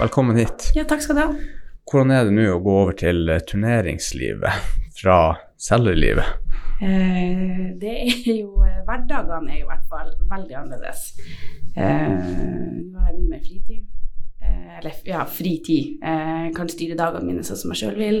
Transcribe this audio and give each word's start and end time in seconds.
velkommen 0.00 0.36
hit. 0.36 0.70
Ja, 0.74 0.84
takk 0.88 1.02
skal 1.04 1.16
du 1.18 1.22
ha. 1.22 1.30
Hvordan 1.90 2.12
er 2.14 2.28
det 2.28 2.34
nå 2.36 2.46
å 2.54 2.60
gå 2.64 2.76
over 2.84 2.96
til 2.96 3.28
eh, 3.28 3.42
turneringslivet 3.44 4.70
fra 4.96 5.18
selgerlivet? 5.60 6.56
Eh, 6.80 7.66
det 7.80 7.94
er 8.06 8.28
jo 8.40 8.62
eh, 8.64 8.80
Hverdagene 8.86 9.52
er 9.52 9.60
i 9.60 9.68
hvert 9.68 9.84
fall 9.90 10.12
veldig 10.30 10.56
annerledes. 10.62 11.10
Eh, 11.76 12.08
nå 12.08 13.02
har 13.02 13.10
jeg 13.10 13.18
mye 13.18 13.34
mer 13.34 13.44
fritid. 13.44 13.84
Eh, 14.40 14.72
eller 14.78 15.04
ja, 15.10 15.26
fritid. 15.28 16.00
Eh, 16.00 16.32
jeg 16.48 16.56
kan 16.56 16.72
styre 16.72 16.98
dagene 16.98 17.28
mine 17.28 17.44
sånn 17.46 17.60
som 17.60 17.74
jeg 17.74 17.84
sjøl 17.84 18.00
vil. 18.00 18.20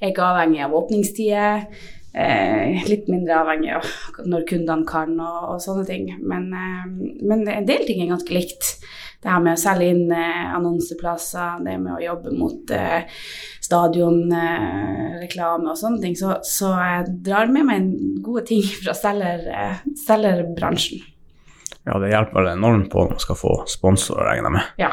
Jeg 0.00 0.02
er 0.02 0.14
ikke 0.14 0.28
avhengig 0.32 0.64
av 0.66 0.76
åpningstider. 0.80 1.66
Eh, 2.10 2.80
litt 2.90 3.06
mindre 3.06 3.36
avhengig 3.38 3.76
av 3.76 3.86
når 4.26 4.48
kundene 4.50 4.88
kan 4.88 5.14
og, 5.14 5.52
og 5.52 5.62
sånne 5.62 5.86
ting. 5.86 6.10
Men, 6.18 6.50
eh, 6.50 6.90
men 7.22 7.46
en 7.46 7.68
del 7.68 7.86
ting 7.86 8.02
er 8.02 8.10
ganske 8.16 8.34
likt. 8.34 8.74
Det 9.20 9.28
her 9.28 9.42
med 9.44 9.58
å 9.58 9.60
selge 9.60 9.90
inn 9.92 10.12
eh, 10.16 10.52
annonseplasser, 10.56 11.58
det 11.66 11.74
med 11.82 11.98
å 11.98 12.00
jobbe 12.00 12.30
mot 12.32 12.70
eh, 12.72 13.04
stadionreklame 13.60 15.68
og 15.68 15.76
sånne 15.76 16.00
ting. 16.00 16.16
Så, 16.16 16.38
så 16.46 16.70
jeg 16.72 17.18
drar 17.26 17.50
med 17.52 17.66
meg 17.68 17.90
gode 18.24 18.46
ting 18.48 18.64
fra 18.80 18.94
selger, 18.96 19.44
eh, 19.52 19.76
selgerbransjen. 20.06 21.04
Ja, 21.84 21.98
det 22.00 22.08
hjelper 22.12 22.40
vel 22.40 22.52
enormt 22.54 22.90
på 22.92 22.98
når 23.04 23.10
man 23.16 23.24
skal 23.24 23.36
få 23.40 23.52
sponsorer, 23.68 24.24
regner 24.32 24.48
jeg 24.48 24.54
med. 24.58 24.66
Ja. 24.80 24.92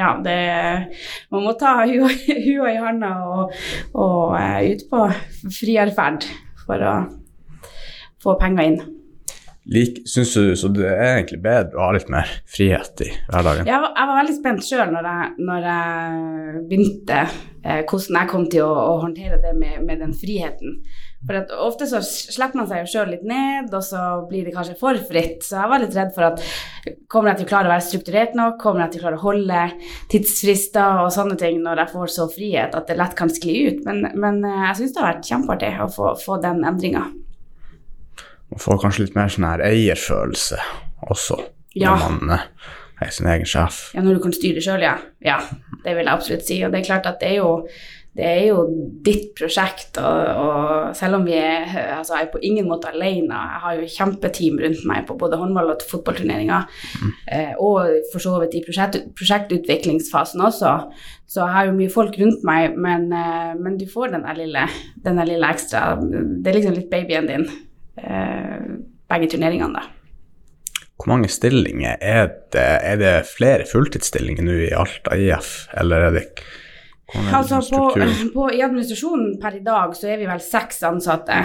Ja, 0.00 0.14
det, 0.24 0.40
man 1.28 1.44
må 1.44 1.52
ta 1.60 1.82
hua, 1.90 2.08
hua 2.08 2.70
i 2.70 2.80
handa 2.80 3.10
og, 3.28 3.52
og 3.92 4.32
ut 4.64 4.82
på 4.90 5.00
friere 5.52 5.92
ferd 5.94 6.24
for 6.64 6.78
å 6.80 6.94
få 8.22 8.38
penger 8.40 8.62
inn. 8.70 8.80
Like, 9.70 10.02
Syns 10.10 10.32
du 10.34 10.56
så 10.58 10.68
det 10.74 10.88
er 10.88 11.20
egentlig 11.20 11.38
bedre 11.44 11.78
å 11.78 11.84
ha 11.84 11.92
litt 11.94 12.08
mer 12.10 12.30
frihet 12.50 13.04
i 13.04 13.10
hverdagen? 13.28 13.68
Jeg 13.70 13.82
var, 13.84 13.92
jeg 13.94 14.08
var 14.08 14.18
veldig 14.18 14.34
spent 14.34 14.66
sjøl 14.66 14.90
når, 14.90 15.06
når 15.38 15.68
jeg 15.68 16.62
begynte, 16.72 17.20
eh, 17.62 17.84
hvordan 17.84 18.18
jeg 18.18 18.30
kom 18.32 18.48
til 18.50 18.66
å, 18.66 18.72
å 18.74 18.96
håndtere 19.04 19.38
det 19.44 19.52
med, 19.54 19.76
med 19.86 20.02
den 20.02 20.16
friheten. 20.18 20.80
For 21.22 21.54
ofte 21.68 21.86
så 21.86 22.00
slipper 22.02 22.58
man 22.58 22.66
seg 22.66 22.82
jo 22.82 22.90
sjøl 22.96 23.12
litt 23.12 23.22
ned, 23.28 23.70
og 23.76 23.86
så 23.86 24.02
blir 24.26 24.48
det 24.48 24.56
kanskje 24.56 24.74
for 24.80 24.98
fritt. 25.06 25.46
Så 25.46 25.60
jeg 25.60 25.70
var 25.70 25.84
litt 25.84 25.94
redd 26.00 26.12
for 26.16 26.32
at 26.32 26.42
kommer 27.12 27.30
jeg 27.30 27.42
til 27.42 27.46
å 27.46 27.52
klare 27.52 27.70
å 27.70 27.74
være 27.76 27.86
strukturert 27.92 28.36
nok, 28.40 28.58
kommer 28.58 28.86
jeg 28.88 28.96
til 28.96 29.04
å 29.04 29.06
klare 29.06 29.22
å 29.22 29.26
holde 29.28 29.64
tidsfrister 30.10 31.04
og 31.04 31.14
sånne 31.14 31.38
ting 31.38 31.62
når 31.62 31.84
jeg 31.84 31.94
får 31.94 32.14
så 32.16 32.26
frihet 32.32 32.74
at 32.74 32.90
det 32.90 32.98
lett 32.98 33.14
kan 33.18 33.30
skli 33.30 33.58
ut. 33.68 33.82
Men, 33.86 34.08
men 34.18 34.42
eh, 34.42 34.62
jeg 34.72 34.82
syns 34.82 34.98
det 34.98 35.04
har 35.04 35.12
vært 35.12 35.30
kjempeartig 35.30 35.74
å 35.78 35.90
få, 35.94 36.14
få 36.26 36.42
den 36.42 36.64
endringa. 36.66 37.06
Man 38.50 38.58
får 38.62 38.80
kanskje 38.82 39.06
litt 39.06 39.14
mer 39.18 39.30
sånn 39.30 39.46
her 39.46 39.62
eierfølelse 39.70 40.58
også, 41.10 41.38
Ja. 41.78 41.94
når 41.94 42.18
man 42.18 42.34
eh, 42.38 42.48
er 43.00 43.14
sin 43.14 43.26
egen 43.30 43.46
sjef. 43.48 43.92
Ja, 43.94 44.02
når 44.02 44.18
du 44.18 44.24
kan 44.26 44.34
styre 44.36 44.60
sjøl, 44.64 44.82
ja. 44.84 44.96
Ja, 45.24 45.38
det 45.84 45.94
vil 45.96 46.04
jeg 46.04 46.12
absolutt 46.12 46.46
si. 46.46 46.58
Og 46.66 46.72
det 46.72 46.80
er 46.82 46.88
klart 46.90 47.06
at 47.06 47.20
det 47.22 47.30
er 47.30 47.36
jo, 47.38 47.52
det 48.18 48.26
er 48.26 48.42
jo 48.48 48.64
ditt 49.06 49.30
prosjekt, 49.38 49.96
og, 50.02 50.26
og 50.42 50.96
selv 50.98 51.20
om 51.20 51.24
vi 51.24 51.36
er 51.38 51.70
Altså, 52.00 52.16
jeg 52.18 52.26
er 52.26 52.32
på 52.32 52.42
ingen 52.42 52.66
måte 52.68 52.90
alene. 52.90 53.30
Jeg 53.30 53.62
har 53.62 53.78
jo 53.78 53.88
kjempeteam 53.94 54.58
rundt 54.64 54.84
meg 54.90 55.06
på 55.06 55.16
både 55.20 55.38
håndball- 55.38 55.70
og 55.76 55.86
fotballturneringer. 55.90 56.66
mm. 57.00 57.14
og 57.60 58.02
for 58.12 58.18
så 58.26 58.34
vidt 58.42 58.58
i 58.58 58.64
prosjekt, 58.66 58.98
prosjektutviklingsfasen 59.16 60.40
også. 60.42 60.74
Så 61.30 61.44
jeg 61.44 61.54
har 61.54 61.66
jo 61.70 61.78
mye 61.78 61.92
folk 61.92 62.18
rundt 62.18 62.42
meg, 62.44 62.76
men, 62.76 63.12
eh, 63.12 63.54
men 63.62 63.78
du 63.78 63.86
får 63.86 64.10
den 64.16 64.26
der 64.26 64.34
lille, 64.42 64.66
lille 65.06 65.46
ekstra 65.54 65.94
Det 66.02 66.50
er 66.50 66.58
liksom 66.58 66.74
litt 66.74 66.90
babyen 66.90 67.28
din. 67.30 67.48
Eh, 68.04 68.60
begge 69.10 69.30
turneringene, 69.34 69.80
da. 69.80 69.86
Hvor 71.00 71.14
mange 71.14 71.30
stillinger 71.32 71.96
er 72.04 72.26
det? 72.52 72.70
Er 72.84 72.98
det 73.00 73.14
flere 73.30 73.64
fulltidsstillinger 73.68 74.44
nå 74.44 74.56
i 74.66 74.72
Alta 74.76 75.16
IF, 75.16 75.70
eller 75.80 76.10
er 76.10 76.18
det 76.18 76.26
Altså 77.10 77.58
på, 77.64 77.80
på, 78.36 78.50
I 78.54 78.62
administrasjonen 78.62 79.38
per 79.42 79.56
i 79.58 79.64
dag 79.66 79.96
så 79.98 80.12
er 80.12 80.20
vi 80.20 80.28
vel 80.28 80.42
seks 80.44 80.82
ansatte. 80.86 81.40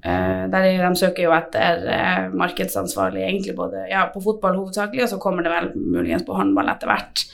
Uh, 0.00 0.46
der 0.52 0.66
er, 0.68 0.84
de 0.84 1.00
søker 1.00 1.26
jo 1.26 1.32
etter 1.34 1.82
uh, 1.88 2.28
markedsansvarlig, 2.36 3.24
egentlig 3.24 3.56
både 3.56 3.88
ja, 3.90 4.06
på 4.12 4.22
fotball 4.24 4.60
hovedsakelig, 4.60 5.06
og 5.06 5.10
så 5.14 5.18
kommer 5.20 5.44
det 5.44 5.52
vel 5.52 5.72
muligens 5.74 6.24
på 6.28 6.36
håndball 6.36 6.70
etter 6.72 6.92
hvert. 6.92 7.24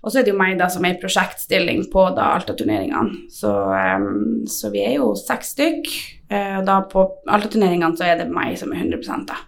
Og 0.00 0.08
så 0.08 0.20
er 0.20 0.24
det 0.24 0.32
jo 0.32 0.40
meg 0.40 0.56
da 0.58 0.70
som 0.72 0.86
er 0.86 0.94
i 0.94 1.02
prosjektstilling 1.02 1.84
på 1.92 2.06
da 2.16 2.30
Alta-turneringene. 2.38 3.28
Så, 3.34 3.52
um, 3.52 4.46
så 4.48 4.72
vi 4.72 4.86
er 4.86 4.96
jo 4.96 5.12
seks 5.18 5.52
stykk. 5.58 5.92
Eh, 6.30 6.56
og 6.58 6.66
da 6.68 6.80
på 6.90 7.06
Alta-turneringene 7.28 7.98
så 7.98 8.08
er 8.08 8.20
det 8.22 8.30
meg 8.32 8.58
som 8.60 8.74
er 8.74 8.84
100 8.84 9.26
da. 9.28 9.38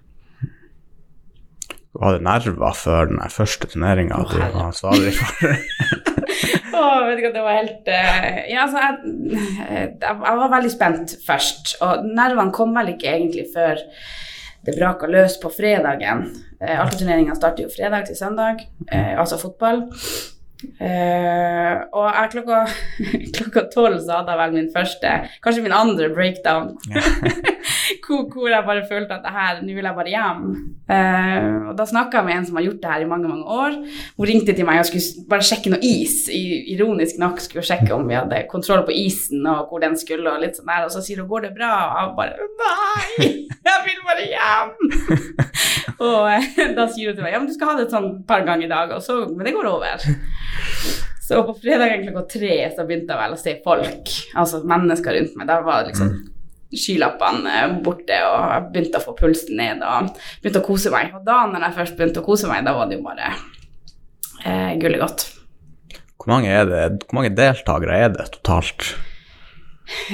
Du 1.92 2.00
hadde 2.00 2.24
nerver 2.24 2.76
før 2.76 3.10
den 3.10 3.20
første 3.30 3.68
turneringa 3.68 4.22
Oh, 4.22 4.30
du 4.32 4.38
var 4.56 4.70
stadig 4.72 5.12
for. 5.12 5.50
oh, 6.78 7.02
vet 7.06 7.20
ikke, 7.20 7.34
det 7.34 7.44
var 7.44 7.58
helt 7.58 7.90
uh, 7.92 8.38
Ja, 8.48 8.64
altså, 8.64 8.80
jeg, 8.80 8.94
jeg, 9.36 9.90
jeg 10.00 10.38
var 10.40 10.54
veldig 10.54 10.72
spent 10.72 11.16
først. 11.26 11.74
Og 11.84 12.06
nervene 12.08 12.54
kom 12.56 12.72
vel 12.78 12.94
ikke 12.94 13.12
egentlig 13.12 13.44
før 13.52 13.82
det 14.64 14.76
braka 14.78 15.10
løs 15.10 15.36
på 15.42 15.52
fredagen. 15.52 16.30
Uh, 16.62 16.78
Alta-turneringa 16.78 17.36
starter 17.36 17.66
jo 17.66 17.74
fredag 17.76 18.08
til 18.08 18.16
søndag, 18.16 18.64
uh, 18.88 19.12
altså 19.20 19.36
fotball. 19.42 19.84
Eh, 20.80 21.74
og 21.92 22.06
jeg 22.08 22.32
klokka 22.36 22.60
klokka 23.38 23.66
tolv 23.72 24.00
så 24.02 24.20
hadde 24.20 24.34
jeg 24.34 24.42
vel 24.42 24.56
min 24.58 24.70
første, 24.74 25.14
kanskje 25.44 25.64
min 25.66 25.76
andre 25.76 26.10
breakdown. 26.14 26.72
hvor, 28.06 28.28
hvor 28.32 28.48
jeg 28.48 28.64
bare 28.66 28.86
følte 28.88 29.14
at 29.14 29.24
det 29.24 29.32
her, 29.32 29.60
nå 29.62 29.74
vil 29.76 29.88
jeg 29.88 29.96
bare 29.96 30.12
hjem. 30.12 30.42
Uh, 30.92 31.70
og 31.70 31.76
da 31.78 31.86
snakka 31.88 32.20
jeg 32.20 32.26
med 32.26 32.36
en 32.36 32.46
som 32.48 32.58
har 32.58 32.66
gjort 32.66 32.80
det 32.82 32.92
her 32.92 33.04
i 33.04 33.08
mange 33.08 33.28
mange 33.28 33.44
år. 33.44 33.76
Hun 34.16 34.28
ringte 34.28 34.54
til 34.56 34.68
meg 34.68 34.82
og 34.82 34.88
skulle 34.88 35.26
bare 35.30 35.46
sjekke 35.46 35.72
noe 35.72 35.82
is. 35.86 36.26
I, 36.32 36.42
ironisk 36.74 37.20
nok 37.22 37.40
skulle 37.42 37.62
hun 37.62 37.70
sjekke 37.70 37.94
om 37.94 38.08
vi 38.08 38.18
hadde 38.18 38.44
kontroll 38.52 38.84
på 38.88 38.96
isen 39.04 39.46
og 39.46 39.70
hvor 39.70 39.82
den 39.84 39.96
skulle. 40.00 40.28
Og 40.30 40.42
litt 40.42 40.58
sånn 40.58 40.70
der, 40.70 40.86
og 40.86 40.94
så 40.94 41.04
sier 41.04 41.22
hun 41.22 41.30
'går 41.30 41.48
det 41.48 41.54
bra?' 41.58 41.72
Og 41.88 41.96
jeg 42.00 42.14
bare 42.18 42.34
'nei, 42.62 43.30
jeg 43.68 43.78
vil 43.86 44.00
bare 44.08 44.24
hjem'. 44.34 44.78
Og 46.02 46.28
eh, 46.32 46.74
da 46.76 46.88
sier 46.90 47.12
hun 47.12 47.16
til 47.16 47.24
meg 47.24 47.32
'ja, 47.34 47.40
men 47.40 47.48
du 47.48 47.54
skal 47.54 47.72
ha 47.72 47.78
det 47.78 47.86
et 47.88 47.94
sånn 47.94 48.10
par 48.28 48.44
ganger 48.48 48.66
i 48.66 48.72
dag', 48.72 48.98
så, 49.04 49.22
men 49.30 49.46
det 49.46 49.54
går 49.56 49.70
over. 49.70 50.04
Så 51.22 51.38
på 51.46 51.54
fredag 51.62 52.02
klokka 52.02 52.22
tre 52.28 52.54
så 52.74 52.84
begynte 52.84 53.14
jeg 53.14 53.20
vel 53.22 53.34
å 53.36 53.40
se 53.40 53.52
folk, 53.64 54.10
altså 54.34 54.58
mennesker 54.68 55.14
rundt 55.16 55.36
meg. 55.38 55.46
Da 55.48 55.60
var 55.64 55.86
liksom 55.86 56.10
skylappene 56.72 57.52
eh, 57.60 57.76
borte, 57.84 58.18
og 58.26 58.40
jeg 58.40 58.66
begynte 58.74 59.00
å 59.00 59.04
få 59.04 59.14
pulsen 59.18 59.60
ned 59.60 59.84
og 59.86 60.10
begynte 60.42 60.62
å 60.62 60.66
kose 60.66 60.92
meg. 60.92 61.14
Og 61.16 61.24
da 61.26 61.44
når 61.48 61.68
jeg 61.68 61.78
først 61.78 61.96
begynte 61.98 62.24
å 62.24 62.26
kose 62.26 62.50
meg, 62.50 62.66
da 62.66 62.74
var 62.76 62.90
det 62.90 62.98
jo 62.98 63.06
bare 63.06 63.30
eh, 64.42 64.74
gullet 64.82 65.02
godt. 65.04 65.28
Hvor 66.22 66.30
mange, 66.36 66.52
er 66.54 66.68
det, 66.68 66.82
hvor 67.06 67.18
mange 67.18 67.32
deltakere 67.34 67.96
er 68.04 68.12
det 68.14 68.28
totalt? 68.36 68.92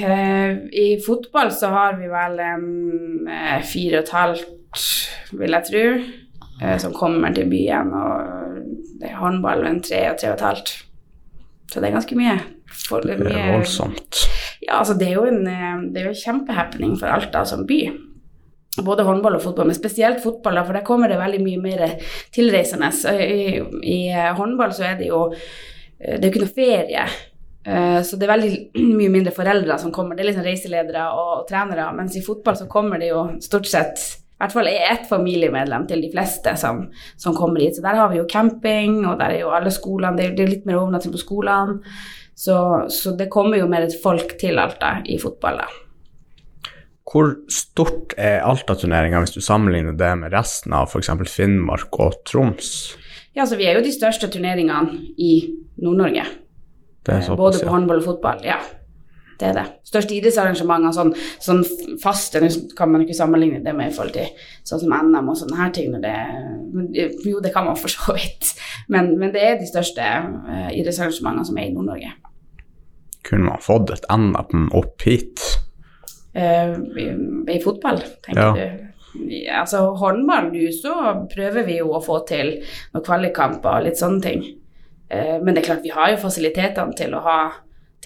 Eh, 0.01 0.55
I 0.73 0.87
fotball 1.05 1.51
så 1.53 1.69
har 1.73 1.99
vi 1.99 2.09
vel 2.09 2.39
en 2.41 3.27
eh, 3.29 3.59
fire 3.65 3.99
og 3.99 4.07
et 4.07 4.15
halvt, 4.15 4.55
vil 5.31 5.55
jeg 5.55 5.67
tro, 5.69 5.85
eh, 6.61 6.77
som 6.81 6.95
kommer 6.95 7.33
til 7.35 7.49
byen, 7.49 7.93
og 7.93 8.59
det 8.99 9.09
er 9.09 9.21
håndball 9.21 9.65
en 9.67 9.81
tre 9.85 10.05
og 10.11 10.19
tre 10.19 10.31
og 10.31 10.37
et 10.37 10.45
halvt. 10.47 10.73
Så 11.69 11.79
det 11.79 11.89
er 11.89 11.97
ganske 11.99 12.17
mye. 12.17 12.39
For, 12.69 13.01
Det 13.01 13.17
er 13.17 13.55
voldsomt. 13.57 14.27
Ja, 14.61 14.79
altså 14.79 14.93
det 14.97 15.07
er 15.09 15.15
jo 15.17 15.25
en, 15.25 15.47
eh, 15.47 15.81
det 15.89 16.01
er 16.01 16.09
jo 16.09 16.13
en 16.13 16.23
kjempehappening 16.23 16.97
for 16.99 17.09
Alta 17.09 17.43
som 17.45 17.65
by. 17.65 17.79
Både 18.85 19.03
håndball 19.03 19.35
og 19.35 19.41
fotball, 19.43 19.67
men 19.67 19.75
spesielt 19.75 20.21
fotball, 20.23 20.55
da, 20.55 20.63
for 20.63 20.77
der 20.77 20.85
kommer 20.85 21.09
det 21.09 21.17
veldig 21.19 21.41
mye 21.43 21.61
mer 21.61 21.97
tilreisende. 22.31 22.91
I, 23.19 23.59
i 23.83 23.99
eh, 24.13 24.29
håndball 24.37 24.73
så 24.73 24.91
er 24.91 25.01
det 25.01 25.09
jo 25.09 25.33
Det 25.99 26.15
er 26.15 26.23
jo 26.23 26.29
ikke 26.29 26.45
noe 26.45 26.55
ferie. 26.55 27.01
Så 28.07 28.15
det 28.15 28.23
er 28.23 28.31
veldig 28.31 28.51
mye 29.01 29.11
mindre 29.11 29.33
foreldre 29.35 29.75
som 29.77 29.91
kommer. 29.91 30.15
Det 30.15 30.23
er 30.23 30.29
liksom 30.29 30.45
reiseledere 30.45 31.09
og 31.11 31.41
trenere. 31.49 31.89
Mens 31.97 32.15
i 32.15 32.23
fotball 32.23 32.55
så 32.55 32.69
kommer 32.71 33.01
det 33.01 33.09
jo 33.09 33.25
stort 33.43 33.67
sett 33.67 33.99
i 34.39 34.45
hvert 34.45 34.53
fall 34.55 34.69
er 34.71 34.85
ett 34.93 35.09
familiemedlem 35.09 35.83
til 35.89 35.99
de 35.99 36.09
fleste 36.13 36.53
som, 36.55 36.85
som 37.19 37.33
kommer 37.35 37.59
hit. 37.59 37.75
Så 37.75 37.83
der 37.83 37.97
har 37.99 38.07
vi 38.07 38.21
jo 38.21 38.27
camping, 38.31 39.01
og 39.03 39.17
der 39.19 39.33
er 39.35 39.41
jo 39.41 39.49
alle 39.51 39.73
skolene. 39.75 40.15
Det 40.15 40.29
er, 40.29 40.37
det 40.37 40.45
er 40.45 40.53
litt 40.53 40.69
mer 40.69 40.79
overnatting 40.79 41.11
på 41.11 41.19
skolene. 41.19 41.81
Så, 42.39 42.55
så 42.87 43.11
det 43.19 43.27
kommer 43.33 43.59
jo 43.59 43.67
mer 43.67 43.83
folk 43.99 44.37
til 44.39 44.61
Alta 44.63 45.01
i 45.03 45.17
fotball, 45.19 45.59
da. 45.59 46.71
Hvor 47.09 47.33
stort 47.51 48.15
er 48.15 48.45
Alta-turneringa 48.47 49.19
hvis 49.25 49.35
du 49.35 49.41
sammenligner 49.43 49.99
det 49.99 50.13
med 50.21 50.31
resten 50.31 50.71
av 50.77 50.87
f.eks. 50.87 51.11
Finnmark 51.27 51.99
og 51.99 52.21
Troms? 52.29 52.93
Ja, 53.35 53.43
så 53.43 53.59
vi 53.59 53.67
er 53.67 53.75
jo 53.75 53.83
de 53.83 53.91
største 53.91 54.31
turneringene 54.31 55.03
i 55.19 55.33
Nord-Norge. 55.83 56.29
Eh, 57.09 57.31
Både 57.35 57.59
på 57.59 57.75
håndball 57.75 57.99
og 57.99 58.07
fotball, 58.13 58.45
ja. 58.47 58.61
Det 59.39 59.47
er 59.47 59.53
det. 59.55 59.65
Største 59.87 60.15
idrettsarrangementene, 60.17 60.91
sånn, 60.95 61.13
sånn 61.39 61.61
faste, 62.01 62.41
kan 62.75 62.91
man 62.91 63.05
ikke 63.05 63.15
sammenligne 63.15 63.61
det 63.63 63.71
med 63.77 63.93
i 63.93 63.95
forhold 63.95 64.17
til 64.17 64.33
sånn 64.67 64.81
som 64.83 64.95
NM 64.97 65.29
og 65.31 65.37
sånne 65.39 65.59
her 65.61 65.71
ting. 65.75 65.93
Det, 66.03 66.15
jo, 67.23 67.39
det 67.43 67.53
kan 67.55 67.69
man 67.69 67.79
for 67.79 67.93
så 67.93 68.17
vidt. 68.17 68.51
Men, 68.91 69.13
men 69.21 69.31
det 69.35 69.45
er 69.45 69.55
de 69.61 69.69
største 69.69 70.03
uh, 70.03 70.67
idrettsarrangementene 70.75 71.47
som 71.47 71.61
er 71.61 71.69
i 71.69 71.73
Nord-Norge. 71.75 72.11
Kunne 73.29 73.47
man 73.47 73.63
fått 73.63 73.95
et 73.95 74.05
NM 74.11 74.67
opp 74.75 75.07
hit? 75.07 75.43
Uh, 76.35 76.75
i, 76.99 77.07
I 77.55 77.59
fotball, 77.63 78.03
tenker 78.27 78.43
Ja. 78.43 78.53
du? 78.59 78.85
Ja, 79.25 79.63
altså 79.63 79.87
håndball 79.97 80.51
nå, 80.53 80.67
så 80.75 80.93
prøver 81.31 81.65
vi 81.65 81.79
jo 81.79 81.87
å 81.97 82.01
få 82.03 82.19
til 82.29 82.59
noen 82.93 83.03
kvalikkamper 83.07 83.79
og 83.79 83.87
litt 83.87 83.97
sånne 83.97 84.21
ting. 84.21 84.43
Eh, 85.09 85.39
men 85.41 85.55
det 85.55 85.63
er 85.63 85.65
klart, 85.71 85.81
vi 85.81 85.89
har 85.95 86.11
jo 86.13 86.19
fasilitetene 86.21 86.93
til 86.97 87.15
å 87.17 87.23
ha, 87.25 87.37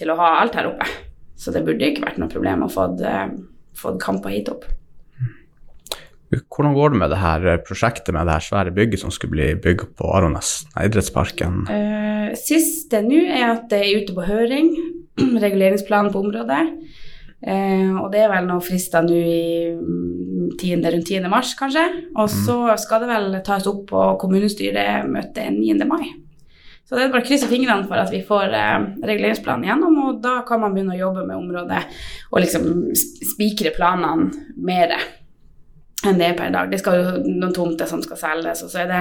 til 0.00 0.10
å 0.14 0.16
ha 0.16 0.30
alt 0.40 0.56
her 0.56 0.70
oppe. 0.70 0.88
Så 1.36 1.52
det 1.54 1.64
burde 1.66 1.90
ikke 1.90 2.04
vært 2.06 2.20
noe 2.22 2.30
problem 2.30 2.64
å 2.64 2.72
få 2.72 2.88
fått 3.74 4.00
kamper 4.02 4.30
hit 4.34 4.50
opp. 4.52 4.66
Hvordan 6.34 6.74
går 6.74 6.94
det 6.94 6.98
med 6.98 7.12
det 7.12 7.20
her 7.20 7.44
prosjektet 7.66 8.14
med 8.14 8.26
det 8.26 8.36
her 8.38 8.46
svære 8.48 8.74
bygget 8.74 9.02
som 9.02 9.12
skulle 9.14 9.36
bli 9.36 9.48
bygd 9.62 9.92
på 9.98 10.08
Arones, 10.16 10.64
idrettsparken? 10.80 11.64
Uh, 11.68 12.34
siste 12.38 13.02
nå 13.04 13.20
er 13.28 13.46
at 13.52 13.68
det 13.70 13.82
er 13.82 14.02
ute 14.02 14.16
på 14.16 14.26
høring, 14.26 14.72
reguleringsplanen 15.44 16.10
på 16.14 16.24
området. 16.24 16.64
Uh, 17.44 18.00
og 18.00 18.08
det 18.14 18.24
er 18.24 18.32
vel 18.32 18.48
noen 18.48 18.64
frister 18.64 19.04
nå 19.04 19.20
i 19.20 19.44
10, 20.56 20.74
mm, 20.80 20.86
rundt 20.96 21.12
10. 21.12 21.30
mars, 21.30 21.54
kanskje. 21.58 21.84
Og 22.16 22.26
mm. 22.26 22.36
så 22.48 22.58
skal 22.82 23.04
det 23.04 23.12
vel 23.12 23.40
tas 23.46 23.68
opp 23.70 23.86
på 23.92 24.06
kommunestyremøtet 24.22 25.54
9. 25.54 25.78
mai. 25.90 26.08
Så 26.84 26.96
det 26.96 27.06
er 27.06 27.12
bare 27.14 27.24
å 27.24 27.26
krysse 27.26 27.48
fingrene 27.48 27.88
for 27.88 27.96
at 27.96 28.12
vi 28.12 28.20
får 28.26 28.52
eh, 28.52 28.86
reguleringsplanen 29.08 29.68
gjennom, 29.70 29.96
og 30.04 30.18
da 30.24 30.42
kan 30.48 30.60
man 30.60 30.74
begynne 30.74 30.92
å 30.96 31.00
jobbe 31.00 31.24
med 31.24 31.38
området 31.38 31.80
og 32.30 32.42
liksom 32.44 32.66
spikre 33.32 33.72
planene 33.76 34.28
mer 34.60 34.92
enn 36.04 36.20
det 36.20 36.28
er 36.28 36.36
per 36.36 36.52
dag. 36.52 36.68
Det 36.68 36.82
skal 36.82 36.98
jo 37.00 37.14
noen 37.24 37.54
tomter 37.56 37.88
som 37.88 38.02
skal 38.04 38.20
selges, 38.20 38.60
og 38.66 38.68
så 38.68 38.82
er 38.82 38.90
det, 38.90 38.98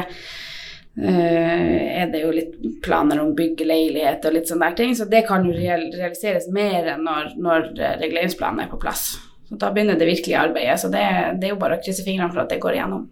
uh, 1.03 1.99
er 1.99 2.13
det 2.13 2.21
jo 2.21 2.31
litt 2.31 2.53
planer 2.85 3.19
om 3.19 3.33
byggeleilighet 3.35 4.23
og 4.29 4.37
litt 4.37 4.47
sånne 4.47 4.69
der 4.69 4.77
ting, 4.79 4.95
så 4.95 5.09
det 5.11 5.25
kan 5.27 5.43
jo 5.43 5.51
realiseres 5.51 6.47
mer 6.55 6.93
når, 7.01 7.33
når 7.35 7.67
reguleringsplanen 7.99 8.63
er 8.63 8.71
på 8.71 8.79
plass. 8.79 9.09
Så 9.49 9.59
da 9.59 9.73
begynner 9.75 9.99
det 9.99 10.07
virkelige 10.07 10.39
arbeidet, 10.39 10.79
så 10.79 10.87
det, 10.93 11.03
det 11.41 11.49
er 11.49 11.57
jo 11.57 11.59
bare 11.59 11.81
å 11.81 11.83
krysse 11.83 12.07
fingrene 12.07 12.31
for 12.31 12.45
at 12.45 12.55
det 12.55 12.61
går 12.63 12.79
igjennom. 12.79 13.03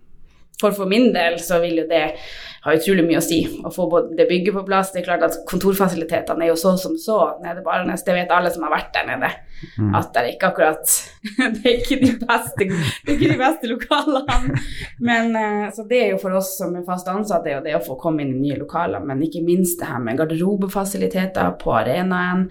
For 0.61 0.75
for 0.77 0.89
min 0.89 1.09
del 1.11 1.39
så 1.41 1.59
vil 1.59 1.81
jo 1.81 1.87
det 1.89 2.05
ha 2.61 2.73
utrolig 2.77 3.03
mye 3.07 3.17
å 3.17 3.23
si 3.25 3.39
å 3.65 3.71
få 3.73 3.87
det 4.13 4.27
bygget 4.29 4.53
på 4.53 4.61
plass. 4.67 4.91
Det 4.93 5.01
er 5.01 5.07
klart 5.07 5.23
at 5.25 5.37
kontorfasilitetene 5.49 6.45
er 6.45 6.51
jo 6.51 6.57
så 6.61 6.75
som 6.77 6.93
så 7.01 7.17
nede 7.41 7.63
på 7.65 7.71
Arnes. 7.73 8.03
Det 8.05 8.13
vet 8.13 8.33
alle 8.33 8.51
som 8.53 8.67
har 8.67 8.75
vært 8.75 8.91
der 8.93 9.07
nede. 9.07 9.31
Mm. 9.79 9.95
At 9.97 10.11
det 10.13 10.21
er 10.21 10.29
ikke 10.31 10.51
akkurat 10.51 10.93
Det 11.55 11.63
er 11.63 11.79
ikke 11.79 11.97
de 12.01 12.11
beste, 12.17 12.67
det 12.67 13.09
er 13.09 13.15
ikke 13.15 13.31
de 13.31 13.39
beste 13.39 13.71
lokalene. 13.71 14.61
Men 15.01 15.33
eh, 15.39 15.65
så 15.73 15.87
det 15.89 16.03
er 16.03 16.13
jo 16.13 16.21
for 16.21 16.37
oss 16.37 16.53
som 16.59 16.77
er 16.77 16.85
fast 16.85 17.09
ansatte, 17.09 17.47
det 17.47 17.55
er 17.55 17.57
jo 17.57 17.65
det 17.65 17.75
å 17.79 17.83
få 17.85 17.97
komme 18.01 18.25
inn 18.25 18.35
i 18.37 18.43
nye 18.45 18.61
lokaler. 18.61 19.01
Men 19.09 19.25
ikke 19.25 19.41
minst 19.45 19.81
det 19.81 19.89
her 19.89 20.01
med 20.03 20.21
garderobefasiliteter 20.21 21.57
på 21.61 21.73
arenaen. 21.79 22.45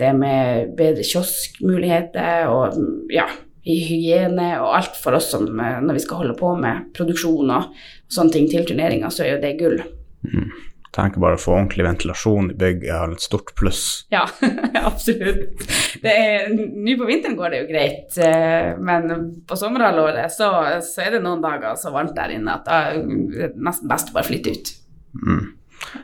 Det 0.00 0.14
med 0.16 0.72
bedre 0.80 1.04
kioskmuligheter 1.04 2.48
og 2.48 2.80
ja 3.12 3.28
i 3.68 3.76
hygiene 3.84 4.54
og 4.62 4.70
alt 4.78 4.94
for 4.96 5.16
oss 5.18 5.30
som 5.34 5.44
eh, 5.60 5.80
når 5.84 5.98
vi 5.98 6.04
skal 6.04 6.22
holde 6.22 6.36
på 6.38 6.54
med 6.60 6.90
produksjon 6.96 7.52
og 7.52 7.82
sånne 8.10 8.34
ting 8.34 8.50
til 8.50 8.66
turneringa, 8.68 9.10
så 9.12 9.24
er 9.26 9.34
jo 9.34 9.44
det 9.44 9.54
gull. 9.60 9.78
Mm. 10.26 10.50
Tenker 10.90 11.22
bare 11.22 11.38
å 11.38 11.40
få 11.40 11.52
ordentlig 11.54 11.84
ventilasjon 11.86 12.48
i 12.50 12.56
bygget 12.58 12.90
er 12.90 13.12
et 13.14 13.22
stort 13.22 13.52
pluss. 13.58 13.84
Ja, 14.10 14.24
absolutt. 14.90 15.62
Nå 16.02 16.96
på 16.98 17.06
vinteren 17.06 17.38
går 17.38 17.54
det 17.54 17.60
jo 17.60 17.68
greit, 17.68 18.18
eh, 18.18 18.72
men 18.82 19.30
på 19.46 19.58
sommerhalvåret 19.58 20.34
så, 20.34 20.50
så, 20.82 21.04
er 21.04 21.14
det 21.14 21.22
noen 21.22 21.44
dager 21.44 21.78
så 21.78 21.94
varmt 21.94 22.16
der 22.18 22.34
inne 22.34 22.58
at 22.58 22.66
det 22.66 22.80
er 22.80 23.54
nesten 23.54 23.90
best 23.90 24.10
å 24.10 24.18
bare 24.18 24.30
flytte 24.32 24.56
ut. 24.56 24.74
Mm. 25.14 25.46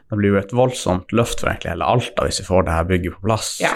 Det 0.06 0.18
blir 0.20 0.36
jo 0.36 0.40
et 0.40 0.54
voldsomt 0.56 1.10
løft 1.16 1.42
for 1.42 1.50
egentlig 1.50 1.74
hele 1.74 1.90
Alta 1.96 2.24
hvis 2.24 2.40
vi 2.40 2.46
får 2.46 2.68
det 2.68 2.78
her 2.78 2.86
bygget 2.88 3.18
på 3.18 3.26
plass. 3.26 3.50
Ja, 3.60 3.74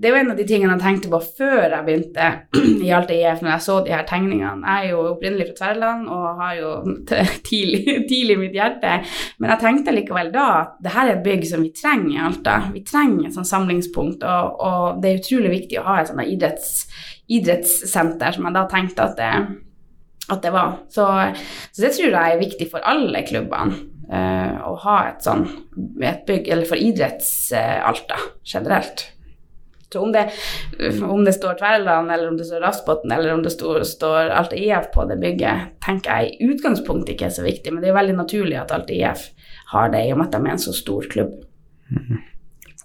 det 0.00 0.10
var 0.10 0.18
en 0.18 0.30
av 0.30 0.36
de 0.38 0.44
tingene 0.46 0.74
jeg 0.76 0.82
tenkte 0.84 1.10
på 1.10 1.18
før 1.40 1.72
jeg 1.72 1.84
begynte 1.86 2.26
i 2.86 2.90
Alta 2.94 3.16
IF, 3.16 3.40
når 3.42 3.50
jeg 3.50 3.64
så 3.64 3.78
de 3.82 3.94
her 3.94 4.04
tegningene. 4.06 4.62
Jeg 4.62 4.86
er 4.86 4.92
jo 4.92 5.00
opprinnelig 5.10 5.48
fra 5.48 5.56
Tverland 5.58 6.06
og 6.14 6.42
har 6.42 6.52
jo 6.58 6.70
tidlig, 7.48 7.96
i 8.18 8.36
mitt 8.38 8.54
hjerte. 8.54 9.00
Men 9.42 9.52
jeg 9.54 9.62
tenkte 9.64 9.96
likevel 9.96 10.30
da 10.34 10.46
at 10.60 10.76
det 10.84 10.94
her 10.94 11.08
er 11.08 11.16
et 11.16 11.24
bygg 11.26 11.48
som 11.50 11.64
vi 11.66 11.72
trenger 11.74 12.12
i 12.14 12.22
Alta. 12.28 12.60
Vi 12.76 12.84
trenger 12.86 13.26
et 13.26 13.34
sånt 13.34 13.50
samlingspunkt, 13.50 14.22
og, 14.22 14.62
og 14.62 15.02
det 15.02 15.10
er 15.10 15.22
utrolig 15.22 15.54
viktig 15.56 15.80
å 15.80 15.86
ha 15.88 15.98
et 16.00 16.12
sånt 16.12 16.26
idretts, 16.28 16.72
idrettssenter, 17.34 18.38
som 18.38 18.46
jeg 18.46 18.58
da 18.60 18.64
tenkte 18.70 19.08
at 19.10 19.18
det, 19.18 19.34
at 20.28 20.46
det 20.46 20.54
var. 20.54 20.80
Så, 20.94 21.10
så, 21.72 21.82
det 21.82 21.94
tror 21.98 22.12
jeg 22.12 22.36
er 22.36 22.42
viktig 22.46 22.70
for 22.70 22.86
alle 22.86 23.26
klubbene. 23.26 23.86
Uh, 24.08 24.54
å 24.64 24.70
ha 24.86 24.92
et 25.10 25.20
sånn 25.20 25.42
et 26.00 26.22
bygg, 26.24 26.46
eller 26.48 26.64
for 26.64 26.80
idretts-Alta 26.80 28.16
uh, 28.16 28.30
generelt. 28.40 29.02
Så 29.92 30.02
om 30.04 30.12
det, 30.12 30.26
om 31.02 31.22
det 31.24 31.32
står 31.32 31.54
Tverland, 31.58 32.10
eller 32.12 32.28
om 32.28 32.36
det 32.36 32.44
står 32.44 32.60
Rassbotn, 32.60 33.12
eller 33.12 33.32
om 33.32 33.42
det 33.42 33.50
står, 33.54 33.82
står 33.88 34.32
Alta 34.36 34.56
IF 34.56 34.90
på 34.92 35.06
det 35.08 35.16
bygget, 35.22 35.78
tenker 35.84 36.12
jeg 36.12 36.34
i 36.34 36.48
utgangspunktet 36.52 37.14
ikke 37.14 37.30
er 37.30 37.36
så 37.38 37.44
viktig, 37.46 37.72
men 37.72 37.80
det 37.80 37.88
er 37.88 37.96
veldig 37.96 38.18
naturlig 38.18 38.58
at 38.60 38.74
Alta 38.76 38.92
IF 38.92 39.30
har 39.72 39.92
det, 39.94 40.04
i 40.04 40.12
og 40.12 40.20
med 40.20 40.28
at 40.28 40.36
de 40.36 40.42
er 40.44 40.56
en 40.56 40.60
så 40.60 40.74
stor 40.76 41.08
klubb. 41.08 41.38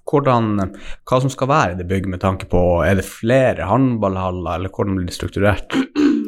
Hvordan, 0.03 0.75
hva 1.07 1.19
som 1.23 1.31
skal 1.31 1.49
være 1.51 1.73
i 1.73 1.77
det 1.79 1.87
bygget 1.87 2.11
med 2.11 2.19
tanke 2.19 2.47
på 2.51 2.59
Er 2.83 2.97
det 2.99 3.05
flere 3.07 3.67
håndballhaller, 3.69 4.57
eller 4.57 4.71
hvordan 4.71 4.97
blir 4.99 5.07
det 5.07 5.15
strukturert? 5.15 5.75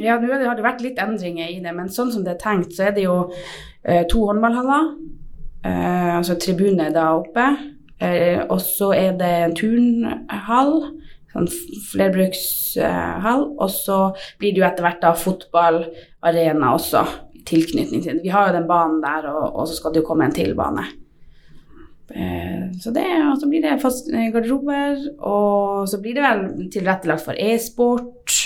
Ja, 0.05 0.19
nå 0.21 0.27
har 0.31 0.57
det 0.57 0.63
vært 0.63 0.83
litt 0.83 0.99
endringer 1.01 1.49
i 1.49 1.61
det, 1.63 1.71
men 1.73 1.87
sånn 1.89 2.11
som 2.13 2.23
det 2.25 2.35
er 2.35 2.41
tenkt, 2.41 2.75
så 2.75 2.89
er 2.89 2.91
det 2.93 3.07
jo 3.07 3.15
eh, 3.81 4.03
to 4.11 4.25
håndballhaller. 4.27 4.91
Eh, 5.65 6.11
altså 6.17 6.35
tribune 6.37 6.91
da 6.93 7.07
oppe. 7.17 7.47
Eh, 8.03 8.41
og 8.49 8.59
så 8.61 8.91
er 8.95 9.15
det 9.19 9.31
en 9.45 9.55
turnhall, 9.55 10.73
sånn 11.31 11.47
flerbrukshall. 11.91 13.47
Og 13.55 13.71
så 13.71 13.99
blir 14.41 14.55
det 14.55 14.63
jo 14.63 14.67
etter 14.67 14.87
hvert 14.87 15.01
da 15.03 15.13
fotballarena 15.19 16.73
også, 16.75 17.05
tilknytning 17.45 18.03
til. 18.03 18.21
Vi 18.23 18.33
har 18.33 18.49
jo 18.49 18.57
den 18.57 18.69
banen 18.69 19.01
der, 19.03 19.29
og, 19.31 19.49
og 19.53 19.69
så 19.69 19.77
skal 19.77 19.93
det 19.93 20.03
jo 20.03 20.09
komme 20.09 20.27
en 20.27 20.35
til 20.35 20.55
bane. 20.57 20.87
Eh, 22.15 22.71
så 22.81 22.93
det, 22.93 23.05
og 23.31 23.39
så 23.41 23.49
blir 23.49 23.63
det 23.65 23.79
fast 23.81 24.11
eh, 24.13 24.29
garderober, 24.33 24.99
og 25.25 25.87
så 25.89 26.01
blir 26.01 26.17
det 26.17 26.25
vel 26.25 26.69
tilrettelagt 26.73 27.25
for 27.25 27.37
e-sport. 27.39 28.44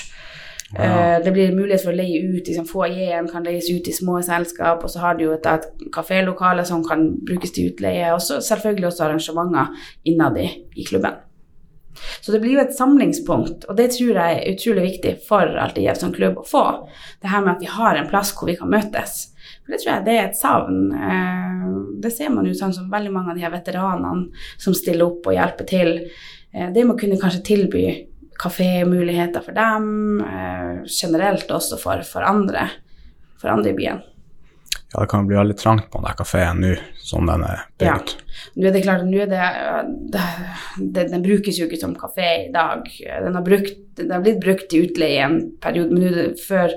Ja. 0.74 1.16
Eh, 1.16 1.24
det 1.24 1.32
blir 1.34 1.56
mulighet 1.56 1.82
for 1.82 1.94
å 1.94 1.98
leie 1.98 2.20
ut 2.22 2.46
liksom, 2.46 2.68
Foajeen 2.70 3.30
kan 3.32 3.48
leies 3.48 3.70
ut 3.72 3.88
i 3.90 3.96
små 3.96 4.20
selskap, 4.26 4.84
og 4.86 4.92
så 4.94 5.02
har 5.02 5.18
du 5.18 5.26
jo 5.26 5.34
et, 5.34 5.48
et 5.50 5.88
kafélokale 5.96 6.66
som 6.68 6.84
kan 6.86 7.08
brukes 7.26 7.56
til 7.56 7.72
utleie, 7.72 8.12
og 8.14 8.22
så 8.22 8.38
selvfølgelig 8.46 8.92
også 8.92 9.08
arrangementer 9.08 9.90
innad 10.10 10.38
i, 10.38 10.52
i 10.78 10.86
klubben. 10.86 11.18
Så 12.22 12.32
det 12.32 12.40
blir 12.44 12.56
jo 12.56 12.62
et 12.62 12.76
samlingspunkt, 12.76 13.66
og 13.68 13.78
det 13.80 13.90
tror 13.96 14.20
jeg 14.22 14.38
er 14.38 14.54
utrolig 14.54 14.86
viktig 14.86 15.16
for 15.26 15.58
Alltid 15.60 15.88
Gjev 15.88 16.00
som 16.00 16.14
klubb 16.16 16.38
å 16.40 16.46
få. 16.48 16.64
Det 17.20 17.32
her 17.32 17.44
med 17.44 17.58
at 17.58 17.66
vi 17.66 17.72
har 17.74 17.98
en 17.98 18.10
plass 18.12 18.32
hvor 18.38 18.50
vi 18.52 18.56
kan 18.60 18.72
møtes. 18.72 19.18
For 19.64 19.74
det 19.74 19.82
tror 19.82 19.92
jeg 19.96 20.06
det 20.06 20.16
er 20.16 20.28
et 20.28 20.40
savn. 20.40 20.84
Eh, 20.94 21.66
det 22.06 22.14
ser 22.16 22.32
man 22.34 22.48
jo 22.48 22.56
sånn 22.58 22.76
som 22.76 22.92
veldig 22.92 23.14
mange 23.16 23.34
av 23.34 23.40
de 23.40 23.44
her 23.44 23.54
veteranene 23.54 24.30
som 24.62 24.78
stiller 24.78 25.10
opp 25.10 25.28
og 25.28 25.36
hjelper 25.36 25.70
til. 25.70 25.94
Eh, 26.54 26.70
det 26.76 26.86
må 26.88 26.96
kunne 27.00 27.20
kanskje 27.20 27.44
tilby 27.52 27.86
kafémuligheter 28.40 29.44
for 29.44 29.56
dem, 29.58 30.20
eh, 30.22 30.84
generelt 31.02 31.52
også 31.52 31.78
for, 31.78 32.04
for, 32.08 32.26
andre, 32.26 32.70
for 33.42 33.52
andre 33.52 33.74
i 33.74 33.78
byen. 33.78 34.02
Ja, 34.94 35.04
det 35.04 35.10
kan 35.12 35.28
bli 35.30 35.38
veldig 35.38 35.58
trangt 35.58 35.92
på 35.94 36.00
den 36.02 36.16
kafeen 36.18 36.64
nå 36.64 36.72
som 36.98 37.28
den 37.30 37.44
er 37.46 37.66
bygd. 37.78 38.14
Ja. 38.16 38.46
Nå 38.58 38.70
er 38.70 38.74
det 38.74 38.82
klart, 38.86 39.04
nå 39.06 39.20
er 39.22 39.30
det, 39.30 39.50
det, 40.14 40.24
det, 40.96 41.04
Den 41.12 41.26
brukes 41.26 41.60
jo 41.60 41.68
ikke 41.68 41.78
som 41.82 41.94
kafé 41.98 42.30
i 42.48 42.52
dag. 42.54 42.88
Den 42.90 43.38
har, 43.38 43.44
brukt, 43.46 43.78
den 44.00 44.14
har 44.14 44.24
blitt 44.26 44.40
brukt 44.42 44.66
til 44.72 44.88
utleie 44.88 45.22
en 45.26 45.38
periode, 45.62 45.94
men 45.94 46.16
det 46.16 46.26
før 46.42 46.74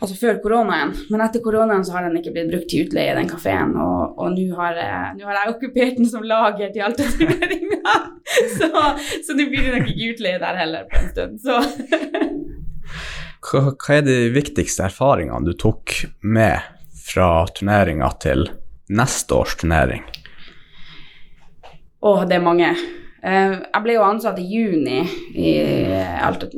altså 0.00 0.16
før 0.16 0.40
koronaen. 0.44 0.94
Men 1.12 1.24
etter 1.26 1.44
koronaen 1.44 1.84
så 1.84 1.96
har 1.96 2.06
den 2.06 2.16
ikke 2.20 2.32
blitt 2.36 2.52
brukt 2.52 2.70
til 2.72 2.86
utleie, 2.86 3.16
den 3.18 3.28
kafeen. 3.28 3.74
Og, 3.84 4.16
og 4.16 4.32
nå 4.32 4.46
har, 4.56 4.80
har, 4.80 5.36
jeg 5.40 5.52
okkupert 5.54 6.00
den 6.00 6.08
som 6.08 6.24
lager 6.24 6.72
til 6.72 6.86
Alta-turneringa. 6.88 7.82
Så, 8.56 8.66
så 9.24 9.34
nå 9.38 9.44
blir 9.48 9.68
det 9.68 9.76
nok 9.76 9.90
ikke 9.92 10.08
utleie 10.12 10.38
der 10.42 10.56
heller 10.58 10.88
på 10.90 10.98
en 10.98 11.06
stund. 11.12 11.36
Så. 11.40 11.54
hva 13.46 13.94
er 13.94 14.02
de 14.04 14.16
viktigste 14.34 14.88
erfaringene 14.88 15.46
du 15.46 15.54
tok 15.56 15.94
med 16.26 16.75
fra 17.06 17.46
turneringa 17.54 18.10
til 18.22 18.48
neste 18.92 19.34
års 19.34 19.56
turnering? 19.60 20.04
Å, 22.06 22.12
det 22.28 22.38
er 22.38 22.44
mange. 22.44 22.70
Uh, 23.26 23.56
jeg 23.62 23.82
ble 23.82 23.96
jo 23.96 24.04
ansatt 24.06 24.36
i 24.38 24.44
juni 24.46 25.00
i, 25.34 25.52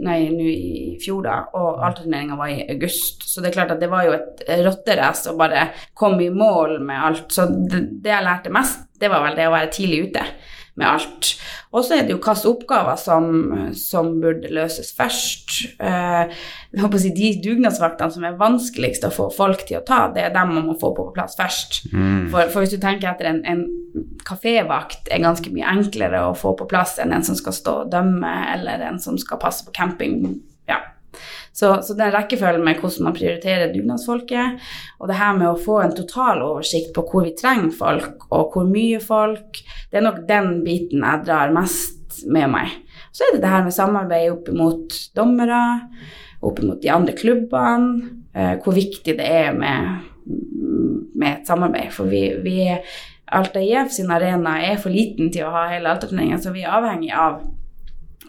nei, 0.04 0.18
i 0.28 0.96
fjor, 1.00 1.22
da, 1.24 1.38
og 1.56 1.80
Alta-turneringa 1.86 2.36
var 2.36 2.52
i 2.52 2.66
august. 2.74 3.24
Så 3.28 3.40
det 3.40 3.52
er 3.52 3.58
klart 3.60 3.72
at 3.76 3.80
det 3.80 3.88
var 3.92 4.04
jo 4.08 4.16
et 4.18 4.44
rotterace 4.66 5.32
å 5.32 5.38
bare 5.38 5.70
komme 5.96 6.26
i 6.26 6.34
mål 6.34 6.78
med 6.84 7.08
alt. 7.10 7.26
Så 7.32 7.48
det, 7.48 7.86
det 8.04 8.12
jeg 8.12 8.26
lærte 8.26 8.52
mest, 8.52 8.88
det 8.98 9.12
var 9.12 9.24
vel 9.24 9.38
det 9.38 9.48
å 9.48 9.54
være 9.54 9.72
tidlig 9.72 10.08
ute 10.08 10.26
med 10.78 10.88
alt. 10.88 11.32
Og 11.74 11.84
så 11.84 11.98
er 11.98 12.06
det 12.06 12.14
jo 12.14 12.20
hvilke 12.22 12.48
oppgaver 12.48 12.96
som, 13.00 13.26
som, 13.76 14.14
burde 14.22 14.48
løses 14.54 14.92
først. 14.96 15.56
Uh, 15.82 16.30
si, 16.96 17.12
de 17.16 17.32
dugnadsvaktene 17.44 18.14
som 18.14 18.24
er 18.24 18.38
vanskeligst 18.40 19.04
å 19.04 19.12
få 19.12 19.28
folk 19.34 19.66
til 19.68 19.80
å 19.80 19.84
ta, 19.86 20.06
det 20.14 20.24
er 20.24 20.34
dem 20.34 20.54
man 20.56 20.68
må 20.70 20.78
få 20.80 20.94
på 20.96 21.10
plass 21.16 21.36
først. 21.38 21.82
Mm. 21.92 22.28
For, 22.32 22.48
for, 22.52 22.64
hvis 22.64 22.76
du 22.76 22.80
tenker 22.82 23.10
etter 23.12 23.28
en, 23.30 23.42
en 23.44 23.66
kafévakt 24.28 25.10
er 25.12 25.24
ganske 25.24 25.52
mye 25.52 25.68
enklere 25.76 26.24
å 26.28 26.36
få 26.38 26.54
på 26.56 26.68
plass 26.70 26.96
enn 27.02 27.12
en 27.16 27.26
som 27.26 27.36
skal 27.38 27.56
stå 27.56 27.80
og 27.84 27.92
dømme, 27.92 28.32
eller 28.54 28.88
en 28.88 29.02
som 29.02 29.18
skal 29.20 29.42
passe 29.42 29.66
på 29.66 29.74
camping. 29.76 30.22
Ja. 30.70 30.80
Så, 31.58 31.72
så 31.82 31.94
den 31.98 32.12
rekkefølgen 32.14 32.62
med 32.62 32.78
hvordan 32.78 33.08
man 33.08 33.16
prioriterer 33.16 33.72
dugnadsfolket, 33.72 34.66
og 35.00 35.10
det 35.10 35.16
her 35.18 35.32
med 35.34 35.48
å 35.50 35.58
få 35.58 35.80
en 35.82 35.94
total 35.96 36.44
oversikt 36.46 36.92
på 36.94 37.02
hvor 37.08 37.26
vi 37.26 37.34
trenger 37.38 37.72
folk, 37.74 38.28
og 38.30 38.54
hvor 38.54 38.68
mye 38.68 39.00
folk, 39.02 39.58
det 39.90 39.98
er 39.98 40.06
nok 40.06 40.20
den 40.28 40.60
biten 40.66 41.02
jeg 41.02 41.24
drar 41.26 41.54
mest 41.56 42.22
med 42.30 42.52
meg. 42.52 42.76
Så 43.10 43.26
er 43.26 43.34
det 43.34 43.42
det 43.42 43.50
her 43.50 43.66
med 43.66 43.74
samarbeid 43.74 44.30
opp 44.36 44.52
mot 44.54 44.98
dommere, 45.18 45.62
opp 46.46 46.62
mot 46.62 46.78
de 46.82 46.92
andre 46.94 47.16
klubbene, 47.18 48.12
eh, 48.34 48.54
hvor 48.62 48.78
viktig 48.78 49.16
det 49.18 49.26
er 49.26 49.50
med, 49.58 50.04
med 51.18 51.30
et 51.32 51.50
samarbeid. 51.50 51.90
For 51.94 52.10
vi, 52.10 52.22
vi 52.44 52.60
Alta 53.34 53.60
IF 53.60 53.90
sin 53.92 54.14
arena 54.14 54.60
er 54.62 54.78
for 54.80 54.94
liten 54.94 55.32
til 55.34 55.48
å 55.48 55.52
ha 55.56 55.66
hele 55.72 55.90
Alta-turneringa, 55.90 56.38
så 56.38 56.54
vi 56.54 56.62
er 56.62 56.78
avhengig 56.78 57.10
av 57.10 57.42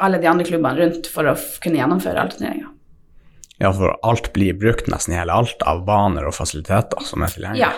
alle 0.01 0.17
de 0.17 0.27
andre 0.31 0.47
klubbene 0.47 0.81
rundt 0.81 1.13
for 1.13 1.29
å 1.29 1.37
kunne 1.61 1.79
gjennomføre 1.79 2.25
Alta-turneringa. 2.25 2.73
Ja, 3.59 3.71
for 3.75 3.97
alt 4.07 4.31
blir 4.35 4.55
brukt 4.55 4.87
nesten 4.87 5.17
hele 5.17 5.35
alt, 5.35 5.63
av 5.67 5.83
baner 5.87 6.29
og 6.29 6.35
fasiliteter 6.37 7.03
som 7.03 7.25
er 7.25 7.33
tilgjengelig? 7.33 7.65
Ja, 7.65 7.71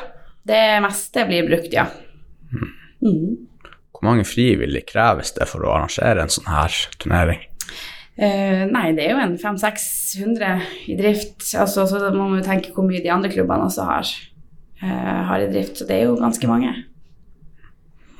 det 0.45 0.65
meste 0.85 1.25
blir 1.29 1.47
brukt, 1.47 1.71
ja. 1.73 1.88
Mm. 3.01 3.47
Hvor 3.91 4.05
mange 4.05 4.25
frivillige 4.29 4.91
kreves 4.93 5.33
det 5.33 5.47
for 5.50 5.65
å 5.65 5.73
arrangere 5.73 6.21
en 6.21 6.33
sånn 6.33 6.51
her 6.51 6.77
turnering? 7.01 7.41
Uh, 8.21 8.67
nei, 8.69 8.91
det 8.93 9.07
er 9.07 9.15
jo 9.15 9.23
en 9.23 9.38
500-600 9.41 10.65
i 10.91 10.97
drift. 11.00 11.41
Altså, 11.57 11.88
så 11.89 12.01
må 12.13 12.27
man 12.27 12.41
jo 12.41 12.45
tenke 12.45 12.73
hvor 12.75 12.85
mye 12.85 13.01
de 13.01 13.13
andre 13.13 13.31
klubbene 13.33 13.65
også 13.65 13.88
har, 13.88 14.13
uh, 14.83 15.19
har 15.31 15.41
i 15.41 15.50
drift. 15.50 15.79
Så 15.79 15.89
det 15.89 15.97
er 15.97 16.09
jo 16.11 16.19
ganske 16.19 16.50
mange. 16.50 16.75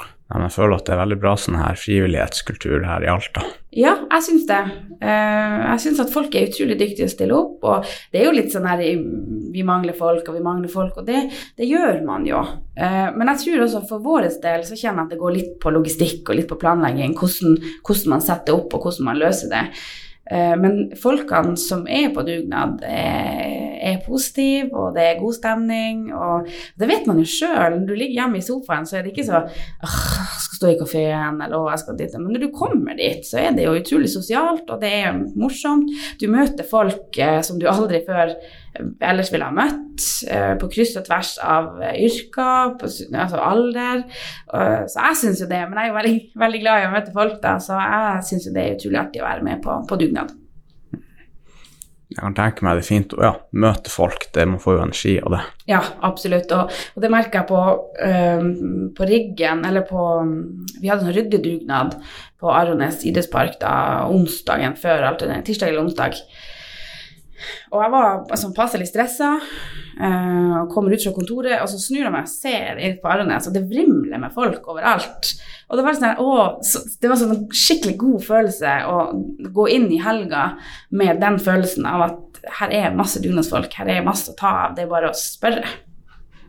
Ja, 0.02 0.38
men 0.38 0.48
jeg 0.48 0.56
føler 0.56 0.80
at 0.80 0.88
det 0.88 0.96
er 0.96 1.04
veldig 1.04 1.20
bra 1.22 1.36
sånn 1.38 1.60
her 1.60 1.78
frivillighetskultur 1.78 2.88
her 2.88 3.06
i 3.06 3.12
Alta. 3.12 3.46
Ja, 3.72 3.94
jeg 4.04 4.24
syns 4.26 4.48
det. 4.50 4.60
Uh, 5.00 5.60
jeg 5.72 5.82
syns 5.86 6.02
at 6.04 6.12
folk 6.12 6.34
er 6.36 6.50
utrolig 6.50 6.76
dyktige 6.76 7.06
til 7.06 7.08
å 7.08 7.14
stille 7.14 7.38
opp. 7.38 7.64
Og 7.64 7.94
det 8.12 8.20
er 8.20 8.28
jo 8.28 8.36
litt 8.36 8.52
sånn 8.52 8.68
her 8.68 8.84
vi 8.84 9.64
mangler 9.68 9.96
folk, 9.96 10.28
og 10.28 10.36
vi 10.36 10.44
mangler 10.44 10.72
folk, 10.72 11.00
og 11.00 11.08
det, 11.08 11.24
det 11.56 11.70
gjør 11.70 12.02
man 12.08 12.28
jo. 12.28 12.42
Uh, 12.76 13.10
men 13.16 13.32
jeg 13.32 13.44
tror 13.46 13.66
også 13.66 13.84
for 13.88 14.04
vår 14.04 14.28
del 14.44 14.68
så 14.68 14.76
kjenner 14.76 15.06
jeg 15.06 15.08
at 15.08 15.16
det 15.16 15.22
går 15.24 15.36
litt 15.38 15.58
på 15.64 15.72
logistikk 15.72 16.28
og 16.28 16.42
litt 16.42 16.52
på 16.52 16.60
planlegging. 16.60 17.16
Hvordan, 17.16 17.60
hvordan 17.88 18.16
man 18.18 18.26
setter 18.28 18.60
opp, 18.60 18.76
og 18.76 18.90
hvordan 18.90 19.08
man 19.08 19.22
løser 19.24 19.54
det. 19.56 19.66
Uh, 20.32 20.56
men 20.60 20.78
folkene 21.00 21.58
som 21.60 21.84
er 21.92 22.10
på 22.16 22.24
dugnad, 22.28 22.80
er, 22.88 23.76
er 23.92 23.98
positive, 24.06 24.70
og 24.72 24.96
det 24.96 25.04
er 25.06 25.20
god 25.20 25.36
stemning. 25.36 26.06
Og 26.16 26.48
det 26.80 26.90
vet 26.92 27.10
man 27.10 27.20
jo 27.20 27.28
sjøl. 27.28 27.78
Når 27.78 27.88
du 27.90 27.96
ligger 27.98 28.22
hjemme 28.22 28.40
i 28.40 28.46
sofaen, 28.46 28.88
så 28.88 28.98
er 28.98 29.06
det 29.06 29.14
ikke 29.14 29.28
så 29.28 29.44
jeg 29.44 30.42
skal 30.46 30.58
stå 30.60 30.72
i 30.72 30.80
kafeen, 30.80 31.42
eller 31.44 31.70
jeg 31.74 31.84
skal 31.84 32.00
dit. 32.00 32.18
Men 32.18 32.32
når 32.36 32.46
du 32.46 32.50
kommer 32.56 32.98
dit, 33.00 33.26
så 33.28 33.42
er 33.44 33.56
det 33.58 33.68
jo 33.68 33.78
utrolig 33.78 34.12
sosialt, 34.14 34.70
og 34.70 34.82
det 34.84 34.94
er 35.02 35.22
morsomt. 35.36 35.92
Du 36.22 36.28
møter 36.32 36.68
folk 36.68 37.18
eh, 37.20 37.40
som 37.46 37.60
du 37.60 37.68
aldri 37.72 38.04
før 38.08 38.36
ellers 38.80 39.32
ville 39.34 39.48
ha 39.48 39.54
møtt, 39.56 40.04
eh, 40.32 40.54
på 40.60 40.70
kryss 40.72 40.96
og 41.00 41.06
tvers 41.08 41.34
av 41.44 41.82
eh, 41.84 41.98
yrker, 42.08 42.76
på, 42.80 42.92
altså 43.12 43.42
alder. 43.44 44.06
Uh, 44.52 44.84
så 44.88 45.08
jeg 45.10 45.20
syns 45.24 45.42
jo 45.44 45.50
det, 45.52 45.64
men 45.68 45.80
jeg 45.80 45.90
er 45.90 45.92
jo 45.92 45.98
veldig, 46.00 46.20
veldig 46.46 46.62
glad 46.64 46.84
i 46.84 46.90
å 46.90 46.94
møte 46.94 47.16
folk, 47.16 47.40
da, 47.44 47.58
så 47.64 47.80
jeg 47.82 48.30
syns 48.30 48.48
jo 48.48 48.56
det 48.56 48.64
er 48.64 48.78
utrolig 48.78 49.02
artig 49.04 49.24
å 49.24 49.28
være 49.28 49.48
med 49.48 49.66
på, 49.66 49.82
på 49.90 50.00
dugnad. 50.00 50.38
Jeg 52.12 52.20
kan 52.20 52.34
tenke 52.36 52.66
meg 52.68 52.76
det 52.76 52.82
er 52.84 52.90
fint 52.90 53.14
å 53.16 53.22
ja, 53.24 53.30
møte 53.56 53.92
folk, 53.92 54.26
det, 54.36 54.44
man 54.52 54.60
får 54.60 54.76
jo 54.76 54.82
energi 54.84 55.14
av 55.22 55.32
det. 55.32 55.40
Ja, 55.72 55.80
absolutt, 56.04 56.52
og, 56.52 56.74
og 56.96 57.04
det 57.06 57.12
merker 57.14 57.40
jeg 57.40 57.48
på, 57.48 57.62
um, 58.04 58.90
på 58.98 59.08
riggen, 59.08 59.64
eller 59.68 59.86
på 59.88 60.08
Vi 60.82 60.92
hadde 60.92 61.08
en 61.08 61.16
ryddedugnad 61.16 61.96
på 62.42 62.52
Arones 62.52 63.06
idrettspark 63.08 63.56
da, 63.62 63.74
onsdagen 64.12 64.76
før, 64.80 65.06
alt, 65.08 65.24
tirsdag 65.48 65.72
eller 65.72 65.86
onsdag. 65.86 66.20
Og 67.72 67.84
jeg 67.84 67.94
var 67.94 68.08
altså, 68.22 68.52
passelig 68.56 68.90
stressa 68.90 69.32
uh, 69.38 70.56
og 70.62 70.72
kommer 70.74 70.96
ut 70.96 71.06
fra 71.06 71.14
kontoret, 71.16 71.58
og 71.60 71.70
så 71.72 71.80
snur 71.82 72.06
jeg 72.06 72.14
meg 72.14 72.28
og 72.28 72.32
ser 72.32 72.82
inn 72.82 72.98
på 73.02 73.12
Arnes, 73.12 73.50
og 73.50 73.56
det 73.56 73.66
vrimler 73.70 74.22
med 74.22 74.36
folk 74.36 74.68
overalt. 74.72 75.34
Og 75.70 75.80
det 75.80 75.86
var, 75.88 75.98
sånn, 75.98 76.24
å, 76.24 76.40
så, 76.68 76.84
det 77.02 77.12
var 77.12 77.22
sånn 77.22 77.36
en 77.36 77.46
skikkelig 77.56 77.96
god 78.02 78.26
følelse 78.28 78.76
å 78.92 78.98
gå 79.56 79.68
inn 79.76 79.88
i 79.94 80.02
helga 80.04 80.52
med 80.90 81.22
den 81.24 81.40
følelsen 81.42 81.88
av 81.90 82.08
at 82.10 82.42
her 82.60 82.74
er 82.74 82.98
masse 82.98 83.22
dugnadsfolk, 83.24 83.74
her 83.78 83.92
er 83.94 84.06
masse 84.06 84.32
å 84.32 84.38
ta 84.38 84.56
av, 84.66 84.76
det 84.76 84.86
er 84.86 84.92
bare 84.92 85.12
å 85.12 85.18
spørre. 85.18 85.68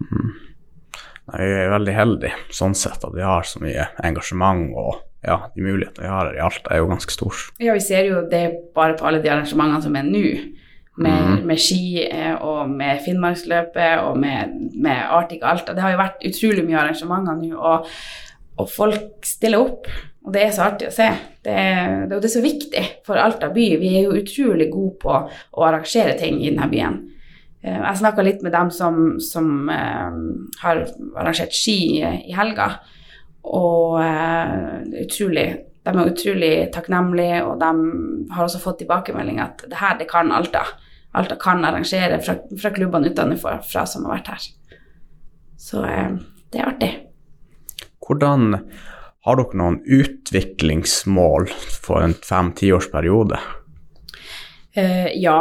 Mm. 0.03 0.33
Vi 1.33 1.47
er 1.47 1.71
veldig 1.71 1.95
heldige 1.95 2.37
sånn 2.53 2.75
sett 2.77 3.05
at 3.07 3.15
vi 3.15 3.23
har 3.25 3.47
så 3.47 3.63
mye 3.63 3.87
engasjement 4.05 4.73
og 4.75 5.01
ja, 5.23 5.39
de 5.55 5.63
mulighetene 5.63 6.03
vi 6.03 6.11
har 6.11 6.27
her 6.27 6.37
i 6.37 6.43
Alta, 6.43 6.73
er 6.73 6.83
jo 6.83 6.89
ganske 6.91 7.15
store. 7.15 7.53
Ja, 7.63 7.77
vi 7.77 7.85
ser 7.85 8.09
jo 8.09 8.25
det 8.31 8.43
bare 8.75 8.97
på 8.99 9.07
alle 9.07 9.23
de 9.23 9.31
arrangementene 9.31 9.85
som 9.85 9.99
er 9.99 10.09
nå 10.09 10.25
med, 10.97 11.23
mm. 11.25 11.47
med, 11.49 11.61
ski 11.61 12.05
eh, 12.05 12.35
og 12.35 12.71
med 12.71 13.01
Finnmarksløpet 13.05 14.03
og 14.05 14.19
med, 14.21 14.57
med 14.75 15.05
Arctic 15.09 15.43
Alta. 15.43 15.75
Det 15.75 15.85
har 15.85 15.95
jo 15.95 16.03
vært 16.03 16.27
utrolig 16.29 16.65
mye 16.67 16.81
arrangementer 16.83 17.39
nå, 17.39 17.53
og, 17.57 17.89
og, 18.59 18.67
folk 18.71 19.25
stiller 19.27 19.63
opp. 19.63 19.89
Og 20.23 20.35
det 20.35 20.45
er 20.45 20.53
så 20.55 20.69
artig 20.69 20.87
å 20.87 20.95
se. 20.95 21.09
Det 21.43 21.55
er, 21.59 22.05
det 22.11 22.21
er 22.21 22.31
så 22.31 22.45
viktig 22.45 22.83
for 23.07 23.19
Alta 23.19 23.49
by. 23.51 23.65
Vi 23.81 23.97
er 23.97 24.07
jo 24.07 24.21
utrolig 24.21 24.69
gode 24.71 25.01
på 25.03 25.17
å 25.17 25.65
arrangere 25.67 26.15
ting 26.21 26.39
i 26.43 26.53
denne 26.53 26.69
byen. 26.71 27.01
Eh, 27.63 27.79
jeg 27.79 28.03
snakka 28.03 28.27
litt 28.27 28.45
med 28.45 28.55
dem 28.55 28.71
som, 28.75 29.03
som 29.23 29.71
uh, 29.71 30.15
har 30.63 30.85
arrangert 31.17 31.55
ski 31.57 31.77
i 32.03 32.37
helga, 32.37 32.69
og 33.43 33.99
uh, 33.99 34.83
utrolig 35.03 35.49
de 35.83 35.93
er 35.93 36.13
utrolig 36.13 36.53
takknemlige, 36.75 37.43
og 37.45 37.59
de 37.59 37.71
har 38.35 38.47
også 38.47 38.61
fått 38.63 38.83
tilbakemelding 38.83 39.41
at 39.43 39.65
det 39.67 39.81
her, 39.81 39.97
det 39.99 40.09
kan 40.11 40.31
Alta. 40.35 40.63
Alta 41.19 41.37
kan 41.41 41.65
arrangere 41.67 42.21
fra, 42.23 42.37
fra 42.61 42.71
klubbene 42.73 43.11
utenfor 43.11 43.61
fra 43.67 43.85
som 43.89 44.07
har 44.07 44.17
vært 44.17 44.31
her. 44.33 44.47
Så 45.61 45.83
eh, 45.87 46.15
det 46.53 46.63
er 46.63 46.71
artig. 46.71 46.93
Hvordan 48.03 48.55
har 49.23 49.39
dere 49.39 49.59
noen 49.59 49.81
utviklingsmål 49.83 51.51
for 51.83 52.03
en 52.03 52.15
fem-tiårsperiode? 52.27 53.39
Uh, 54.73 55.11
ja. 55.15 55.37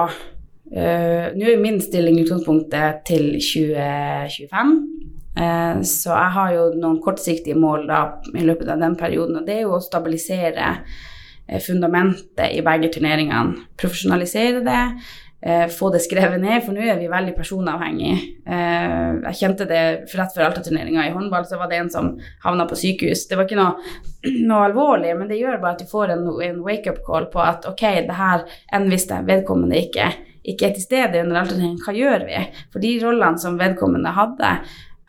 Uh, 0.72 1.26
Nå 1.38 1.48
er 1.48 1.62
min 1.62 1.82
stilling 1.84 2.20
utgangspunktet 2.22 3.02
til 3.10 3.34
2025. 3.42 4.76
Uh, 5.32 5.80
så 5.88 6.12
jeg 6.12 6.36
har 6.36 6.54
jo 6.58 6.66
noen 6.76 7.00
kortsiktige 7.04 7.56
mål 7.60 7.88
da, 7.90 8.02
i 8.36 8.44
løpet 8.44 8.74
av 8.74 8.84
den 8.84 8.98
perioden, 9.00 9.40
og 9.40 9.48
det 9.48 9.60
er 9.60 9.66
jo 9.66 9.78
å 9.78 9.84
stabilisere 9.84 10.76
fundamentet 11.60 12.54
i 12.56 12.62
begge 12.64 12.88
turneringene. 12.94 13.66
Profesjonalisere 13.80 14.62
det, 14.64 14.84
eh, 15.42 15.68
få 15.68 15.90
det 15.92 16.02
skrevet 16.02 16.40
ned, 16.42 16.64
for 16.64 16.74
nå 16.74 16.84
er 16.86 17.00
vi 17.00 17.10
veldig 17.12 17.36
personavhengig. 17.36 18.14
Eh, 18.46 19.22
jeg 19.28 19.40
kjente 19.40 19.68
det 19.68 19.84
rett 20.14 20.34
før 20.36 20.48
Alta-turneringa 20.48 21.08
i 21.08 21.14
håndball, 21.14 21.46
så 21.46 21.58
var 21.58 21.70
det 21.70 21.80
en 21.82 21.90
som 21.90 22.12
havna 22.44 22.68
på 22.70 22.78
sykehus. 22.78 23.28
Det 23.28 23.38
var 23.38 23.46
ikke 23.46 23.60
noe, 23.60 23.76
noe 24.50 24.68
alvorlig, 24.70 25.16
men 25.18 25.28
det 25.28 25.42
gjør 25.42 25.62
bare 25.62 25.78
at 25.78 25.80
du 25.80 25.90
får 25.92 26.16
en, 26.16 26.28
en 26.42 26.62
wake-up 26.66 27.02
call 27.06 27.26
på 27.34 27.42
at 27.44 27.66
ok, 27.70 27.88
det 28.08 28.20
her 28.20 28.46
enn 28.74 28.90
hvis 28.92 29.10
det 29.10 29.26
vedkommende 29.28 29.82
ikke, 29.82 30.12
ikke 30.42 30.70
er 30.70 30.78
til 30.78 30.86
stede 30.86 31.26
under 31.26 31.42
Alta-turneringen, 31.42 31.84
hva 31.86 31.98
gjør 31.98 32.26
vi? 32.30 32.46
For 32.72 32.84
de 32.84 32.96
rollene 33.04 33.42
som 33.42 33.60
vedkommende 33.60 34.16
hadde, 34.16 34.56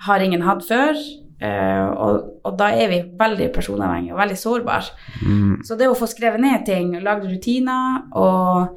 har 0.07 0.25
ingen 0.25 0.43
hatt 0.47 0.65
før. 0.67 0.99
Uh, 1.43 1.87
og, 1.99 2.27
og, 2.47 2.53
da 2.55 2.69
er 2.79 2.91
vi 2.93 3.01
veldig 3.19 3.49
personavhengige 3.55 4.15
og 4.15 4.21
veldig 4.21 4.37
sårbare. 4.39 4.93
Mm. 5.27 5.57
Så 5.67 5.75
det 5.79 5.89
å 5.91 5.97
få 5.99 6.07
skrevet 6.11 6.43
ned 6.43 6.63
ting, 6.69 6.93
lage 7.03 7.27
rutiner 7.27 8.05
og 8.15 8.77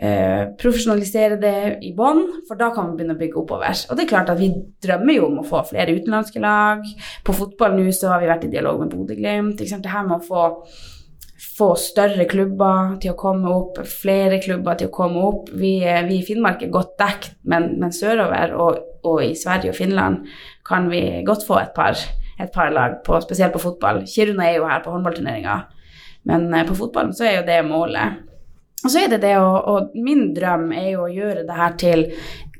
uh, 0.00 0.42
profesjonalisere 0.60 1.36
det 1.42 1.58
i 1.84 1.92
bånn, 1.96 2.22
for 2.48 2.60
da 2.60 2.70
kan 2.72 2.88
vi 2.88 3.02
begynne 3.02 3.18
å 3.18 3.20
bygge 3.20 3.40
oppover. 3.42 3.84
Og 3.90 3.98
det 3.98 4.06
er 4.06 4.12
klart 4.14 4.32
at 4.32 4.40
vi 4.40 4.48
drømmer 4.86 5.18
jo 5.18 5.28
om 5.28 5.42
å 5.42 5.46
få 5.50 5.60
flere 5.74 5.98
utenlandske 5.98 6.40
lag. 6.44 6.88
På 7.26 7.36
fotball 7.36 7.76
nå 7.76 7.84
så 7.92 8.14
har 8.14 8.24
vi 8.24 8.32
vært 8.32 8.48
i 8.48 8.52
dialog 8.56 8.80
med 8.80 8.94
Bodø-Glimt. 8.94 9.60
Det 9.60 9.92
her 9.92 10.08
med 10.08 10.22
å 10.22 10.24
få, 10.24 10.46
få, 11.58 11.70
større 11.84 12.24
klubber 12.30 12.96
til 13.04 13.12
å 13.12 13.18
komme 13.26 13.52
opp, 13.52 13.84
flere 13.92 14.40
klubber 14.40 14.80
til 14.80 14.88
å 14.88 14.96
komme 15.02 15.28
opp. 15.28 15.52
Vi, 15.52 15.76
vi 16.08 16.22
i 16.22 16.24
Finnmark 16.24 16.64
er 16.64 16.72
godt 16.72 16.96
dekt, 17.04 17.34
men, 17.44 17.74
men 17.76 17.92
sørover 17.92 18.56
og, 18.56 18.82
og, 19.04 19.22
i 19.24 19.34
Sverige 19.38 19.72
og 19.72 19.78
Finland 19.78 20.24
kan 20.66 20.90
vi 20.90 21.22
godt 21.26 21.46
få 21.46 21.58
et 21.60 21.72
par, 21.76 21.98
et 22.40 22.52
par 22.54 22.70
lag, 22.74 23.00
på, 23.06 23.20
spesielt 23.20 23.52
på 23.52 23.62
fotball. 23.62 24.04
Kiruna 24.08 24.48
er 24.50 24.58
jo 24.58 24.68
her 24.68 24.82
på 24.84 24.94
håndballturneringa, 24.94 25.58
men 26.30 26.48
eh, 26.54 26.66
på 26.68 26.76
fotballen 26.78 27.14
så 27.16 27.28
er 27.28 27.36
jo 27.38 27.48
det 27.48 27.60
målet. 27.68 28.24
Og 28.84 28.90
så 28.92 29.00
er 29.00 29.14
det 29.14 29.22
det 29.22 29.36
og 29.40 29.94
min 29.96 30.34
drøm 30.36 30.66
er 30.76 30.90
jo 30.90 31.06
å 31.06 31.12
gjøre 31.12 31.46
det 31.48 31.54
her 31.56 31.76
til 31.80 32.02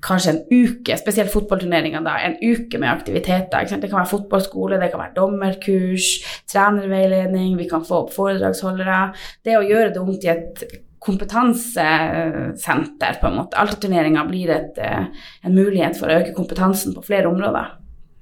kanskje 0.05 0.33
en 0.35 0.41
uke, 0.53 0.97
spesielt 1.01 1.33
fotballturneringer, 1.33 2.03
da, 2.05 2.17
en 2.27 2.37
uke 2.41 2.81
med 2.81 2.91
aktiviteter. 2.91 3.69
Det 3.69 3.89
kan 3.89 4.01
være 4.01 4.13
fotballskole, 4.13 4.81
det 4.81 4.91
kan 4.93 5.01
være 5.01 5.17
dommerkurs, 5.17 6.09
trenerveiledning, 6.51 7.57
vi 7.61 7.69
kan 7.71 7.85
få 7.87 8.03
opp 8.05 8.13
foredragsholdere. 8.17 8.99
Det 9.45 9.57
å 9.59 9.65
gjøre 9.65 9.95
det 9.95 10.03
om 10.03 10.13
til 10.13 10.35
et 10.35 10.65
kompetansesenter, 11.05 13.13
på 13.21 13.27
en 13.29 13.39
måte. 13.39 13.59
Altaturneringa 13.61 14.23
blir 14.29 14.49
et, 14.55 14.79
eh, 14.79 15.05
en 15.43 15.55
mulighet 15.55 15.99
for 15.99 16.07
å 16.09 16.19
øke 16.21 16.37
kompetansen 16.37 16.95
på 16.97 17.03
flere 17.05 17.29
områder. 17.29 17.67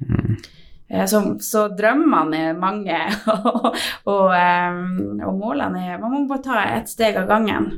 Mm. 0.03 0.37
Eh, 0.93 1.07
så, 1.09 1.23
så 1.41 1.65
drømmene 1.73 2.41
er 2.51 2.59
mange, 2.59 2.99
og, 3.33 3.77
og, 4.11 4.27
eh, 4.37 4.81
og, 5.25 5.35
målene 5.39 5.81
er 5.87 6.01
Man 6.03 6.13
må 6.13 6.23
bare 6.31 6.45
ta 6.45 6.65
ett 6.77 6.91
steg 6.91 7.17
av 7.21 7.29
gangen. 7.31 7.71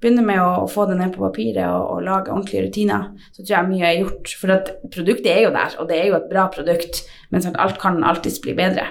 Begynne 0.00 0.24
med 0.26 0.40
å, 0.40 0.68
få 0.70 0.86
det 0.88 0.98
ned 1.00 1.16
på 1.16 1.24
papiret 1.26 1.66
og, 1.68 1.96
og, 1.96 2.04
lage 2.06 2.32
ordentlige 2.32 2.68
rutiner. 2.68 3.10
Så 3.32 3.42
tror 3.42 3.56
jeg 3.58 3.72
mye 3.72 3.90
er 3.90 4.00
gjort. 4.00 4.36
For 4.40 4.48
at 4.54 4.66
produktet 4.94 5.32
er 5.34 5.42
jo 5.46 5.56
der, 5.56 5.70
og 5.78 5.90
det 5.90 5.98
er 6.00 6.12
jo 6.12 6.20
et 6.20 6.30
bra 6.30 6.44
produkt, 6.52 6.94
men 7.34 7.50
alt 7.52 7.80
kan 7.82 8.04
alltids 8.06 8.40
bli 8.44 8.56
bedre. 8.56 8.86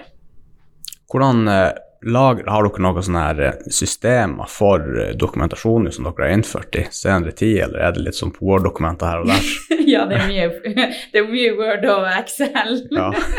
Hvordan 1.12 1.48
lager, 2.01 2.48
Har 2.50 2.65
dere 2.65 2.84
noen 2.84 3.05
sånne 3.05 3.24
her 3.27 3.41
eh, 3.46 3.65
systemer 3.74 4.50
for 4.50 4.86
eh, 4.98 5.12
dokumentasjon 5.17 5.89
som 5.93 6.08
dere 6.08 6.27
har 6.27 6.36
innført 6.36 6.77
i 6.79 6.86
senere 6.93 7.34
tid, 7.38 7.60
eller 7.65 7.84
er 7.86 7.96
det 7.96 8.05
litt 8.05 8.17
sånn 8.17 8.34
Word-dokumenter 8.39 9.12
her 9.12 9.24
og 9.24 9.31
der? 9.31 9.51
ja, 9.93 10.05
det 10.10 10.17
er, 10.20 10.27
mye, 10.29 10.48
det 11.13 11.22
er 11.22 11.29
mye 11.29 11.53
Word 11.60 11.88
og 11.93 12.08
Excel. 12.15 12.81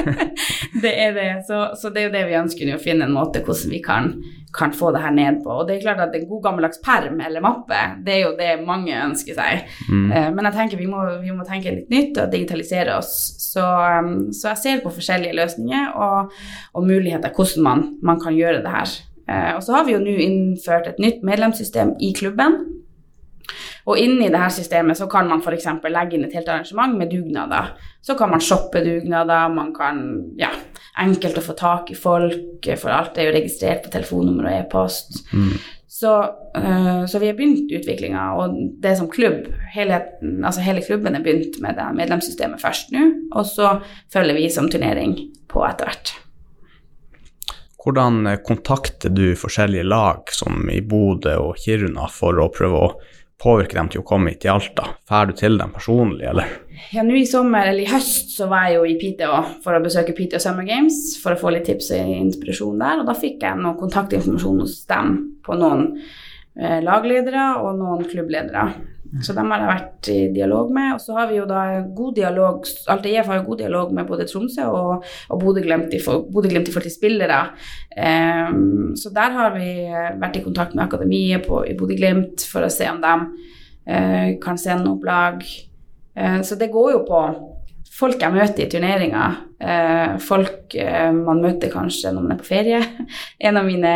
det 0.84 0.94
er 1.06 1.18
det. 1.18 1.30
Så, 1.48 1.64
så, 1.80 1.90
det 1.90 2.04
er 2.04 2.08
jo 2.08 2.14
det 2.16 2.24
vi 2.30 2.38
ønsker 2.42 2.70
nå, 2.70 2.78
å 2.78 2.82
finne 2.82 3.08
en 3.08 3.16
måte 3.16 3.42
hvordan 3.44 3.74
vi 3.74 3.82
kan 3.84 4.14
kan 4.52 4.72
få 4.72 4.90
det 4.92 5.00
her 5.02 5.12
ned 5.14 5.40
på. 5.44 5.50
Og 5.50 5.68
det 5.68 5.76
er 5.76 5.84
klart 5.86 6.02
at 6.04 6.16
en 6.16 6.28
god 6.28 6.42
gammeldags 6.44 6.80
perm 6.84 7.20
eller 7.24 7.44
mappe, 7.44 7.78
det 8.04 8.14
er 8.14 8.20
jo 8.26 8.32
det 8.38 8.50
mange 8.66 8.96
ønsker 8.96 9.36
seg. 9.36 9.62
Mm. 9.88 10.10
Uh, 10.12 10.28
men 10.36 10.48
jeg 10.48 10.56
tenker 10.58 10.80
vi 10.80 10.90
må, 10.90 11.04
vi 11.22 11.32
må, 11.32 11.46
tenke 11.48 11.72
litt 11.72 11.92
nytt 11.92 12.20
og 12.20 12.34
digitalisere 12.34 12.98
oss. 12.98 13.14
Så, 13.40 13.64
um, 13.64 14.28
så 14.36 14.52
jeg 14.52 14.62
ser 14.62 14.84
på 14.84 14.92
forskjellige 14.92 15.36
løsninger 15.38 15.96
og, 15.96 16.36
og 16.76 16.86
muligheter 16.88 17.32
hvordan 17.32 17.66
man, 17.66 17.88
man, 18.02 18.20
kan 18.22 18.36
gjøre 18.36 18.60
det 18.64 18.76
her. 18.76 18.98
Uh, 19.24 19.56
og 19.56 19.64
så 19.64 19.78
har 19.78 19.88
vi 19.88 19.96
jo 19.96 20.02
nå 20.02 20.18
innført 20.20 20.90
et 20.90 21.00
nytt 21.02 21.24
medlemssystem 21.26 21.96
i 22.00 22.12
klubben. 22.16 22.60
Og 23.88 23.98
inni 23.98 24.28
det 24.30 24.38
her 24.38 24.52
systemet 24.54 24.98
så 24.98 25.08
kan 25.10 25.26
man 25.30 25.42
f.eks. 25.42 25.66
legge 25.90 26.18
inn 26.18 26.26
et 26.28 26.36
helt 26.36 26.50
arrangement 26.52 26.94
med 26.98 27.10
dugnader. 27.10 27.72
Så 28.02 28.14
kan 28.18 28.30
man 28.30 28.42
shoppe 28.42 28.82
dugnader, 28.84 29.48
man 29.50 29.72
kan 29.74 30.04
ja, 30.38 30.52
enkelt 31.00 31.38
å 31.38 31.44
få 31.44 31.54
tak 31.56 31.92
i 31.92 31.96
folk, 31.96 32.66
for 32.80 32.92
alt 32.92 33.16
er 33.16 33.30
jo 33.30 33.36
registrert 33.36 33.84
på 33.84 33.92
telefonnummer 33.92 34.50
og 34.50 34.56
e-post. 34.58 35.22
Mm. 35.32 35.54
Så, 35.92 36.12
uh, 36.56 37.04
så, 37.06 37.20
vi 37.20 37.28
har 37.28 37.36
begynt 37.36 37.72
utviklinga, 37.72 38.24
og 38.40 38.56
det 38.82 38.94
som 38.98 39.10
klubb, 39.12 39.46
hele, 39.74 40.00
altså 40.40 40.64
hele 40.64 40.84
klubben 40.84 41.16
er 41.16 41.24
begynt 41.24 41.58
med 41.64 41.76
det 41.80 41.88
medlemssystemet 41.98 42.62
først 42.62 42.92
nå, 42.96 43.06
og 43.36 43.48
så 43.48 43.76
følger 44.12 44.40
vi 44.40 44.50
som 44.52 44.70
turnering 44.72 45.16
på 45.52 45.64
etter 45.68 45.90
hvert. 45.90 46.14
Hvordan 47.82 48.28
kontakter 48.46 49.10
du 49.10 49.32
forskjellige 49.36 49.88
lag, 49.88 50.28
som 50.30 50.68
i 50.70 50.78
Bodø 50.86 51.34
og 51.42 51.56
Kiruna, 51.58 52.06
for 52.12 52.38
å 52.38 52.50
prøve 52.54 52.78
å 52.78 52.92
påvirke 53.42 53.76
dem 53.78 53.90
til 53.92 54.02
å 54.02 54.06
komme 54.06 54.32
hit 54.32 54.44
til 54.44 54.54
Alta? 54.54 54.92
Fær 55.08 55.28
du 55.30 55.34
til 55.38 55.58
dem 55.60 55.72
personlig, 55.74 56.26
eller? 56.30 56.50
Ja, 56.94 57.04
nå 57.06 57.16
i 57.18 57.26
sommer, 57.28 57.68
eller 57.68 57.84
i 57.84 57.90
høst, 57.90 58.34
så 58.36 58.48
var 58.50 58.68
jeg 58.68 58.78
jo 58.78 58.86
i 58.88 58.96
Piteå 59.00 59.38
for 59.64 59.76
å 59.76 59.82
besøke 59.84 60.14
Piteå 60.16 60.40
Summer 60.42 60.66
Games 60.68 61.16
for 61.22 61.34
å 61.34 61.40
få 61.40 61.52
litt 61.54 61.66
tips 61.68 61.92
og 61.96 62.12
inspirasjon 62.16 62.82
der, 62.82 63.02
og 63.02 63.08
da 63.10 63.16
fikk 63.18 63.44
jeg 63.46 63.60
noe 63.60 63.78
kontaktinformasjon 63.80 64.62
hos 64.64 64.78
dem 64.90 65.14
på 65.46 65.58
noen 65.58 65.86
eh, 65.98 66.80
lagledere 66.84 67.46
og 67.62 67.78
noen 67.80 68.06
klubbledere. 68.10 68.66
Så 69.20 69.34
dem 69.36 69.50
har 69.52 69.60
jeg 69.60 69.68
vært 69.68 70.08
i 70.08 70.18
dialog 70.32 70.70
med. 70.72 70.94
Og 70.96 71.02
så 71.04 71.16
har 71.18 71.28
vi 71.28 71.36
jo 71.36 71.44
da 71.48 71.82
god 71.84 72.14
dialog 72.16 72.68
Alt 72.92 73.08
IF 73.10 73.28
har 73.28 73.40
jo 73.40 73.48
god 73.50 73.60
dialog 73.60 73.92
med 73.92 74.08
både 74.08 74.26
Tromsø 74.30 74.68
og, 74.72 75.04
og 75.28 75.42
Bodø-Glimt 75.42 75.92
i, 75.92 76.00
Bodø 76.00 76.48
i 76.48 76.62
forhold 76.64 76.86
til 76.88 76.94
spillere. 76.94 77.40
Um, 77.92 78.94
så 78.96 79.12
der 79.12 79.36
har 79.36 79.52
vi 79.58 79.68
vært 80.22 80.38
i 80.40 80.44
kontakt 80.44 80.76
med 80.76 80.86
akademiet 80.86 81.44
på, 81.44 81.60
i 81.68 81.76
Bodø-Glimt 81.76 82.46
for 82.48 82.64
å 82.64 82.72
se 82.72 82.88
om 82.88 83.02
de 83.04 83.14
uh, 83.20 84.30
kan 84.40 84.60
sende 84.60 84.88
opplag. 84.94 85.44
Uh, 86.16 86.40
så 86.40 86.56
det 86.56 86.72
går 86.72 86.94
jo 86.96 87.04
på 87.08 87.22
folk 87.92 88.22
jeg 88.22 88.32
møter 88.32 88.64
i 88.64 88.68
turneringer, 88.72 89.36
eh, 89.60 90.14
folk 90.22 90.74
eh, 90.80 91.10
man 91.12 91.42
møter 91.44 91.72
kanskje 91.72 92.12
når 92.12 92.24
man 92.24 92.34
er 92.34 92.40
på 92.40 92.48
ferie. 92.48 92.80
En 93.46 93.58
av 93.60 93.68
mine 93.68 93.92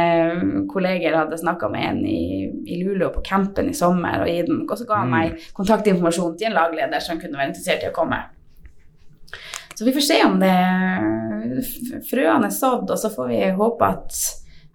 kolleger 0.71 1.17
hadde 1.17 1.41
snakka 1.41 1.71
med 1.73 1.89
en 1.89 2.01
i, 2.05 2.47
i 2.67 2.81
Luleå 2.83 3.11
på 3.15 3.25
campen 3.25 3.71
i 3.73 3.77
sommer, 3.77 4.25
og, 4.25 4.49
den, 4.51 4.65
og 4.67 4.77
så 4.77 4.89
ga 4.89 5.03
han 5.03 5.13
meg 5.13 5.33
mm. 5.33 5.51
kontaktinformasjon 5.57 6.37
til 6.37 6.51
en 6.51 6.59
lagleder 6.59 7.05
som 7.05 7.21
kunne 7.21 7.41
være 7.41 7.55
interessert 7.55 7.87
i 7.87 7.91
å 7.91 7.97
komme. 7.97 8.21
Så 9.77 9.85
vi 9.85 9.93
får 9.93 10.05
se 10.05 10.23
om 10.25 10.39
det 10.41 10.55
frøene 12.09 12.49
er 12.49 12.55
sådd, 12.55 12.89
og 12.89 13.01
så 13.01 13.13
får 13.13 13.33
vi 13.33 13.43
håpe 13.59 13.91
at, 13.97 14.23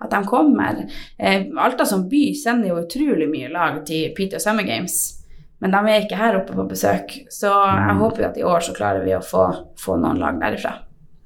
at 0.02 0.12
de 0.14 0.26
kommer. 0.30 0.84
Eh, 1.18 1.48
Alta 1.62 1.88
som 1.90 2.08
by 2.10 2.28
sender 2.38 2.74
jo 2.74 2.84
utrolig 2.84 3.30
mye 3.30 3.50
lag 3.54 3.82
til 3.86 4.14
Peter 4.18 4.42
Summer 4.42 4.66
Games. 4.66 5.21
Men 5.62 5.74
de 5.76 5.82
er 5.92 6.04
ikke 6.04 6.18
her 6.18 6.40
oppe 6.40 6.56
på 6.58 6.66
besøk, 6.72 7.14
så 7.30 7.52
jeg 7.52 7.94
mm. 7.94 8.00
håper 8.02 8.30
at 8.32 8.40
i 8.40 8.46
år 8.48 8.64
så 8.66 8.74
klarer 8.74 9.04
vi 9.06 9.14
å 9.14 9.22
få, 9.22 9.44
få 9.78 9.98
noen 10.02 10.18
lag 10.22 10.40
derifra. 10.42 10.74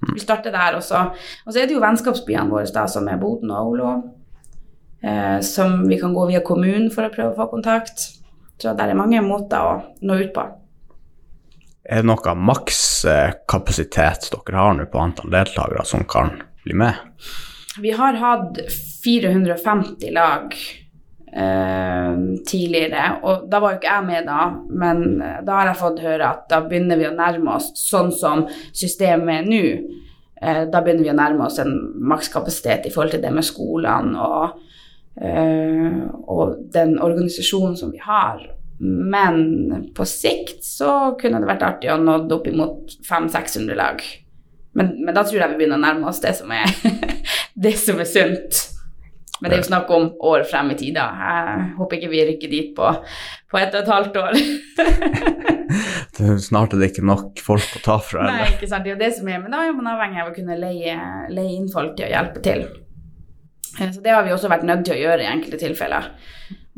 Mm. 0.03 0.11
Vi 0.13 0.19
starter 0.19 0.51
der 0.51 0.75
også. 0.75 1.05
Og 1.45 1.53
så 1.53 1.61
er 1.61 1.69
det 1.69 1.77
jo 1.77 1.83
vennskapsbyene 1.83 2.51
våre 2.51 2.67
da, 2.75 2.83
som 2.91 3.07
er 3.07 3.21
Boden 3.21 3.53
og 3.53 3.61
Aulo, 3.61 3.93
eh, 4.99 5.39
som 5.39 5.87
vi 5.87 5.99
kan 6.01 6.13
gå 6.13 6.27
via 6.33 6.43
kommunen 6.45 6.91
for 6.91 7.07
å 7.07 7.13
prøve 7.15 7.31
å 7.31 7.39
få 7.39 7.47
kontakt. 7.55 8.09
Så 8.59 8.75
det 8.75 8.83
er 8.85 8.99
mange 8.99 9.23
måter 9.23 9.59
å 9.63 9.73
nå 10.03 10.19
ut 10.19 10.35
på. 10.35 10.45
Er 11.85 12.01
det 12.01 12.09
noe 12.09 12.35
makskapasitet 12.49 14.31
dere 14.33 14.57
har 14.57 14.73
nå 14.75 14.87
på 14.89 14.99
antall 14.99 15.31
deltakere 15.31 15.85
som 15.85 16.03
kan 16.09 16.31
bli 16.65 16.75
med? 16.81 16.97
Vi 17.79 17.91
har 17.93 18.17
hatt 18.17 18.57
450 19.03 20.11
lag 20.15 20.55
eh, 20.55 20.84
tidligere. 21.35 23.05
Og 23.27 23.45
da 23.51 23.59
var 23.59 23.73
jo 23.73 23.79
ikke 23.81 23.91
jeg 23.91 24.07
med 24.07 24.27
da, 24.29 24.41
men 24.71 25.21
eh, 25.21 25.41
da 25.45 25.59
har 25.59 25.71
jeg 25.71 25.81
fått 25.81 26.03
høre 26.05 26.31
at 26.31 26.45
da 26.51 26.61
begynner 26.63 26.99
vi 26.99 27.09
å 27.09 27.15
nærme 27.15 27.57
oss 27.57 27.71
sånn 27.79 28.11
som 28.15 28.45
systemet 28.71 29.41
er 29.41 29.49
nå. 29.49 29.63
Eh, 30.41 30.63
da 30.71 30.81
begynner 30.83 31.03
vi 31.03 31.13
å 31.13 31.17
nærme 31.17 31.47
oss 31.47 31.59
en 31.63 31.73
makskapasitet 32.11 32.87
i 32.87 32.93
forhold 32.93 33.15
til 33.15 33.23
det 33.23 33.31
med 33.35 33.47
skolene 33.47 34.27
og, 34.27 34.59
eh, 35.19 36.03
og 36.27 36.59
den 36.75 36.97
organisasjonen 37.03 37.75
som 37.79 37.91
vi 37.91 38.03
har. 38.03 38.43
Men 38.79 39.89
på 39.95 40.05
sikt 40.07 40.63
så 40.67 41.15
kunne 41.19 41.39
det 41.39 41.49
vært 41.49 41.63
artig 41.63 41.91
å 41.91 41.99
nå 41.99 42.19
opp 42.35 42.47
imot 42.51 42.97
500-600 43.07 43.79
lag. 43.79 44.03
Men, 44.75 44.91
men, 44.99 45.13
da 45.15 45.23
tror 45.23 45.39
jeg 45.39 45.53
vi 45.53 45.61
begynner 45.61 45.79
å 45.79 45.85
nærme 45.85 46.09
oss 46.11 46.19
det 46.23 46.33
som 46.35 46.51
er, 46.51 46.67
det 47.67 47.77
som 47.79 48.01
er 48.03 48.09
sunt. 48.09 48.74
Men 49.41 49.51
det 49.51 49.57
er 49.57 49.61
jo 49.61 49.67
snakk 49.67 49.89
om 49.91 50.05
år 50.29 50.45
frem 50.47 50.69
i 50.71 50.77
tida. 50.79 51.05
Jeg 51.19 51.65
håper 51.79 51.97
ikke 51.97 52.11
vi 52.13 52.21
rykker 52.29 52.51
dit 52.51 52.69
på, 52.77 52.91
på 53.51 53.59
ett 53.59 53.75
og 53.75 53.81
et 53.81 53.91
halvt 53.91 54.19
år. 54.21 54.37
Snart 56.47 56.73
er 56.73 56.79
det 56.79 56.91
ikke 56.93 57.03
nok 57.03 57.41
folk 57.43 57.75
å 57.75 57.83
ta 57.83 57.97
fra? 57.99 58.23
Eller? 58.23 58.45
Nei, 58.45 58.53
ikke 58.53 58.69
sant. 58.71 58.85
Det 58.85 58.93
er 58.93 58.95
jo 58.95 59.01
det 59.03 59.11
som 59.17 59.27
er, 59.27 59.41
men 59.43 59.51
da 59.51 59.65
er 59.65 59.75
man 59.75 59.91
avhengig 59.91 60.23
av 60.23 60.31
å 60.31 60.35
kunne 60.35 60.57
leie, 60.59 60.95
leie 61.35 61.55
inn 61.57 61.67
folk 61.71 61.97
til 61.97 62.07
å 62.07 62.13
hjelpe 62.13 62.43
til. 62.45 62.63
Eh, 63.79 63.91
så 63.91 64.03
det 64.03 64.13
har 64.15 64.23
vi 64.23 64.33
også 64.35 64.51
vært 64.51 64.67
nødt 64.67 64.85
til 64.87 64.95
å 64.95 65.01
gjøre 65.01 65.25
i 65.25 65.31
enkelte 65.31 65.59
tilfeller. 65.65 66.11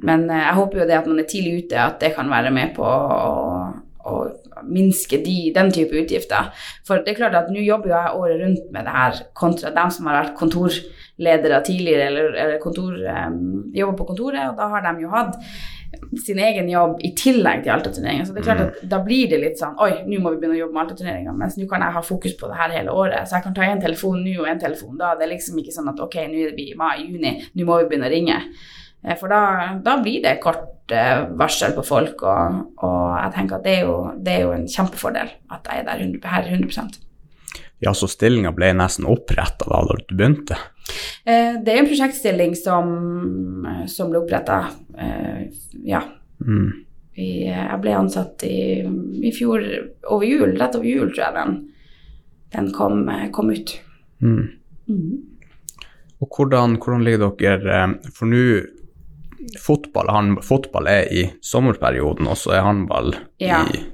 Men 0.07 0.25
eh, 0.29 0.45
jeg 0.47 0.57
håper 0.57 0.81
jo 0.81 0.87
det 0.89 0.97
at 0.97 1.09
man 1.09 1.21
er 1.21 1.29
tidlig 1.29 1.67
ute, 1.67 1.83
at 1.83 2.01
det 2.01 2.15
kan 2.17 2.31
være 2.31 2.53
med 2.55 2.73
på 2.77 2.87
å, 2.87 3.35
å 4.07 4.63
minske 4.67 5.19
de, 5.23 5.37
den 5.55 5.71
type 5.75 5.95
utgifter. 6.01 6.51
For 6.87 7.03
det 7.03 7.13
er 7.13 7.19
klart 7.21 7.37
at 7.39 7.49
nå 7.53 7.63
jobber 7.63 7.91
jo 7.91 7.97
jeg 7.97 8.21
året 8.21 8.43
rundt 8.43 8.69
med 8.73 8.87
det 8.87 8.95
her, 8.95 9.23
kontra 9.37 9.73
dem 9.75 9.93
som 9.93 10.09
har 10.09 10.21
vært 10.21 10.37
kontorledere 10.39 11.63
tidligere 11.67 12.11
eller, 12.11 12.37
eller 12.43 12.61
kontor, 12.63 12.95
um, 12.97 13.41
jobber 13.75 13.99
på 13.99 14.11
kontoret, 14.13 14.45
og 14.49 14.59
da 14.59 14.69
har 14.73 14.87
de 14.87 15.05
jo 15.05 15.11
hatt 15.13 15.35
sin 16.25 16.39
egen 16.39 16.69
jobb 16.69 16.99
i 17.05 17.11
tillegg 17.17 17.63
til 17.63 17.73
Alta-turneringa. 17.73 18.25
Så 18.27 18.35
det 18.35 18.41
er 18.41 18.47
klart 18.47 18.63
at 18.63 18.79
mm. 18.81 18.89
da 18.91 18.99
blir 19.05 19.29
det 19.31 19.39
litt 19.41 19.59
sånn 19.59 19.77
Oi, 19.83 19.91
nå 20.07 20.19
må 20.21 20.33
vi 20.33 20.41
begynne 20.41 20.57
å 20.57 20.61
jobbe 20.61 20.75
med 20.75 20.83
Alta-turneringa, 20.83 21.35
mens 21.37 21.57
nå 21.59 21.67
kan 21.69 21.83
jeg 21.85 21.95
ha 21.95 22.03
fokus 22.05 22.35
på 22.39 22.49
det 22.51 22.57
her 22.59 22.73
hele 22.75 22.95
året. 22.95 23.27
Så 23.27 23.37
jeg 23.37 23.47
kan 23.47 23.55
ta 23.57 23.67
en 23.67 23.83
telefon 23.83 24.23
nå 24.25 24.35
og 24.41 24.49
en 24.51 24.61
telefon 24.61 24.97
da. 24.99 25.13
Det 25.17 25.27
er 25.27 25.33
liksom 25.35 25.61
ikke 25.61 25.75
sånn 25.75 25.91
at 25.93 26.01
ok, 26.03 26.19
nå 26.31 26.41
er 26.49 26.57
vi 26.57 26.71
i 26.73 26.79
mai-juni, 26.79 27.33
nå 27.55 27.67
må 27.67 27.79
vi 27.81 27.89
begynne 27.91 28.09
å 28.09 28.13
ringe. 28.13 28.41
Eh, 29.03 29.15
for 29.19 29.31
da, 29.31 29.41
da 29.83 29.97
blir 30.03 30.23
det 30.25 30.37
kort 30.43 30.76
varsel 31.38 31.73
på 31.76 31.84
folk, 31.86 32.21
og, 32.23 32.62
og, 32.84 33.02
jeg 33.17 33.34
tenker 33.36 33.58
at 33.58 33.65
det 33.65 33.76
er, 33.76 33.84
jo, 33.89 33.97
det 34.23 34.34
er 34.34 34.41
jo 34.45 34.56
en 34.56 34.67
kjempefordel 34.71 35.30
at 35.52 35.67
jeg 35.67 35.84
er 35.84 35.86
der 35.88 36.02
100, 36.06 36.28
her 36.32 36.50
100 36.54 37.00
Ja, 37.84 37.93
så 37.93 38.08
stillinga 38.10 38.54
ble 38.56 38.71
nesten 38.73 39.06
oppretta 39.06 39.67
da 39.67 39.82
du 39.86 40.15
begynte? 40.15 40.58
Eh, 41.28 41.58
det 41.62 41.73
er 41.73 41.82
en 41.82 41.89
prosjektstilling 41.89 42.56
som, 42.56 42.91
som 43.91 44.12
ble 44.12 44.21
oppretta, 44.23 44.63
eh, 44.97 45.47
ja. 45.86 46.04
Mm. 46.39 46.69
I, 47.17 47.30
jeg 47.50 47.80
ble 47.82 47.95
ansatt 47.97 48.43
i, 48.45 48.86
i, 48.86 49.32
fjor 49.34 49.63
over 50.06 50.26
jul, 50.28 50.54
rett 50.60 50.78
over 50.78 50.86
jul, 50.86 51.10
tror 51.10 51.23
jeg 51.26 51.36
den, 51.38 51.56
den 52.54 52.69
kom, 52.76 53.08
kom, 53.34 53.50
ut. 53.50 53.73
Mm. 54.21 54.43
Mm. 54.88 55.15
Og 56.21 56.30
hvordan, 56.30 56.78
hvordan, 56.78 57.04
ligger 57.06 57.34
dere 57.38 57.73
eh, 57.84 58.13
For 58.13 58.30
nå 58.30 58.43
fotball, 59.62 60.10
fotball 60.45 60.89
er 60.91 61.13
i 61.13 61.27
sommerperioden, 61.43 62.27
og 62.27 62.39
så 62.39 62.57
er 62.57 62.65
håndball 62.65 63.13
ja. 63.41 63.63
i 63.65 63.86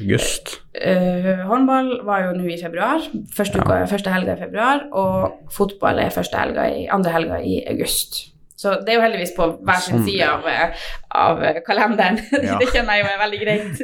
August? 0.00 0.60
Uh, 0.74 1.44
håndball 1.48 1.90
var 2.06 2.28
jo 2.28 2.36
nå 2.38 2.46
i 2.50 2.58
februar. 2.60 3.02
Første, 3.36 3.62
uka, 3.62 3.80
ja. 3.82 3.88
første 3.90 4.12
helga 4.14 4.36
i 4.36 4.44
februar. 4.44 4.86
Og 4.92 5.50
fotball 5.54 6.02
er 6.02 6.14
første 6.14 6.38
helga 6.40 6.68
i, 6.70 6.86
andre 6.92 7.14
helga 7.14 7.40
i 7.42 7.60
august. 7.70 8.22
Så 8.64 8.78
det 8.80 8.94
er 8.94 9.00
jo 9.00 9.04
heldigvis 9.04 9.34
på 9.36 9.48
hver 9.66 9.80
sin 9.82 9.98
sånn. 9.98 10.04
side 10.06 10.28
av, 10.30 10.46
av 11.10 11.42
kalenderen. 11.66 12.20
Ja. 12.46 12.58
det 12.60 12.70
kjenner 12.72 12.98
jeg 12.98 13.04
jo 13.04 13.10
er 13.10 13.20
veldig 13.24 13.40
greit. 13.42 13.82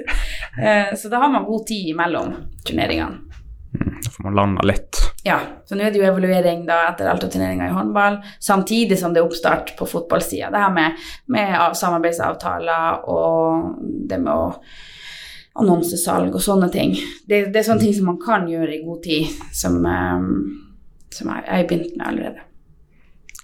Uh, 0.56 0.94
så 0.98 1.10
da 1.12 1.24
har 1.24 1.32
man 1.32 1.48
god 1.48 1.66
tid 1.68 1.90
mellom 1.98 2.36
turneringene. 2.66 3.29
Mm, 3.74 4.00
da 4.04 4.10
får 4.10 4.24
man 4.24 4.34
landa 4.34 4.62
litt. 4.66 4.98
Ja, 5.22 5.38
så 5.64 5.76
nå 5.76 5.84
er 5.84 5.92
det 5.92 6.00
jo 6.00 6.06
evaluering 6.08 6.64
da 6.66 6.80
etter 6.88 7.10
Alta-turneringa 7.10 7.68
i 7.68 7.74
håndball, 7.74 8.18
samtidig 8.42 8.98
som 8.98 9.14
det 9.14 9.20
er 9.20 9.28
oppstart 9.28 9.74
på 9.78 9.86
fotballsida. 9.86 10.48
Det 10.50 10.62
her 10.62 10.72
med, 10.74 11.04
med 11.30 11.76
samarbeidsavtaler 11.78 13.04
og 13.12 13.76
det 14.08 14.18
med 14.22 14.32
å 14.32 14.48
annonsesalg 15.60 16.34
og 16.34 16.42
sånne 16.44 16.70
ting. 16.72 16.94
Det, 17.28 17.50
det, 17.50 17.60
er 17.60 17.66
sånne 17.66 17.84
ting 17.84 17.96
som 17.96 18.10
man 18.12 18.20
kan 18.22 18.46
gjøre 18.48 18.76
i 18.76 18.82
god 18.84 19.02
tid, 19.04 19.40
som, 19.56 19.80
um, 19.84 20.30
som 21.14 21.32
jeg 21.34 21.46
har 21.48 21.66
begynt 21.68 21.96
med 21.98 22.06
allerede. 22.06 22.46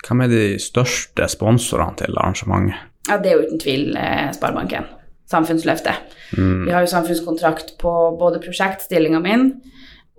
Hvem 0.06 0.22
er 0.22 0.30
de 0.30 0.44
største 0.62 1.26
sponsorene 1.28 1.98
til 1.98 2.18
arrangementet? 2.20 2.92
Ja, 3.06 3.18
Det 3.22 3.30
er 3.30 3.36
jo 3.36 3.46
uten 3.46 3.60
tvil 3.62 3.96
eh, 3.98 4.30
Sparebanken. 4.34 4.86
Samfunnsløftet. 5.30 6.14
Mm. 6.38 6.66
Vi 6.66 6.72
har 6.74 6.84
jo 6.84 6.90
samfunnskontrakt 6.90 7.74
på 7.78 7.92
både 8.18 8.40
prosjektstillinga 8.42 9.20
min 9.22 9.48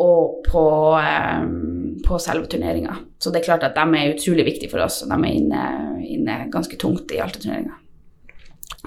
og 0.04 0.44
på, 0.46 0.66
eh, 1.00 1.46
på 2.06 2.20
selve 2.22 2.50
turneringa. 2.52 2.98
Så 3.18 3.34
det 3.34 3.42
er 3.42 3.48
klart 3.50 3.66
at 3.66 3.78
de 3.78 3.98
er 3.98 4.14
utrolig 4.14 4.46
viktige 4.46 4.72
for 4.74 4.86
oss, 4.86 5.02
og 5.04 5.10
de 5.14 5.18
er 5.18 5.40
inne, 5.40 5.64
inne 6.06 6.44
ganske 6.54 6.78
tungt 6.78 7.12
i 7.16 7.22
Alta-turneringa. 7.24 7.80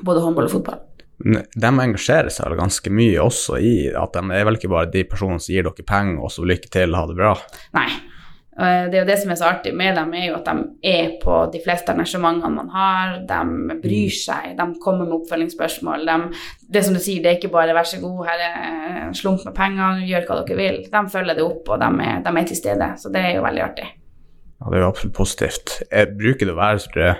Både 0.06 0.22
håndball 0.22 0.46
og 0.46 0.54
fotball 0.54 0.86
de 1.20 1.70
engasjerer 1.84 2.32
seg 2.32 2.56
ganske 2.56 2.92
mye 2.92 3.18
også 3.20 3.58
i 3.60 3.74
at 3.92 4.14
de 4.16 4.36
er 4.36 4.46
vel 4.48 4.56
ikke 4.56 4.70
bare 4.72 4.90
de 4.92 5.04
personene 5.08 5.42
som 5.42 5.52
gir 5.52 5.66
dere 5.66 5.84
penger 5.86 6.22
og 6.24 6.32
så 6.32 6.46
lykke 6.48 6.70
til, 6.72 6.96
ha 6.96 7.02
det 7.08 7.16
bra. 7.18 7.34
Nei. 7.76 7.88
Eh, 8.58 8.86
det 8.90 8.98
er 8.98 9.04
jo 9.04 9.08
det 9.08 9.18
som 9.20 9.30
er 9.30 9.38
så 9.38 9.48
artig 9.48 9.72
med 9.76 9.94
dem, 9.96 10.10
er 10.16 10.26
jo 10.26 10.36
at 10.40 10.48
de 10.48 10.88
er 10.90 11.12
på 11.22 11.36
de 11.52 11.60
fleste 11.62 11.92
arrangementene 11.92 12.50
man 12.56 12.72
har. 12.74 13.14
De 13.28 13.76
bryr 13.82 14.10
mm. 14.10 14.16
seg, 14.16 14.50
de 14.58 14.66
kommer 14.82 15.06
med 15.06 15.20
oppfølgingsspørsmål. 15.20 16.04
De, 16.08 16.42
det 16.74 16.82
som 16.86 16.96
du 16.96 17.00
sier, 17.02 17.22
det 17.22 17.32
er 17.32 17.38
ikke 17.38 17.52
bare 17.54 17.76
'vær 17.76 17.88
så 17.88 18.02
god, 18.02 18.26
her 18.26 18.44
er 18.48 18.98
en 19.06 19.16
slump 19.16 19.46
med 19.46 19.56
penger, 19.56 20.02
gjør 20.10 20.26
hva 20.26 20.40
dere 20.42 20.58
vil'. 20.58 20.82
De 20.90 21.14
følger 21.14 21.38
det 21.38 21.46
opp, 21.46 21.68
og 21.68 21.80
de 21.80 21.90
er, 22.08 22.20
de 22.26 22.36
er 22.36 22.50
til 22.50 22.60
stede. 22.60 22.92
Så 22.98 23.14
det 23.14 23.24
er 23.24 23.34
jo 23.38 23.46
veldig 23.46 23.64
artig. 23.68 23.88
Ja, 24.60 24.68
det 24.68 24.76
er 24.76 24.84
jo 24.84 24.92
absolutt 24.92 25.16
positivt. 25.16 25.82
Jeg 25.88 26.14
bruker 26.18 26.46
det 26.46 26.56
å 26.56 26.60
være 26.60 27.16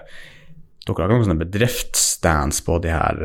Dere 0.81 1.05
har 1.05 1.11
noen 1.12 1.27
sånne 1.27 1.45
bedriftsstands 1.45 2.62
på 2.66 2.79
de 2.83 2.88
her 2.90 3.19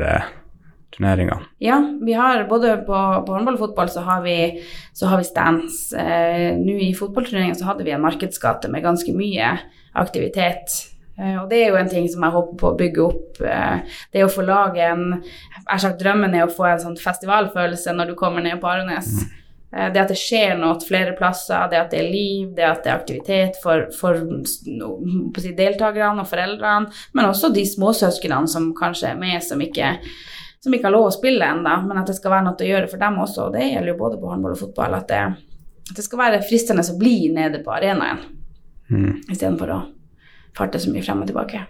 turneringene? 0.96 1.46
Ja, 1.62 1.78
vi 2.02 2.16
har 2.16 2.44
både 2.50 2.78
på, 2.86 2.98
på 3.26 3.36
håndball 3.36 3.58
og 3.58 3.64
fotball 3.66 3.92
så 3.92 4.02
har 4.06 4.24
vi, 4.24 4.36
så 4.96 5.10
har 5.10 5.22
vi 5.22 5.28
stands. 5.28 5.80
Eh, 5.92 6.56
Nå 6.58 6.76
i 6.88 6.92
fotballturneringa 6.96 7.56
så 7.58 7.70
hadde 7.70 7.86
vi 7.86 7.94
en 7.94 8.04
markedsgate 8.04 8.72
med 8.72 8.84
ganske 8.86 9.14
mye 9.16 9.54
aktivitet. 9.96 10.76
Eh, 11.18 11.36
og 11.40 11.48
det 11.50 11.62
er 11.62 11.72
jo 11.72 11.80
en 11.80 11.90
ting 11.90 12.08
som 12.12 12.26
jeg 12.26 12.36
håper 12.36 12.60
på 12.60 12.72
å 12.72 12.76
bygge 12.82 13.06
opp. 13.06 13.40
Eh, 13.40 13.96
det 14.12 14.26
å 14.26 14.32
få 14.32 14.44
lage 14.46 14.84
en 14.84 15.08
Jeg 15.16 15.72
har 15.72 15.82
sagt 15.82 16.02
drømmen 16.02 16.34
er 16.36 16.46
å 16.46 16.52
få 16.52 16.68
en 16.68 16.82
sånn 16.82 17.00
festivalfølelse 17.00 17.94
når 17.96 18.12
du 18.12 18.18
kommer 18.18 18.44
ned 18.44 18.60
på 18.60 18.68
Arenes. 18.70 19.08
Mm. 19.16 19.42
Eh, 19.76 19.92
det 19.92 20.02
at 20.04 20.12
det 20.12 20.18
skjer 20.20 20.54
noe 20.60 20.78
flere 20.84 21.16
plasser, 21.18 21.66
det 21.72 21.80
at 21.80 21.90
det 21.90 22.02
er 22.02 22.12
liv, 22.12 22.52
det 22.54 22.66
at 22.68 22.84
det 22.84 22.92
er 22.92 23.00
aktivitet 23.00 23.58
for, 23.62 23.88
for 23.98 24.20
si, 25.40 25.52
deltakerne 25.56 26.22
og 26.22 26.30
foreldrene, 26.30 26.92
men 27.16 27.28
også 27.28 27.50
de 27.54 27.66
småsøsknene 27.66 28.50
som 28.50 28.70
kanskje 28.76 29.10
er 29.12 29.20
med, 29.20 29.42
som 29.44 29.62
ikke 29.62 29.96
som 30.66 30.74
ikke 30.74 30.88
har 30.88 30.96
lov 30.96 31.08
å 31.08 31.14
spille 31.14 31.46
ennå, 31.46 31.76
men 31.86 32.00
at 32.00 32.08
det 32.10 32.16
skal 32.18 32.32
være 32.34 32.48
noe 32.48 32.58
å 32.58 32.70
gjøre 32.70 32.90
for 32.90 33.02
dem 33.02 33.20
også. 33.22 33.44
Og 33.46 33.54
det 33.54 33.68
gjelder 33.68 33.92
jo 33.92 34.00
både 34.00 34.18
på 34.18 34.32
håndball 34.32 34.56
og 34.56 34.62
fotball, 34.64 34.96
at 34.98 35.12
det, 35.12 35.22
at 35.86 35.94
det 35.94 36.04
skal 36.04 36.22
være 36.24 36.42
fristende 36.42 36.82
å 36.82 36.98
bli 36.98 37.16
nede 37.34 37.62
på 37.62 37.74
arenaen 37.76 38.24
mm. 38.90 39.12
istedenfor 39.30 39.72
å 39.76 39.80
farte 40.56 40.80
så 40.82 40.90
mye 40.90 41.04
frem 41.06 41.22
og 41.22 41.30
tilbake. 41.30 41.62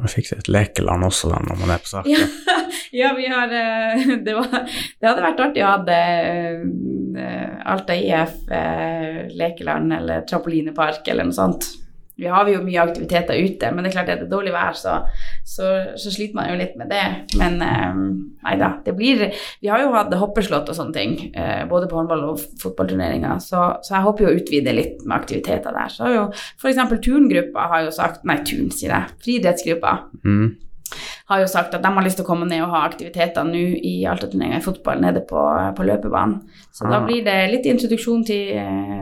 Og 0.00 0.08
fikse 0.08 0.38
et 0.40 0.48
lekeland 0.48 1.04
også 1.04 1.30
da, 1.30 1.38
når 1.44 1.60
man 1.60 1.74
er 1.74 1.82
på 1.84 1.90
saken. 1.90 2.10
Ja, 2.10 2.58
ja, 3.02 3.12
vi 3.14 3.28
har 3.28 3.52
eh, 3.52 4.10
det, 4.24 4.34
var, 4.38 4.48
det, 4.64 5.06
hadde 5.06 5.26
vært 5.26 5.42
artig 5.46 5.62
å 5.62 5.72
ha 5.74 5.78
uh, 5.84 7.56
Alta 7.74 7.94
IF 7.94 8.38
uh, 8.48 9.20
lekeland 9.36 9.94
eller 10.00 10.24
trampolinepark 10.26 11.12
eller 11.12 11.28
noe 11.28 11.36
sånt. 11.36 11.68
Vi 12.20 12.28
har 12.28 12.48
jo 12.50 12.60
mye 12.64 12.82
aktiviteter 12.82 13.38
ute, 13.40 13.70
men 13.72 13.84
det 13.84 13.90
er 13.90 13.96
klart 13.96 14.10
at 14.12 14.20
det 14.20 14.26
er 14.26 14.32
dårlig 14.32 14.52
vær, 14.54 14.76
så, 14.76 14.98
så, 15.48 15.68
så 15.98 16.12
sliter 16.12 16.36
man 16.38 16.50
jo 16.50 16.58
litt 16.60 16.74
med 16.78 16.92
det. 16.92 17.04
Men 17.40 17.56
um, 17.64 18.02
nei 18.44 18.56
da, 18.60 18.74
det 18.84 18.94
blir 18.98 19.24
Vi 19.62 19.70
har 19.72 19.80
jo 19.80 19.94
hatt 19.94 20.12
hoppeslott 20.20 20.68
og 20.68 20.76
sånne 20.76 20.96
ting, 20.96 21.14
uh, 21.36 21.62
både 21.70 21.88
på 21.90 21.98
håndball- 21.98 22.26
og 22.32 22.42
fotballturneringer, 22.62 23.40
så, 23.44 23.64
så, 23.80 23.96
jeg 23.96 24.06
håper 24.08 24.26
jo 24.26 24.32
å 24.32 24.42
utvide 24.42 24.76
litt 24.76 25.06
med 25.06 25.16
aktiviteter 25.18 25.74
der. 25.78 25.92
Så 25.92 26.06
har 26.06 26.18
jo 26.18 26.26
f.eks. 26.34 26.82
turngruppa 27.02 27.70
har 27.72 27.86
jo 27.86 27.94
sagt 27.94 28.28
Nei, 28.28 28.38
turn, 28.46 28.68
sier 28.74 28.92
jeg. 28.92 29.16
Friidrettsgruppa. 29.24 29.96
Mm 30.26 30.52
har 31.32 31.42
jo 31.42 31.48
sagt 31.50 31.74
at 31.74 31.82
de 31.82 31.90
har 31.96 32.04
lyst 32.04 32.20
til 32.20 32.26
å 32.26 32.28
komme 32.28 32.46
ned 32.48 32.62
og 32.64 32.72
ha 32.74 32.84
aktiviteter 32.86 33.46
nå 33.48 33.64
i 33.88 33.94
Alta-turneringa 34.08 34.60
i 34.60 34.64
fotball 34.64 35.02
nede 35.02 35.24
på, 35.28 35.40
på 35.76 35.88
løpebanen. 35.88 36.38
Så 36.70 36.86
ah. 36.86 36.94
da 36.94 37.02
blir 37.06 37.24
det 37.26 37.36
litt 37.50 37.68
introduksjon 37.72 38.24
til, 38.28 38.54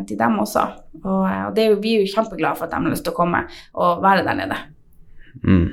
til 0.09 0.21
dem 0.21 0.40
også. 0.43 0.64
Og, 1.03 1.23
og 1.27 1.53
det 1.57 1.66
er 1.66 1.75
jo, 1.75 1.83
vi 1.83 1.99
er 1.99 2.07
jo 2.07 2.14
kjempeglade 2.14 2.59
for 2.59 2.69
at 2.69 2.75
de 2.75 2.81
har 2.81 2.95
lyst 2.95 3.07
til 3.09 3.14
å 3.14 3.21
komme 3.21 3.45
og 3.75 4.03
være 4.05 4.27
der 4.27 4.40
nede. 4.40 4.59
Mm. 5.45 5.69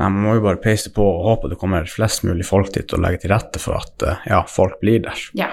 Nei, 0.00 0.06
Man 0.06 0.20
må 0.24 0.36
jo 0.38 0.44
bare 0.44 0.60
peise 0.62 0.92
på 0.94 1.04
og 1.04 1.24
håpe 1.26 1.50
det 1.52 1.58
kommer 1.60 1.88
flest 1.90 2.24
mulig 2.28 2.46
folk 2.48 2.72
dit 2.76 2.94
og 2.96 3.02
legge 3.02 3.24
til 3.24 3.34
rette 3.34 3.62
for 3.62 3.80
at 3.80 4.06
ja, 4.30 4.44
folk 4.48 4.78
blir 4.82 5.02
der. 5.04 5.24
Ja, 5.38 5.50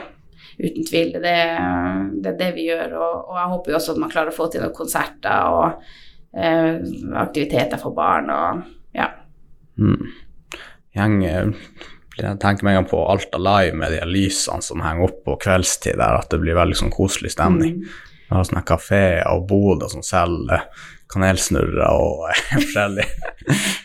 uten 0.60 0.88
tvil. 0.88 1.16
Det, 1.18 1.38
det 2.24 2.34
er 2.34 2.40
det 2.40 2.52
vi 2.56 2.68
gjør. 2.70 2.98
Og, 2.98 3.16
og, 3.28 3.36
jeg 3.42 3.54
håper 3.54 3.74
jo 3.74 3.80
også 3.80 3.96
at 3.96 4.02
man 4.04 4.14
klarer 4.14 4.34
å 4.34 4.38
få 4.38 4.50
til 4.52 4.64
noen 4.64 4.76
konserter 4.78 5.54
og 5.54 5.88
eh, 6.38 6.82
aktiviteter 7.26 7.82
for 7.82 7.98
barn. 7.98 8.34
og. 8.34 8.66
Mm. 9.78 10.10
Gjeng, 10.98 11.22
jeg 12.18 12.38
tenker 12.42 12.66
meg 12.66 12.80
på 12.90 13.00
Alta 13.12 13.40
Live 13.42 13.78
med 13.78 13.94
de 13.94 14.02
lysene 14.10 14.66
som 14.66 14.82
henger 14.82 15.10
opp 15.10 15.24
på 15.28 15.38
kveldstid 15.44 16.00
der, 16.00 16.18
at 16.18 16.32
det 16.34 16.42
blir 16.42 16.58
veldig 16.58 16.78
sånn 16.80 16.94
koselig 16.94 17.36
stemning. 17.36 17.82
Mm. 17.84 18.06
Vi 18.28 18.36
har 18.36 18.48
sånne 18.48 18.64
kafeer 18.68 19.28
og 19.32 19.46
boder 19.50 19.92
som 19.92 20.04
selger 20.04 20.66
kanelsnurrer 21.12 21.86
og 21.88 22.26
forskjellig. 22.56 23.06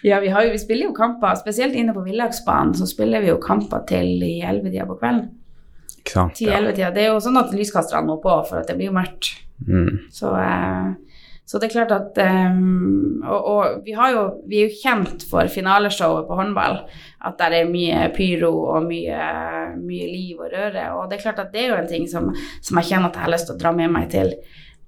ja, 0.09 0.19
vi, 0.23 0.33
har 0.33 0.49
vi, 0.49 0.59
spiller 0.59 0.89
jo 0.89 0.97
kamper, 0.97 1.37
spesielt 1.39 1.77
inne 1.79 1.95
på 1.95 2.03
Villagsbanen, 2.07 2.75
så 2.79 2.89
spiller 2.91 3.23
vi 3.23 3.31
jo 3.31 3.39
kamper 3.43 3.85
til 3.89 4.25
i 4.27 4.35
ellevetida 4.43 4.89
på 4.89 4.99
kvelden. 4.99 5.31
Ikke 6.01 6.17
sant, 6.17 6.43
ja. 6.43 6.59
Det 6.91 7.05
er 7.05 7.13
jo 7.13 7.21
sånn 7.23 7.39
at 7.39 7.53
lyskasterne 7.55 8.09
må 8.09 8.19
på, 8.23 8.35
for 8.49 8.63
at 8.63 8.71
det 8.71 8.75
blir 8.79 8.91
jo 8.91 8.97
mørkt. 8.97 9.37
Mm. 9.69 10.09
Så 10.11 10.33
eh, 10.35 10.89
så 11.45 11.59
det 11.59 11.69
er 11.69 11.73
klart 11.75 11.93
at 11.93 12.19
um, 12.23 13.23
og, 13.27 13.47
og, 13.51 13.81
vi, 13.85 13.93
jo, 13.93 14.23
vi, 14.49 14.63
er 14.63 14.71
jo 14.71 14.79
kjent 14.79 15.25
for 15.29 15.51
finaleshowet 15.51 16.29
på 16.29 16.37
håndball. 16.39 16.79
At 17.27 17.39
der 17.41 17.57
er 17.59 17.71
mye 17.71 18.07
pyro 18.15 18.53
og 18.73 18.87
mye, 18.87 19.23
mye, 19.79 20.07
liv 20.09 20.41
og 20.41 20.53
røre. 20.53 20.87
Og 20.97 21.11
det 21.11 21.19
er 21.19 21.25
klart 21.27 21.43
at 21.43 21.53
det 21.55 21.65
er 21.65 21.73
jo 21.73 21.81
en 21.81 21.91
ting 21.91 22.07
som, 22.11 22.31
som 22.63 22.79
jeg 22.81 22.93
kjenner 22.93 23.11
at 23.11 23.19
jeg 23.19 23.27
har 23.27 23.35
lyst 23.35 23.51
til 23.51 23.59
å 23.59 23.63
dra 23.63 23.75
med 23.77 23.93
meg 23.95 24.09
til, 24.15 24.33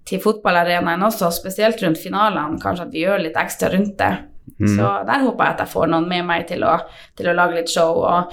til 0.09 0.23
fotballarenaen 0.23 1.05
også, 1.07 1.33
spesielt 1.35 1.83
rundt 1.85 2.01
finalene. 2.01 2.61
Kanskje 2.63 2.89
at 2.89 2.95
vi 2.95 3.05
gjør 3.05 3.27
litt 3.27 3.39
ekstra 3.45 3.71
rundt 3.75 3.99
det. 4.01 4.13
Mm. 4.55 4.71
Så 4.77 4.95
der 5.09 5.27
håper 5.27 5.45
jeg 5.45 5.57
at 5.57 5.65
jeg 5.65 5.73
får 5.75 5.91
noen 5.91 6.09
med 6.09 6.29
meg 6.29 6.47
til 6.49 6.65
å, 6.67 6.79
til 7.19 7.31
å 7.31 7.37
lage 7.37 7.59
litt 7.59 7.73
show 7.73 8.01
og, 8.05 8.33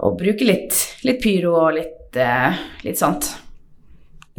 og 0.00 0.18
bruke 0.18 0.46
litt, 0.48 0.74
litt, 1.04 1.20
pyro 1.22 1.54
og 1.66 1.74
litt, 1.76 2.16
uh, 2.16 2.56
litt 2.86 2.98
sånt. 3.00 3.28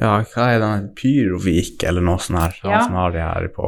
Ja, 0.02 0.16
hva 0.26 0.46
er 0.50 0.62
den 0.64 0.88
Pyrovik 0.98 1.84
eller 1.86 2.02
noe 2.02 2.18
sånt 2.22 2.40
her, 2.42 2.56
han 2.66 2.88
som 2.88 2.96
har 2.98 3.12
de 3.14 3.22
her 3.22 3.46
på 3.54 3.68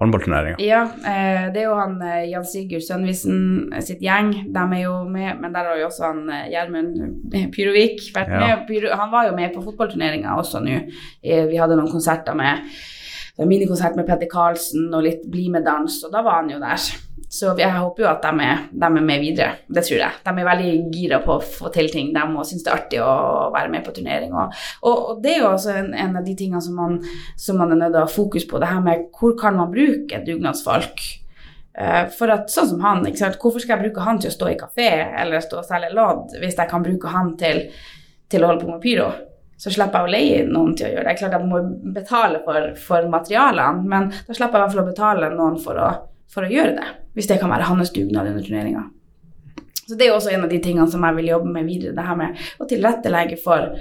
håndballturneringa? 0.00 0.56
Ja, 0.64 0.80
eh, 1.04 1.50
det 1.52 1.60
er 1.60 1.66
jo 1.68 1.76
han 1.76 1.98
eh, 2.00 2.22
Jan 2.30 2.46
Sigurd 2.48 2.86
Sønvisen 2.86 3.68
sitt 3.84 4.00
gjeng, 4.04 4.32
de 4.54 4.64
er 4.64 4.80
jo 4.80 4.94
med, 5.04 5.42
men 5.42 5.52
der 5.52 5.68
har 5.68 5.82
jo 5.82 5.90
også 5.90 6.06
han 6.08 6.24
eh, 6.32 6.48
Gjermund 6.54 7.28
Pyrovik 7.52 8.00
vært 8.16 8.32
ja. 8.32 8.56
med. 8.64 8.88
Han 8.96 9.12
var 9.12 9.28
jo 9.28 9.36
med 9.36 9.52
på 9.52 9.64
fotballturneringa 9.66 10.38
også 10.40 10.64
nå. 10.64 10.80
Vi 11.20 11.60
hadde 11.60 11.76
noen 11.76 11.92
konserter 11.92 12.36
med 12.38 12.64
minikonsert 13.44 13.96
med 13.98 14.06
Petter 14.08 14.30
Karlsen 14.30 14.88
og 14.94 15.04
litt 15.04 15.24
Bli 15.28 15.50
med 15.52 15.66
dans, 15.66 16.00
og 16.06 16.12
da 16.14 16.24
var 16.24 16.40
han 16.40 16.52
jo 16.54 16.62
der. 16.62 16.80
Så 17.34 17.50
jeg 17.58 17.70
håper 17.74 18.04
jo 18.04 18.08
at 18.12 18.22
de 18.22 18.44
er, 18.44 18.60
de 18.70 18.86
er, 18.86 19.04
med 19.08 19.22
videre. 19.22 19.56
Det 19.66 19.82
tror 19.86 19.98
jeg. 19.98 20.18
De 20.22 20.32
er 20.32 20.46
veldig 20.46 20.74
gira 20.94 21.18
på 21.24 21.34
å 21.34 21.42
få 21.42 21.72
til 21.74 21.90
ting, 21.90 22.12
de 22.14 22.22
òg 22.22 22.46
syns 22.46 22.62
det 22.62 22.70
er 22.70 22.78
artig 22.78 23.00
å 23.02 23.48
være 23.54 23.72
med 23.72 23.82
på 23.86 23.94
turnering. 23.96 24.36
Og, 24.38 24.54
og, 24.86 25.10
det 25.24 25.32
er 25.32 25.42
jo 25.42 25.50
også 25.50 25.74
en, 25.80 25.90
en, 25.98 26.14
av 26.20 26.26
de 26.26 26.36
tingene 26.38 26.62
som 26.62 26.78
man, 26.78 27.00
som 27.40 27.58
man 27.58 27.74
er 27.74 27.80
nødt 27.80 27.94
til 27.96 28.02
å 28.02 28.06
ha 28.06 28.12
fokus 28.12 28.46
på, 28.46 28.62
det 28.62 28.70
her 28.70 28.84
med 28.84 29.08
hvor 29.18 29.34
kan 29.40 29.58
man 29.58 29.74
bruke 29.74 30.22
dugnadsfolk. 30.26 31.04
Uh, 31.74 32.06
for 32.14 32.30
at 32.30 32.52
sånn 32.54 32.70
som 32.70 32.86
han, 32.86 33.02
hvorfor 33.02 33.58
skal 33.58 33.74
jeg 33.74 33.88
bruke 33.88 34.06
han 34.06 34.22
til 34.22 34.30
å 34.30 34.36
stå 34.36 34.52
i 34.52 34.58
kafé 34.60 34.88
eller 35.24 35.42
stå 35.42 35.58
og 35.58 35.66
selge 35.66 35.90
lodd, 35.96 36.36
hvis 36.38 36.54
jeg 36.54 36.70
kan 36.70 36.86
bruke 36.86 37.10
han 37.10 37.34
til, 37.40 37.64
til 38.30 38.44
å 38.44 38.52
holde 38.52 38.62
på 38.62 38.76
med 38.76 38.82
pyro? 38.84 39.10
så 39.64 39.70
slipper 39.70 40.02
jeg 40.02 40.08
å 40.08 40.12
leie 40.12 40.38
noen 40.50 40.72
til 40.76 40.88
å 40.88 40.90
gjøre 40.90 41.04
det. 41.06 41.12
Jeg, 41.14 41.18
klart 41.22 41.34
jeg 41.36 41.46
må 41.48 41.60
betale 41.94 42.40
for, 42.44 42.72
for 42.84 43.06
materialene, 43.08 43.84
men 43.86 44.08
da 44.10 44.34
slipper 44.34 44.58
jeg 44.58 44.60
i 44.60 44.64
hvert 44.64 44.74
fall 44.74 44.82
å 44.82 44.88
betale 44.88 45.30
noen 45.32 45.60
for 45.62 45.78
å 45.80 45.92
for 46.34 46.46
å 46.46 46.50
gjøre 46.50 46.76
det. 46.76 46.90
Hvis 47.14 47.30
det 47.30 47.38
kan 47.40 47.52
være 47.52 47.70
hans 47.70 47.92
dugnad 47.94 48.28
under 48.32 48.44
turneringa. 48.44 48.84
Så 49.84 49.98
det 50.00 50.08
er 50.08 50.14
også 50.14 50.32
en 50.32 50.46
av 50.46 50.52
de 50.52 50.60
tingene 50.64 50.88
som 50.90 51.04
jeg 51.04 51.18
vil 51.18 51.32
jobbe 51.34 51.52
med 51.54 51.68
videre. 51.68 51.94
Det 51.96 52.06
her 52.06 52.18
med 52.18 52.44
å 52.60 52.68
tilrettelegge 52.68 53.38
for, 53.42 53.74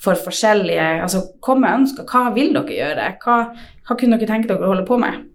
for 0.00 0.20
forskjellige 0.28 0.86
Altså 1.04 1.26
komme 1.44 1.66
med 1.66 1.82
ønsker. 1.82 2.06
Hva 2.08 2.30
vil 2.36 2.54
dere 2.56 2.78
gjøre? 2.78 3.10
Hva, 3.24 3.40
hva 3.86 3.98
kunne 3.98 4.20
dere 4.20 4.30
tenke 4.30 4.50
dere 4.50 4.64
å 4.64 4.72
holde 4.72 4.86
på 4.88 4.98
med? 5.00 5.26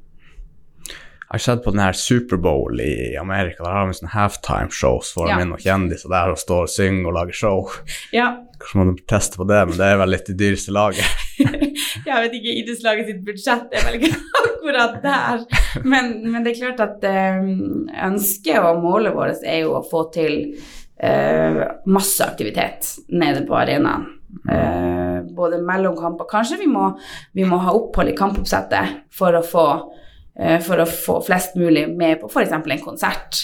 Jeg 1.26 1.40
har 1.40 1.42
sett 1.42 1.64
på 1.66 1.72
den 1.74 1.82
her 1.82 1.96
Superbowl 1.98 2.80
i 2.80 3.16
Amerika. 3.20 3.64
Der 3.66 3.74
har 3.80 3.88
vi 3.90 3.96
sånne 3.98 4.14
halftime-shows 4.14 5.10
for 5.18 5.30
ja. 5.30 5.40
noen 5.42 5.62
kjendiser 5.62 6.12
der 6.14 6.32
og 6.32 6.38
står 6.40 6.68
og 6.68 6.72
synger 6.72 7.10
og 7.10 7.16
lager 7.18 7.38
show. 7.38 7.72
Ja. 8.14 8.28
Kanskje 8.62 8.82
man 8.82 8.94
teste 9.10 9.42
på 9.42 9.48
det, 9.50 9.64
men 9.68 9.80
det 9.80 9.90
er 9.90 9.98
vel 10.00 10.14
litt 10.14 10.30
det 10.30 10.38
dyreste 10.40 10.76
laget. 10.76 11.25
Jeg 12.08 12.22
vet 12.24 12.38
ikke, 12.38 12.56
idrettslaget 12.62 13.10
sitt 13.10 13.22
budsjett 13.26 13.76
er 13.76 13.86
vel 13.88 14.08
akkurat 14.42 14.98
der. 15.04 15.46
Men, 15.84 16.18
men 16.32 16.46
det 16.46 16.54
er 16.54 16.62
klart 16.62 16.84
at 16.86 17.06
eh, 17.10 17.44
ønsket 18.08 18.60
og 18.62 18.82
målet 18.84 19.16
vårt 19.16 19.46
er 19.46 19.64
jo 19.66 19.78
å 19.80 19.86
få 19.86 20.08
til 20.16 20.44
uh, 21.04 21.62
masse 21.92 22.24
aktivitet 22.26 22.88
nede 23.10 23.46
på 23.48 23.58
arenaen. 23.58 24.12
Uh, 24.50 25.24
både 25.32 25.62
mellom 25.64 25.96
kamper 25.96 26.28
Kanskje 26.28 26.58
vi 26.60 26.66
må, 26.68 26.90
vi 27.34 27.46
må 27.48 27.60
ha 27.64 27.72
opphold 27.76 28.12
i 28.12 28.18
kampoppsettet 28.18 29.06
for 29.16 29.38
å 29.38 29.44
få, 29.46 29.68
for 30.36 30.82
å 30.84 30.86
få 30.90 31.14
flest 31.24 31.54
mulig 31.56 31.86
med 31.96 32.20
på 32.20 32.28
f.eks. 32.28 32.52
en 32.52 32.82
konsert. 32.84 33.38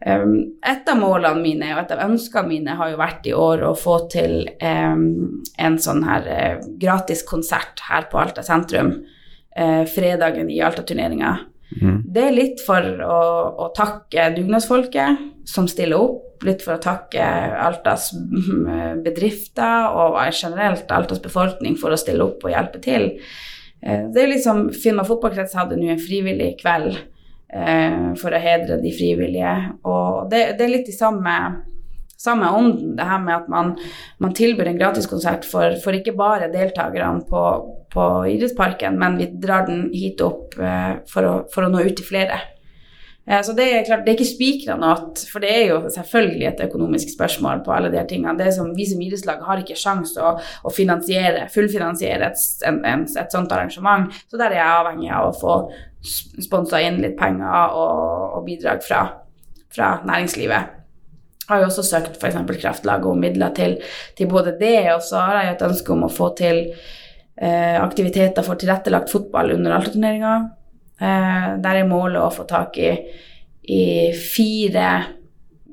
Et 0.00 0.88
av 0.90 0.98
målene 0.98 1.42
mine 1.42 1.72
og 1.74 1.82
et 1.82 1.92
av 1.94 2.04
ønskene 2.06 2.50
mine 2.50 2.76
har 2.78 2.92
jo 2.92 3.00
vært 3.00 3.28
i 3.28 3.34
år 3.36 3.64
å 3.68 3.74
få 3.78 3.98
til 4.12 4.48
en 4.60 5.78
sånn 5.82 6.04
her 6.06 6.30
uh, 6.30 6.66
gratis 6.80 7.24
konsert 7.26 7.82
her 7.88 8.08
på 8.10 8.20
Alta 8.20 8.44
sentrum 8.46 8.92
uh, 8.96 9.84
fredagen 9.90 10.50
i 10.52 10.62
Alta-turneringa. 10.64 11.36
Mm. 11.76 11.98
Det 12.14 12.22
er 12.22 12.36
litt 12.36 12.62
for 12.62 12.84
å, 13.02 13.18
å, 13.66 13.72
takke 13.74 14.28
dugnadsfolket 14.36 15.48
som 15.50 15.66
stiller 15.68 15.98
opp, 15.98 16.44
litt 16.46 16.62
for 16.62 16.76
å 16.76 16.82
takke 16.82 17.24
Altas 17.58 18.12
bedrifter 19.02 19.90
og 19.90 20.20
generelt 20.30 20.90
Altas 20.94 21.22
befolkning 21.24 21.78
for 21.80 21.92
å 21.92 21.98
stille 22.00 22.24
opp 22.28 22.46
og 22.46 22.54
hjelpe 22.54 22.82
til. 22.84 23.10
Uh, 23.86 24.08
det 24.10 24.24
er 24.24 24.32
liksom 24.34 24.66
Finnmark 24.74 25.12
fotballkrets 25.12 25.54
hadde 25.54 25.78
nå 25.78 25.92
en 25.92 26.02
frivillig 26.02 26.56
kveld 26.62 26.96
eh, 27.52 28.12
for 28.20 28.34
å 28.34 28.42
hedre 28.42 28.80
de 28.82 28.92
frivillige. 28.94 29.54
Og 29.86 30.28
det, 30.32 30.42
det 30.58 30.66
er 30.66 30.72
litt 30.72 30.90
i 30.90 30.96
samme, 30.96 31.36
samme 32.18 32.50
ånden, 32.58 32.94
det 32.98 33.08
her 33.08 33.22
med 33.22 33.36
at 33.36 33.48
man, 33.52 33.74
man 34.22 34.34
tilbyr 34.36 34.72
en 34.72 34.80
gratiskonsert 34.80 35.46
for, 35.48 35.78
for 35.82 35.96
ikke 35.96 36.16
bare 36.18 36.50
deltakerne 36.52 37.24
på, 37.28 37.44
på, 37.92 38.08
idrettsparken, 38.32 38.98
men 39.00 39.20
vi 39.20 39.30
drar 39.42 39.66
den 39.68 39.88
hit 39.94 40.22
opp 40.24 40.58
eh, 40.58 40.98
for, 41.10 41.28
å, 41.28 41.38
for, 41.52 41.66
å, 41.66 41.72
nå 41.72 41.86
ut 41.86 41.96
til 41.98 42.08
flere. 42.08 42.42
Eh, 43.26 43.42
så 43.42 43.52
det 43.52 43.66
er 43.72 43.84
klart, 43.86 44.04
det 44.06 44.12
er 44.12 44.18
ikke 44.20 44.28
spikra 44.28 44.76
noe, 44.78 45.10
for 45.26 45.42
det 45.42 45.50
er 45.50 45.64
jo 45.72 45.80
selvfølgelig 45.90 46.46
et 46.50 46.62
økonomisk 46.68 47.10
spørsmål 47.16 47.64
på 47.66 47.74
alle 47.74 47.90
de 47.90 47.98
her 47.98 48.06
tingene. 48.06 48.36
Det 48.38 48.52
som 48.54 48.70
Vi 48.76 48.86
som 48.86 49.02
idrettslag 49.02 49.42
har 49.42 49.62
ikke 49.62 49.78
sjanse 49.78 50.22
å, 50.22 50.36
å 50.38 50.72
finansiere, 50.74 51.48
fullfinansiere 51.54 52.30
et, 52.30 52.46
en, 52.68 52.80
en, 52.86 53.04
et 53.06 53.34
sånt 53.34 53.52
arrangement, 53.52 54.12
så 54.30 54.38
der 54.38 54.54
er 54.54 54.60
jeg 54.60 54.80
avhengig 54.80 55.12
av 55.12 55.30
å 55.30 55.36
få 55.36 55.56
sponsa 56.46 56.80
inn 56.84 57.00
litt 57.02 57.16
penger 57.18 57.74
og, 57.74 58.36
og 58.38 58.44
bidrag 58.46 58.84
fra, 58.86 59.00
fra, 59.74 59.96
næringslivet. 60.06 60.74
Har 61.46 61.62
jo 61.62 61.66
også 61.68 61.82
søkt 61.86 62.20
f.eks. 62.20 62.38
Kraftlaget 62.60 63.10
om 63.10 63.18
midler 63.22 63.50
til, 63.54 63.76
til, 64.18 64.30
både 64.30 64.54
det, 64.60 64.92
og 64.94 65.02
så 65.06 65.22
har 65.22 65.42
jeg 65.42 65.56
et 65.56 65.66
ønske 65.66 65.92
om 65.94 66.06
å 66.06 66.10
få 66.10 66.30
til 66.38 66.62
eh, 66.68 67.76
aktiviteter 67.78 68.46
for 68.46 68.58
tilrettelagt 68.58 69.10
fotball 69.10 69.54
under 69.54 69.76
Alta-turneringa. 69.78 70.36
Eh, 70.96 71.48
der 71.60 71.82
er 71.82 71.88
målet 71.88 72.22
å 72.22 72.32
få 72.32 72.46
tak 72.48 72.78
i, 72.80 72.92
i 73.68 73.82
fire 74.16 74.92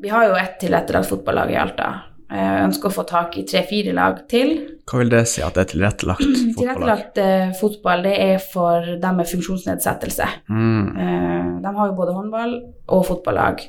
Vi 0.04 0.12
har 0.12 0.28
jo 0.28 0.36
ett 0.36 0.58
tilrettelagt 0.60 1.08
fotballag 1.08 1.54
i 1.54 1.60
Alta. 1.62 1.92
Jeg 2.34 2.64
ønsker 2.66 2.90
å 2.90 2.96
få 2.96 3.04
tak 3.08 3.38
i 3.38 3.46
tre-fire 3.48 3.94
lag 3.96 4.24
til. 4.28 4.56
Hva 4.90 5.00
vil 5.00 5.12
det 5.14 5.22
si 5.32 5.44
at 5.46 5.56
det 5.56 5.64
er 5.64 5.70
tilrettelagt 5.70 6.24
fotballag? 6.24 6.56
Tilrettelagt 6.58 7.20
uh, 7.22 7.52
fotball 7.60 8.04
det 8.08 8.14
er 8.20 8.42
for 8.42 8.90
dem 9.00 9.20
med 9.22 9.30
funksjonsnedsettelse. 9.30 10.28
Mm. 10.50 11.62
De 11.64 11.74
har 11.78 11.92
jo 11.92 12.00
både 12.00 12.16
håndball 12.18 12.58
og 12.90 13.06
fotballag. 13.08 13.62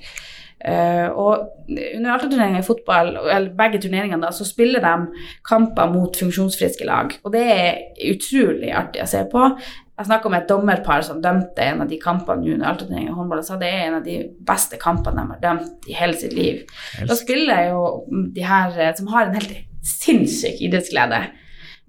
Og 0.65 1.69
under 1.69 2.09
Alta-turneringen 2.15 2.63
i 2.63 2.65
fotball, 2.65 3.13
eller 3.21 3.51
begge 3.59 3.83
turneringene, 3.85 4.23
da, 4.25 4.33
så 4.33 4.47
spiller 4.49 4.81
de 4.81 5.25
kamper 5.45 5.93
mot 5.93 6.17
funksjonsfriske 6.17 6.89
lag. 6.89 7.13
Og 7.21 7.35
det 7.37 7.45
er 7.53 7.83
utrolig 8.09 8.73
artig 8.73 9.05
å 9.05 9.11
se 9.11 9.21
på. 9.29 9.45
Jeg 9.95 10.09
snakka 10.09 10.31
med 10.31 10.43
et 10.43 10.49
dommerpar 10.51 11.05
som 11.07 11.21
dømte 11.23 11.63
en 11.63 11.85
av 11.85 11.91
de 11.91 12.01
kampene 12.03 12.57
under 12.57 12.67
Alta-turneringa 12.67 13.13
i 13.13 13.15
håndball, 13.15 13.45
og 13.45 13.47
sa 13.47 13.59
det 13.61 13.69
er 13.71 13.85
en 13.85 13.99
av 14.01 14.07
de 14.07 14.17
beste 14.47 14.79
kampene 14.81 15.23
de 15.23 15.37
har 15.37 15.43
dømt 15.45 15.87
i 15.87 15.95
hele 15.95 16.17
sitt 16.19 16.35
liv. 16.35 16.65
Helst. 16.97 17.11
Da 17.13 17.17
spiller 17.21 17.69
jo 17.69 17.85
de 18.35 18.43
her 18.43 18.75
som 18.99 19.13
har 19.13 19.29
en 19.29 19.37
helt 19.39 19.55
sinnssyk 19.87 20.59
idrettsglede, 20.67 21.21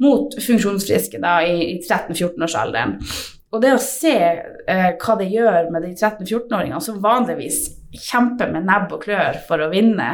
mot 0.04 0.36
funksjonsfriske 0.44 1.22
da 1.24 1.40
i, 1.48 1.56
i 1.72 1.80
13-14-årsalderen. 1.80 3.00
Og 3.56 3.64
det 3.64 3.72
å 3.74 3.82
se 3.82 4.14
eh, 4.14 4.90
hva 5.00 5.16
det 5.18 5.30
gjør 5.32 5.72
med 5.72 5.88
de 5.88 5.94
13-14-åringene 5.96 6.84
som 6.84 7.02
vanligvis 7.02 7.62
kjemper 7.96 8.52
med 8.52 8.68
nebb 8.68 8.92
og 8.94 9.06
klør 9.08 9.40
for 9.48 9.64
å 9.64 9.72
vinne, 9.72 10.12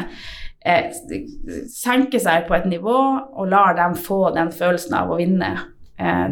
eh, 0.63 0.93
senker 1.73 2.21
seg 2.23 2.47
på 2.47 2.55
et 2.55 2.69
nivå 2.71 2.97
og 3.33 3.51
lar 3.51 3.75
dem 3.79 3.97
få 3.99 4.29
den 4.37 4.53
følelsen 4.55 4.99
av 5.01 5.11
å 5.11 5.19
vinne 5.19 5.55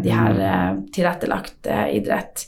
de 0.04 0.14
her 0.14 0.38
mm. 0.38 0.46
eh, 0.52 0.80
tilrettelagt 0.96 1.70
eh, 1.70 1.90
idrett. 2.00 2.48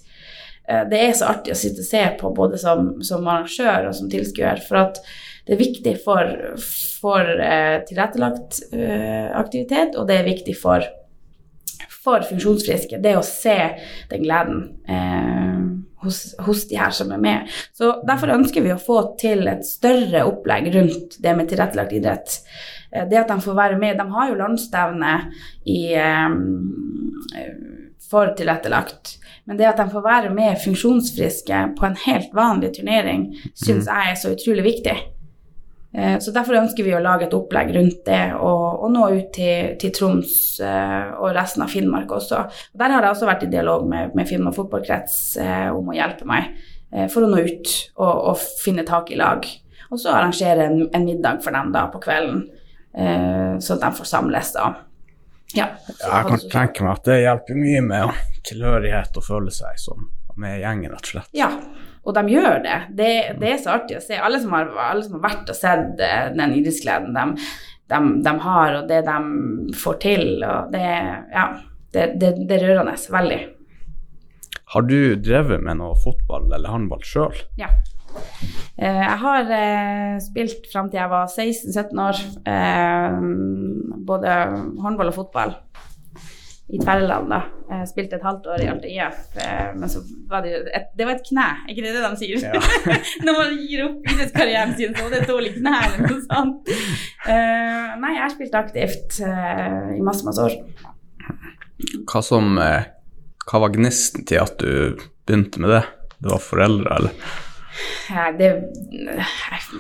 Det 0.88 1.00
er 1.04 1.10
så 1.18 1.28
artig 1.28 1.52
å 1.52 1.58
sitte 1.58 1.82
og 1.84 1.88
se 1.88 2.02
på 2.20 2.30
både 2.38 2.56
som, 2.62 2.94
som 3.04 3.26
arrangør 3.28 3.90
og 3.90 3.96
som 3.98 4.08
tilskuer, 4.08 4.62
for 4.64 4.80
at 4.80 5.02
det 5.44 5.56
er 5.58 5.60
viktig 5.60 5.94
for, 6.00 6.30
for 7.02 7.28
tilrettelagt 7.90 8.62
aktivitet, 9.36 9.98
og 10.00 10.08
det 10.08 10.20
er 10.22 10.30
viktig 10.30 10.56
for, 10.56 10.86
for 12.02 12.24
funksjonsfriske, 12.30 13.02
det 13.04 13.18
å 13.18 13.26
se 13.26 13.58
den 14.14 14.24
gleden 14.24 14.62
eh, 14.90 15.62
hos, 16.06 16.22
hos, 16.46 16.66
de 16.70 16.80
her 16.82 16.94
som 16.96 17.12
er 17.14 17.22
med. 17.22 17.50
Så 17.78 17.94
Derfor 18.08 18.34
ønsker 18.38 18.66
vi 18.66 18.74
å 18.74 18.82
få 18.82 19.02
til 19.22 19.46
et 19.52 19.66
større 19.68 20.26
opplegg 20.30 20.72
rundt 20.76 21.20
det 21.22 21.36
med 21.38 21.52
tilrettelagt 21.52 21.94
idrett. 21.98 22.40
Det 22.91 23.19
at 23.21 23.30
de 23.32 23.38
får 23.39 23.56
være 23.56 23.77
med. 23.80 23.97
De 23.99 24.08
har 24.12 24.30
jo 24.30 24.39
landsstevne 24.39 25.13
i 25.71 25.80
eh, 25.95 26.34
for 28.12 28.34
tilrettelagt. 28.36 29.17
Men 29.47 29.58
det 29.58 29.69
at 29.69 29.80
de 29.80 29.88
får 29.91 30.04
være 30.06 30.34
med 30.36 30.60
funksjonsfriske 30.62 31.63
på 31.77 31.88
en 31.88 31.97
helt 32.06 32.36
vanlig 32.36 32.73
turnering, 32.77 33.32
syns 33.56 33.88
mm. 33.88 33.89
jeg 33.89 34.12
er 34.12 34.19
så 34.19 34.34
utrolig 34.36 34.65
viktig. 34.67 34.97
Eh, 35.93 36.17
så 36.23 36.32
Derfor 36.36 36.60
ønsker 36.62 36.88
vi 36.88 36.93
å 36.95 37.01
lage 37.04 37.27
et 37.27 37.36
opplegg 37.36 37.73
rundt 37.75 38.04
det 38.08 38.21
og, 38.38 38.84
og 38.86 38.93
nå 38.93 39.08
ut 39.15 39.32
til, 39.36 39.73
til, 39.82 39.91
Troms 39.95 40.36
eh, 40.63 41.10
og 41.17 41.34
resten 41.36 41.65
av 41.65 41.73
Finnmark 41.73 42.12
også. 42.15 42.45
Og 42.71 42.84
der 42.84 42.95
har 42.95 43.08
jeg 43.08 43.17
også 43.17 43.32
vært 43.32 43.47
i 43.47 43.51
dialog 43.51 43.88
med, 43.89 44.15
med 44.15 44.30
Finnmark 44.30 44.56
fotballkrets 44.60 45.17
eh, 45.41 45.67
om 45.73 45.91
å 45.91 45.97
hjelpe 45.97 46.27
meg 46.30 46.54
for 47.08 47.23
å 47.23 47.27
nå 47.32 47.38
ut 47.39 47.69
og, 48.04 48.15
og 48.34 48.39
finne 48.60 48.84
tak 48.84 49.13
i 49.13 49.19
lag. 49.19 49.45
Og 49.95 49.99
så 49.99 50.12
arrangere 50.12 50.65
en, 50.67 50.82
en 50.91 51.06
middag 51.08 51.38
for 51.39 51.56
dem 51.56 51.69
da 51.71 51.86
på 51.88 52.01
kvelden, 52.04 52.41
så 52.91 53.75
at 53.77 53.84
de 53.86 53.89
får 53.95 54.08
samles 54.10 54.49
da. 54.51 54.65
Ja, 55.56 55.67
jeg 55.88 56.27
kan 56.27 56.41
tenke 56.51 56.84
meg 56.86 56.97
at 56.99 57.08
det 57.08 57.21
hjelper 57.21 57.58
mye 57.60 57.82
med 57.84 58.19
tilhørighet 58.47 59.17
og 59.19 59.25
føle 59.25 59.54
seg 59.54 59.80
som 59.80 60.10
med 60.39 60.62
gjengen, 60.62 60.91
rett 60.93 61.08
og 61.08 61.13
slett. 61.13 61.32
Ja, 61.36 61.49
og 62.01 62.15
de 62.17 62.23
gjør 62.34 62.62
det. 62.63 62.77
Det, 62.97 63.12
det 63.41 63.49
er 63.51 63.60
så 63.62 63.75
artig 63.75 63.99
å 63.99 64.04
se. 64.04 64.17
Alle 64.17 64.39
som 64.41 64.54
har, 64.56 64.71
alle 64.80 65.06
som 65.06 65.17
har 65.19 65.25
vært 65.27 65.51
og 65.51 65.58
sett 65.58 66.01
eh, 66.01 66.32
den 66.34 66.56
idrettsgleden 66.58 67.17
de, 67.17 67.47
de, 67.91 67.99
de, 68.25 68.36
har, 68.45 68.77
og 68.80 68.88
det 68.89 69.01
de 69.08 69.75
får 69.77 69.99
til, 70.06 70.27
og 70.47 70.71
det 70.73 70.86
Ja, 70.86 71.47
det, 71.91 72.13
det, 72.21 72.36
det 72.47 72.58
er 72.58 72.67
rørende. 72.69 72.95
Veldig. 73.12 73.41
Har 74.71 74.88
du 74.88 74.99
drevet 75.19 75.60
med 75.60 75.82
noe 75.82 75.97
fotball 75.99 76.47
eller 76.47 76.71
håndball 76.71 77.04
sjøl? 77.04 77.36
Ja. 77.60 77.67
Eh, 78.82 79.02
jeg 79.04 79.17
har 79.21 79.50
eh, 79.54 80.15
spilt 80.24 80.69
fram 80.71 80.88
til 80.89 81.02
jeg 81.02 81.12
var 81.12 81.28
16-17 81.30 82.00
år, 82.02 82.21
eh, 82.50 83.17
både 84.08 84.38
håndball 84.82 85.12
og 85.12 85.17
fotball 85.19 85.54
i 86.71 86.80
Tverreland. 86.80 87.28
da. 87.30 87.41
Jeg 87.71 87.89
spilte 87.91 88.17
et 88.17 88.26
halvt 88.26 88.47
år 88.54 88.63
i 88.63 88.69
Alta 88.71 88.88
IF, 88.88 89.19
men 89.76 89.91
så 89.91 90.02
var 90.32 90.45
det 90.45 90.54
et, 90.71 90.88
Det 90.95 91.06
var 91.08 91.17
et 91.17 91.28
kne, 91.28 91.47
ikke 91.71 91.84
det 91.84 91.91
det 91.97 92.04
de 92.06 92.19
sier? 92.19 92.45
Ja. 92.47 92.62
Når 93.28 93.38
man 93.38 93.58
gir 93.60 93.84
opp 93.89 94.08
idrettskarrieren 94.08 94.74
sin, 94.80 94.95
så 94.95 95.10
det 95.12 95.21
et 95.21 95.32
dårlig 95.32 95.54
kne 95.58 95.76
eller 95.84 96.06
noe 96.06 96.24
sånt. 96.26 96.71
nei, 97.28 98.13
jeg 98.15 98.24
har 98.24 98.34
spilt 98.34 98.56
aktivt 98.56 99.19
i 99.19 100.00
masse, 100.04 100.24
masse 100.28 100.47
år. 100.47 100.58
Hva 102.08 102.24
som 102.24 102.56
Hva 102.56 103.63
var 103.65 103.76
gnisten 103.76 104.28
til 104.28 104.39
at 104.39 104.60
du 104.63 105.00
begynte 105.28 105.63
med 105.63 105.76
det? 105.76 105.86
Det 106.24 106.32
var 106.32 106.43
foreldre, 106.47 107.00
eller? 107.02 107.50
Det, 108.38 108.50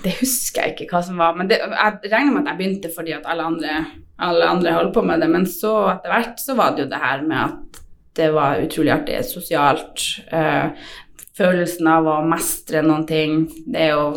det, 0.03 0.13
husker 0.21 0.63
jeg 0.63 0.75
ikke 0.75 0.89
hva 0.93 1.03
som 1.05 1.19
var. 1.21 1.35
Men 1.37 1.49
det, 1.51 1.59
jeg 1.61 2.11
regner 2.13 2.33
med 2.33 2.45
at 2.45 2.53
jeg 2.53 2.61
begynte 2.61 2.93
fordi 2.95 3.15
at 3.17 3.27
alle 3.29 3.49
andre, 3.51 3.77
alle 4.21 4.49
andre 4.55 4.75
holdt 4.77 4.95
på 4.95 5.05
med 5.05 5.23
det. 5.23 5.29
Men 5.33 5.47
så 5.49 5.75
etter 5.95 6.13
hvert 6.13 6.43
så 6.43 6.57
var 6.59 6.75
det 6.75 6.85
jo 6.85 6.91
det 6.93 7.03
her 7.03 7.25
med 7.27 7.39
at 7.41 7.81
det 8.19 8.31
var 8.35 8.61
utrolig 8.63 8.93
artig 8.93 9.21
sosialt. 9.27 10.05
Eh, 10.31 10.89
følelsen 11.37 11.87
av 11.87 12.09
å 12.11 12.19
mestre 12.27 12.83
noen 12.85 13.05
ting. 13.09 13.45
Det 13.65 13.87
er 13.87 13.93
jo 13.95 14.07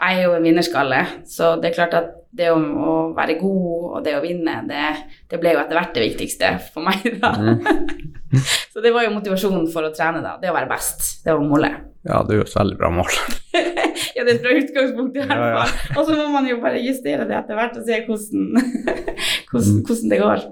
Jeg 0.00 0.16
er 0.16 0.22
jo 0.24 0.32
en 0.32 0.44
vinnerskalle, 0.46 0.98
så 1.28 1.56
det 1.60 1.68
er 1.68 1.74
klart 1.76 1.94
at 1.98 2.19
det 2.30 2.50
å, 2.52 2.56
å 2.58 2.92
være 3.16 3.36
god 3.40 3.86
og 3.90 4.02
det 4.06 4.14
å 4.14 4.22
vinne, 4.22 4.60
det, 4.68 4.82
det, 5.30 5.38
ble 5.42 5.54
jo 5.56 5.62
etter 5.62 5.78
hvert 5.78 5.96
det 5.96 6.04
viktigste 6.04 6.50
for 6.70 6.86
meg, 6.86 7.06
da. 7.22 7.32
Mm. 7.34 7.64
så 8.72 8.82
det 8.84 8.92
var 8.94 9.06
jo 9.06 9.14
motivasjonen 9.16 9.66
for 9.72 9.88
å 9.88 9.92
trene, 9.94 10.22
da. 10.22 10.36
Det 10.42 10.52
å 10.52 10.54
være 10.54 10.70
best. 10.70 11.24
Det 11.24 11.34
var 11.34 11.42
målet. 11.42 11.80
Ja, 12.06 12.22
det 12.24 12.36
er 12.36 12.40
jo 12.40 12.46
et 12.46 12.54
veldig 12.54 12.78
bra 12.80 12.92
mål. 12.94 13.18
ja, 14.16 14.22
det 14.22 14.28
er 14.28 14.36
et 14.36 14.44
bra 14.44 14.54
utgangspunkt 14.60 15.18
i 15.18 15.24
hvert 15.24 15.34
fall. 15.34 15.42
Ja, 15.42 15.66
ja. 15.66 15.96
Og 15.96 16.06
så 16.06 16.16
må 16.16 16.28
man 16.36 16.46
jo 16.48 16.60
bare 16.62 16.84
justere 16.84 17.26
det 17.28 17.36
etter 17.40 17.58
hvert 17.58 17.76
og 17.80 17.90
se 17.90 17.98
hvordan, 18.06 18.46
hvordan, 19.50 19.74
mm. 19.74 19.82
hvordan 19.88 20.14
det 20.14 20.22
går. 20.22 20.46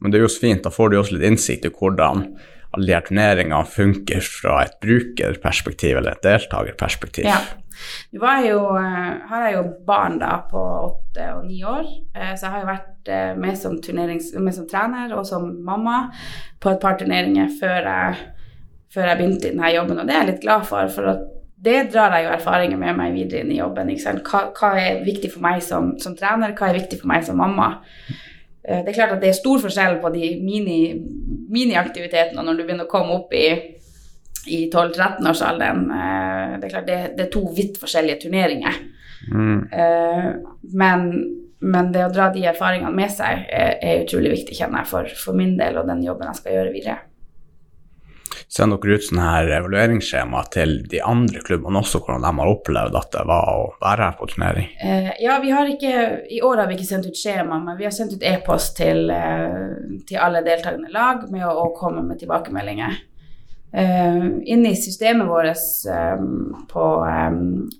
Men 0.00 0.12
det 0.12 0.20
er 0.20 0.24
jo 0.24 0.32
så 0.32 0.46
fint, 0.46 0.62
da 0.64 0.72
får 0.72 0.92
du 0.92 1.00
også 1.00 1.18
litt 1.18 1.26
innsikt 1.28 1.66
i 1.68 1.74
hvordan 1.74 2.24
alle 2.70 2.86
de 2.86 2.94
her 2.94 3.02
turneringene 3.04 3.66
funker 3.66 4.22
fra 4.22 4.60
et 4.62 4.76
brukerperspektiv 4.82 5.98
eller 5.98 6.14
et 6.14 6.24
deltakerperspektiv. 6.24 7.26
Ja. 7.26 7.40
Nå 8.12 8.26
eh, 8.26 9.10
har 9.30 9.44
jeg 9.46 9.56
jo 9.56 9.64
barn 9.86 10.18
da 10.18 10.32
på 10.50 10.60
åtte 10.60 11.26
og 11.36 11.44
ni 11.46 11.60
år, 11.64 11.86
eh, 12.14 12.32
så 12.34 12.46
jeg 12.46 12.54
har 12.54 12.62
jo 12.64 12.70
vært 12.70 13.10
eh, 13.10 13.32
med 13.38 13.58
som, 13.58 13.76
med 13.78 14.54
som 14.56 14.68
trener 14.70 15.14
og 15.16 15.26
som 15.26 15.46
mamma 15.66 16.00
på 16.60 16.72
et 16.72 16.80
par 16.82 16.98
turneringer 16.98 17.52
før 17.60 17.90
jeg, 17.90 18.24
før 18.94 19.10
jeg 19.10 19.20
begynte 19.20 19.48
i 19.48 19.52
denne 19.54 19.74
jobben, 19.74 20.00
og 20.00 20.08
det 20.08 20.16
er 20.16 20.24
jeg 20.24 20.32
litt 20.32 20.42
glad 20.46 20.66
for. 20.70 20.90
for 20.90 21.12
det 21.60 21.90
drar 21.92 22.16
jeg 22.16 22.24
jo 22.24 22.34
erfaringer 22.34 22.78
med 22.80 22.96
meg 22.96 23.12
videre 23.12 23.44
inn 23.44 23.52
i 23.52 23.58
jobben. 23.58 23.90
Hva, 24.24 24.46
hva 24.56 24.70
er 24.80 25.02
viktig 25.04 25.28
for 25.34 25.44
meg 25.44 25.60
som, 25.62 25.92
som 26.00 26.14
trener, 26.16 26.54
hva 26.56 26.70
er 26.70 26.78
viktig 26.78 27.02
for 27.02 27.10
meg 27.10 27.26
som 27.26 27.36
mamma? 27.36 27.74
Det 28.64 28.88
er 28.88 28.96
klart 28.96 29.12
at 29.12 29.20
det 29.20 29.28
er 29.28 29.36
stor 29.36 29.60
forskjell 29.60 29.98
på 30.00 30.08
de 30.14 30.30
mini- 30.40 30.96
miniaktivitetene 31.52 32.44
når 32.44 32.56
du 32.56 32.64
begynner 32.64 32.88
å 32.88 32.90
komme 32.90 33.16
opp 33.18 33.34
i, 33.36 33.46
i 34.46 34.70
12-13-årsalderen. 34.72 35.84
Eh, 35.90 36.58
Det 36.60 36.64
er 36.66 36.72
klart 36.76 36.86
det, 36.86 37.00
det 37.16 37.26
er 37.26 37.30
to 37.34 37.44
vidt 37.56 37.78
forskjellige 37.80 38.22
turneringer. 38.24 38.80
Mm. 39.32 39.68
Eh, 39.72 40.32
Men, 40.72 41.06
men 41.60 41.92
det 41.92 42.06
å 42.06 42.12
dra 42.12 42.30
de 42.32 42.46
erfaringene 42.48 42.94
med 42.94 43.10
seg 43.12 43.46
er, 43.52 43.76
er 43.82 44.04
utrolig 44.04 44.30
viktig, 44.38 44.56
kjenner 44.56 44.80
jeg, 44.82 44.88
for, 44.88 45.14
for 45.16 45.36
min 45.36 45.56
del 45.58 45.76
og 45.76 45.88
den 45.88 46.02
jobben 46.02 46.30
jeg 46.30 46.40
skal 46.40 46.56
gjøre 46.56 46.72
videre. 46.72 46.98
Sender 48.50 48.80
dere 48.82 48.96
ut 48.98 49.04
sånne 49.06 49.26
her 49.28 49.48
evalueringsskjema 49.60 50.40
til 50.50 50.72
de 50.90 50.98
andre 51.06 51.38
klubbene 51.46 51.78
også, 51.84 52.00
hvordan 52.02 52.24
de 52.24 52.32
har 52.40 52.50
opplevd 52.50 52.96
at 52.98 53.12
det 53.14 53.22
var 53.30 53.50
å 53.52 53.68
være 53.82 54.08
her 54.08 54.16
på 54.18 54.26
turnering? 54.32 54.66
Eh, 54.82 55.10
ja, 55.22 55.36
vi 55.42 55.52
har 55.54 55.70
ikke, 55.70 55.92
I 56.34 56.40
år 56.42 56.64
har 56.64 56.66
vi 56.70 56.74
ikke 56.78 56.88
sendt 56.88 57.06
ut 57.06 57.20
skjema, 57.20 57.60
men 57.62 57.78
vi 57.78 57.86
har 57.86 57.94
sendt 57.94 58.16
ut 58.16 58.26
e-post 58.26 58.74
til, 58.80 59.04
eh, 59.14 60.00
til 60.08 60.18
alle 60.18 60.42
deltakende 60.46 60.90
lag 60.90 61.28
med 61.30 61.46
å, 61.46 61.52
å 61.62 61.70
komme 61.76 62.02
med 62.08 62.18
tilbakemeldinger. 62.24 62.98
Eh, 63.72 64.26
inne 64.44 64.70
i 64.70 64.76
systemet 64.76 65.28
vårt, 65.28 65.64
eh, 65.90 66.22
på 66.72 66.84
eh, 67.06 67.32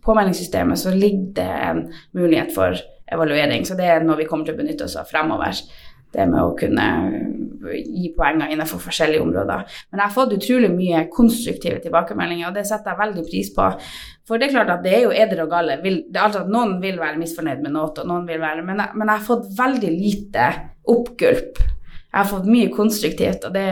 påmeldingssystemet, 0.04 0.78
så 0.78 0.90
ligger 0.90 1.34
det 1.34 1.50
en 1.70 1.92
mulighet 2.12 2.54
for 2.54 2.76
evaluering. 3.12 3.64
Så 3.66 3.74
det 3.74 3.88
er 3.90 4.04
noe 4.04 4.20
vi 4.20 4.28
kommer 4.28 4.46
til 4.46 4.54
å 4.54 4.60
benytte 4.60 4.86
oss 4.86 4.98
av 5.00 5.10
fremover. 5.10 5.58
Det 6.10 6.26
med 6.26 6.42
å 6.42 6.54
kunne 6.58 6.86
gi 7.70 8.08
poenger 8.16 8.50
innenfor 8.50 8.80
forskjellige 8.82 9.22
områder. 9.22 9.66
Men 9.90 10.00
jeg 10.00 10.06
har 10.08 10.14
fått 10.14 10.32
utrolig 10.34 10.70
mye 10.74 11.04
konstruktive 11.12 11.78
tilbakemeldinger, 11.84 12.48
og 12.48 12.56
det 12.56 12.64
setter 12.66 12.90
jeg 12.90 13.02
veldig 13.02 13.26
pris 13.28 13.50
på. 13.54 13.68
For 14.26 14.38
det 14.38 14.48
er 14.48 14.56
klart 14.56 14.72
at 14.74 14.82
det 14.82 14.94
er 14.96 15.04
jo 15.04 15.14
eder 15.14 15.44
og 15.44 15.52
galle. 15.52 15.78
Vil, 15.84 16.00
altså 16.14 16.46
noen 16.50 16.80
vil 16.82 16.98
være 16.98 17.20
misfornøyd 17.20 17.62
med 17.62 17.76
noe, 17.76 17.92
og 17.94 18.10
noen 18.10 18.26
vil 18.26 18.42
være 18.42 18.66
Men 18.66 18.82
jeg, 18.82 18.96
men 18.96 19.06
jeg 19.06 19.16
har 19.22 19.28
fått 19.28 19.52
veldig 19.58 19.92
lite 20.00 20.48
oppgulp. 20.90 21.62
Jeg 22.10 22.18
har 22.18 22.26
fått 22.26 22.46
mye 22.50 22.70
konstruktivt, 22.74 23.44
og 23.46 23.54
det, 23.54 23.66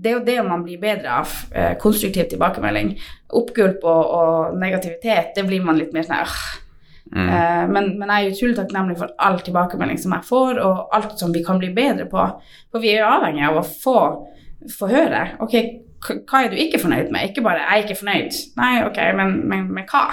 det 0.00 0.10
er 0.10 0.14
jo 0.14 0.24
det 0.24 0.36
man 0.46 0.62
blir 0.64 0.80
bedre 0.80 1.18
av. 1.20 1.32
Eh, 1.52 1.74
konstruktiv 1.80 2.30
tilbakemelding. 2.30 2.94
Oppgulp 3.36 3.84
og, 3.84 4.12
og 4.16 4.54
negativitet, 4.60 5.34
det 5.36 5.44
blir 5.44 5.64
man 5.64 5.76
litt 5.76 5.92
mer 5.92 6.06
sånn 6.06 6.22
øh. 6.22 6.38
Mm. 7.06 7.28
Eh, 7.28 7.64
men, 7.70 7.90
men 8.00 8.10
jeg 8.10 8.24
er 8.24 8.32
utrolig 8.32 8.56
takknemlig 8.56 8.96
for 8.98 9.12
all 9.22 9.36
tilbakemelding 9.44 10.00
som 10.00 10.14
jeg 10.16 10.26
får, 10.26 10.62
og 10.64 10.96
alt 10.96 11.20
som 11.20 11.34
vi 11.36 11.44
kan 11.44 11.60
bli 11.60 11.68
bedre 11.76 12.08
på. 12.10 12.24
For 12.72 12.82
vi 12.82 12.94
er 12.94 13.04
jo 13.04 13.10
avhengig 13.10 13.44
av 13.46 13.60
å 13.60 13.66
få, 13.66 13.98
få 14.72 14.88
høre. 14.90 15.26
Ok, 15.44 15.58
hva 16.06 16.42
er 16.42 16.50
du 16.50 16.56
ikke 16.60 16.80
fornøyd 16.80 17.12
med? 17.12 17.28
Ikke 17.28 17.44
bare 17.44 17.60
'jeg 17.60 17.76
er 17.76 17.84
ikke 17.84 18.00
fornøyd'. 18.00 18.40
Nei, 18.56 18.72
ok, 18.88 18.98
men, 19.20 19.36
men 19.48 19.68
med 19.74 19.92
hva? 19.92 20.06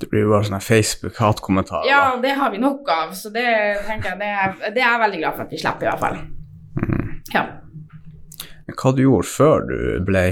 Det 0.00 0.08
blir 0.10 0.24
jo 0.24 0.30
bare 0.30 0.46
sånne 0.46 0.62
Facebook-hatkommentarer. 0.62 1.90
Ja, 1.90 2.16
det 2.22 2.38
har 2.38 2.50
vi 2.50 2.62
nok 2.62 2.88
av, 2.90 3.12
så 3.14 3.30
det 3.34 3.50
tenker 3.86 4.14
jeg 4.14 4.18
det 4.22 4.30
er, 4.30 4.56
det 4.74 4.82
er 4.82 4.90
jeg 4.90 5.04
veldig 5.04 5.20
glad 5.22 5.36
for 5.36 5.46
at 5.46 5.54
vi 5.54 5.58
slipper, 5.58 5.86
i 5.86 5.90
hvert 5.90 6.02
fall. 6.06 6.18
Ja. 7.34 7.44
Men 8.66 8.76
Hva 8.80 8.92
du 8.96 9.02
gjorde 9.04 9.28
før 9.28 9.66
du 9.68 9.76
ble 10.06 10.24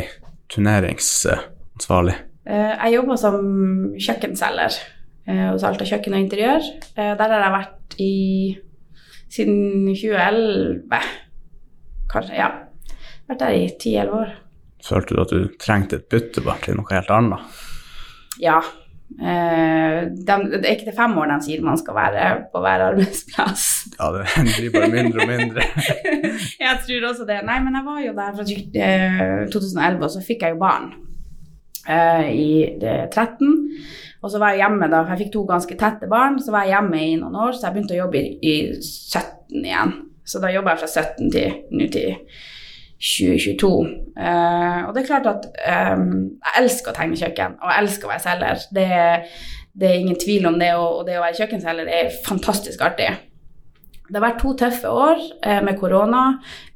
turneringsansvarlig? 0.53 2.15
Eh, 2.47 2.73
Jeg 2.85 2.95
jobba 2.97 3.17
som 3.21 3.37
kjøkkenselger 4.01 4.77
eh, 5.29 5.49
hos 5.53 5.65
Alta 5.69 5.85
kjøkken 5.89 6.17
og 6.17 6.25
interiør. 6.25 6.69
Eh, 6.97 7.13
Der 7.19 7.29
har 7.35 7.45
jeg 7.47 7.57
vært 7.59 7.97
i 8.03 8.13
siden 9.33 9.87
2011. 9.95 11.03
Kanskje, 12.13 12.37
ja. 12.37 12.49
Vært 13.29 13.39
der 13.45 13.57
i 13.57 13.69
10-11 13.71 14.17
år. 14.19 14.33
Følte 14.83 15.15
du 15.15 15.21
at 15.23 15.31
du 15.33 15.45
trengte 15.63 16.01
et 16.01 16.09
bytte 16.11 16.43
bare 16.45 16.59
til 16.65 16.77
noe 16.77 16.91
helt 16.91 17.11
annet? 17.15 17.61
Ja. 18.43 18.59
Eh, 19.20 19.98
de, 20.09 20.37
det 20.53 20.62
er 20.62 20.75
ikke 20.77 20.88
til 20.88 20.96
fem 20.96 21.14
år 21.20 21.31
de 21.33 21.38
sier 21.44 21.64
man 21.64 21.79
skal 21.81 21.96
være 21.96 22.27
på 22.53 22.62
hver 22.64 22.85
arbeidsplass. 22.88 23.66
Ja, 23.98 24.11
det 24.14 24.27
blir 24.57 24.72
bare 24.75 24.90
mindre 24.92 25.25
og 25.25 25.31
mindre. 25.31 25.66
jeg 26.66 26.77
tror 26.87 27.09
også 27.11 27.27
det. 27.29 27.40
Nei, 27.48 27.59
men 27.64 27.77
jeg 27.79 27.88
var 27.88 28.05
jo 28.05 28.14
der 28.18 28.37
fra 28.38 28.46
eh, 28.87 29.42
2011, 29.53 30.07
og 30.07 30.14
så 30.14 30.22
fikk 30.27 30.46
jeg 30.46 30.57
jo 30.57 30.62
barn 30.62 30.92
eh, 31.88 32.31
i 32.31 32.53
eh, 32.79 33.05
13. 33.11 33.53
Og 34.22 34.31
så 34.31 34.38
var 34.38 34.55
jeg 34.55 34.62
hjemme 34.62 34.87
da, 34.87 35.03
for 35.03 35.14
jeg 35.14 35.25
fikk 35.25 35.35
to 35.35 35.44
ganske 35.48 35.77
tette 35.79 36.09
barn, 36.11 36.38
så 36.42 36.55
var 36.55 36.66
jeg 36.66 36.77
hjemme 36.77 37.03
i 37.03 37.12
noen 37.18 37.37
år, 37.42 37.57
så 37.57 37.66
jeg 37.66 37.77
begynte 37.77 37.96
å 37.96 38.03
jobbe 38.05 38.22
i, 38.22 38.33
i 38.38 38.57
17 38.79 39.66
igjen. 39.66 39.94
Så 40.22 40.38
da 40.42 40.53
jobba 40.55 40.77
jeg 40.77 40.85
fra 40.85 40.90
17 41.03 41.33
til 41.35 41.57
nå 41.75 41.88
til 41.90 42.12
2022. 43.03 43.73
Uh, 44.15 44.87
og 44.87 44.95
det 44.95 45.03
er 45.03 45.09
klart 45.09 45.27
at 45.27 45.49
um, 45.99 46.07
jeg 46.38 46.62
elsker 46.62 46.93
å 46.93 46.97
tegne 46.97 47.19
kjøkken, 47.19 47.59
og 47.59 47.73
jeg 47.73 47.83
elsker 47.83 48.07
å 48.07 48.12
være 48.12 48.25
selger. 48.29 48.65
Det, 48.79 48.88
det 49.75 49.91
er 49.91 49.99
ingen 49.99 50.23
tvil 50.23 50.47
om 50.53 50.59
det, 50.62 50.71
og, 50.79 51.01
og 51.01 51.05
det 51.09 51.19
å 51.19 51.25
være 51.25 51.41
kjøkkenselger 51.41 51.91
er 51.91 52.17
fantastisk 52.27 52.85
artig. 52.87 53.11
Det 54.12 54.19
har 54.19 54.27
vært 54.27 54.43
to 54.43 54.51
tøffe 54.61 54.91
år 54.93 55.21
eh, 55.41 55.61
med 55.65 55.79
korona. 55.81 56.23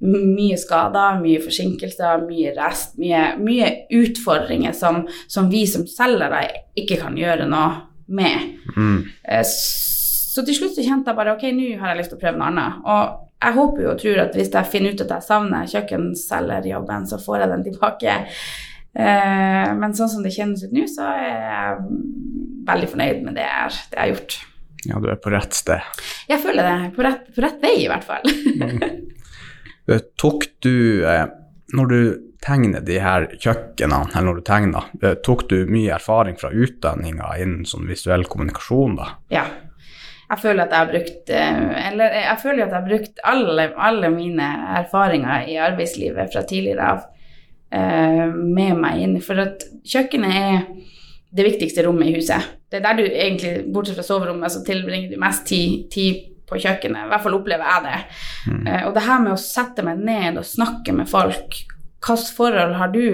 Mye 0.01 0.57
skader, 0.57 1.19
mye 1.21 1.43
forsinkelser, 1.45 2.23
mye 2.25 2.55
rest, 2.57 2.95
mye, 3.03 3.35
mye 3.43 3.69
utfordringer 3.99 4.73
som, 4.77 5.03
som 5.29 5.51
vi 5.53 5.67
som 5.69 5.85
selgere 5.91 6.47
ikke 6.79 6.97
kan 7.03 7.19
gjøre 7.19 7.45
noe 7.51 7.83
med. 8.09 8.57
Mm. 8.73 9.03
Eh, 9.29 9.45
Så 9.45 10.45
til 10.45 10.57
slutt 10.57 10.75
så 10.77 10.85
kjente 10.85 11.13
jeg 11.13 11.17
bare 11.17 11.33
ok, 11.37 11.45
nå 11.57 11.77
har 11.81 11.93
jeg 11.93 12.01
lyst 12.01 12.11
til 12.15 12.19
å 12.19 12.25
prøve 12.25 12.41
noe 12.41 12.49
annet. 12.55 12.81
Og 12.85 13.26
jeg 13.47 13.55
håper 13.57 13.85
jo 13.85 13.91
og 13.93 14.01
tror 14.03 14.19
at 14.27 14.35
hvis 14.39 14.51
jeg 14.53 14.71
finner 14.73 14.95
ut 14.97 15.05
at 15.07 15.13
jeg 15.17 15.27
savner 15.27 15.69
kjøkkenselgerjobben, 15.71 17.07
så 17.07 17.19
får 17.23 17.39
jeg 17.45 17.53
den 17.53 17.65
tilbake. 17.69 18.17
Eh, 18.97 19.71
Men 19.79 19.95
sånn 19.97 20.11
som 20.11 20.23
det 20.27 20.35
kjennes 20.35 20.65
ut 20.67 20.75
nå, 20.75 20.87
så 20.91 21.07
er 21.13 21.31
jeg 21.31 21.81
veldig 22.67 22.91
fornøyd 22.93 23.25
med 23.27 23.37
det 23.39 23.47
jeg, 23.47 23.81
det 23.93 23.99
jeg 23.99 24.03
har 24.03 24.13
gjort. 24.15 24.39
Ja, 24.87 25.01
du 25.03 25.09
er 25.11 25.19
på 25.23 25.33
rett 25.35 25.55
sted. 25.57 25.83
Jeg 26.31 26.43
føler 26.43 26.67
det. 26.67 26.77
På 26.97 27.03
rett, 27.07 27.27
på 27.35 27.43
rett 27.43 27.63
vei, 27.63 27.75
i 27.85 27.89
hvert 27.91 28.07
fall. 28.07 28.27
mm. 28.27 28.87
Tok 30.19 30.47
du, 30.67 31.05
eh, 31.07 31.27
når 31.75 31.91
du 31.93 31.99
tegner 32.47 32.83
de 32.87 32.99
her 33.03 33.27
kjøkkenene, 33.43 34.11
eller 34.13 34.29
når 34.31 34.41
du 34.41 34.45
tegner, 34.47 34.89
eh, 35.03 35.15
tok 35.27 35.47
du 35.51 35.57
mye 35.71 35.95
erfaring 35.97 36.39
fra 36.39 36.51
utdanninga 36.55 37.33
innen 37.43 37.67
sånn 37.67 37.87
visuell 37.91 38.27
kommunikasjon, 38.31 38.97
da? 38.99 39.09
Ja. 39.35 39.45
Jeg 40.27 40.43
føler 40.43 40.65
at 40.65 40.73
jeg 40.75 40.83
har 40.83 40.91
brukt 40.91 41.31
eh, 41.31 41.59
Eller 41.91 42.11
eh, 42.11 42.25
jeg 42.27 42.41
føler 42.43 42.65
at 42.65 42.73
jeg 42.73 42.81
har 42.81 42.89
brukt 42.89 43.21
alle, 43.33 43.69
alle 43.89 44.11
mine 44.11 44.49
erfaringer 44.81 45.47
i 45.47 45.59
arbeidslivet 45.63 46.33
fra 46.33 46.43
tidligere 46.49 46.89
av 46.93 47.05
eh, 47.71 48.27
med 48.35 48.81
meg 48.83 49.03
inn. 49.05 49.19
For 49.23 49.39
at 49.43 49.67
kjøkkenet 49.87 50.39
er 50.41 50.65
det 51.37 51.47
viktigste 51.47 51.85
rommet 51.87 52.11
i 52.11 52.17
huset. 52.17 52.55
Det 52.71 52.81
er 52.81 52.87
der 52.89 52.99
du 52.99 53.05
egentlig, 53.07 53.67
bortsett 53.73 53.99
fra 53.99 54.07
soverommet, 54.07 54.53
så 54.53 54.65
tilbringer 54.67 55.13
du 55.13 55.21
mest 55.21 55.47
tid, 55.47 55.87
tid 55.93 56.25
på 56.47 56.59
kjøkkenet. 56.63 57.07
I 57.07 57.11
hvert 57.11 57.25
fall 57.25 57.37
opplever 57.39 57.71
jeg 57.71 57.87
det. 57.87 57.99
Eh, 58.71 58.83
og 58.87 58.95
det 58.97 59.07
her 59.07 59.23
med 59.23 59.35
å 59.35 59.41
sette 59.41 59.85
meg 59.87 60.03
ned 60.03 60.41
og 60.41 60.49
snakke 60.49 60.95
med 60.97 61.11
folk 61.11 61.63
Hvilket 62.07 62.37
forhold 62.37 62.77
har 62.79 62.93
du 62.93 63.07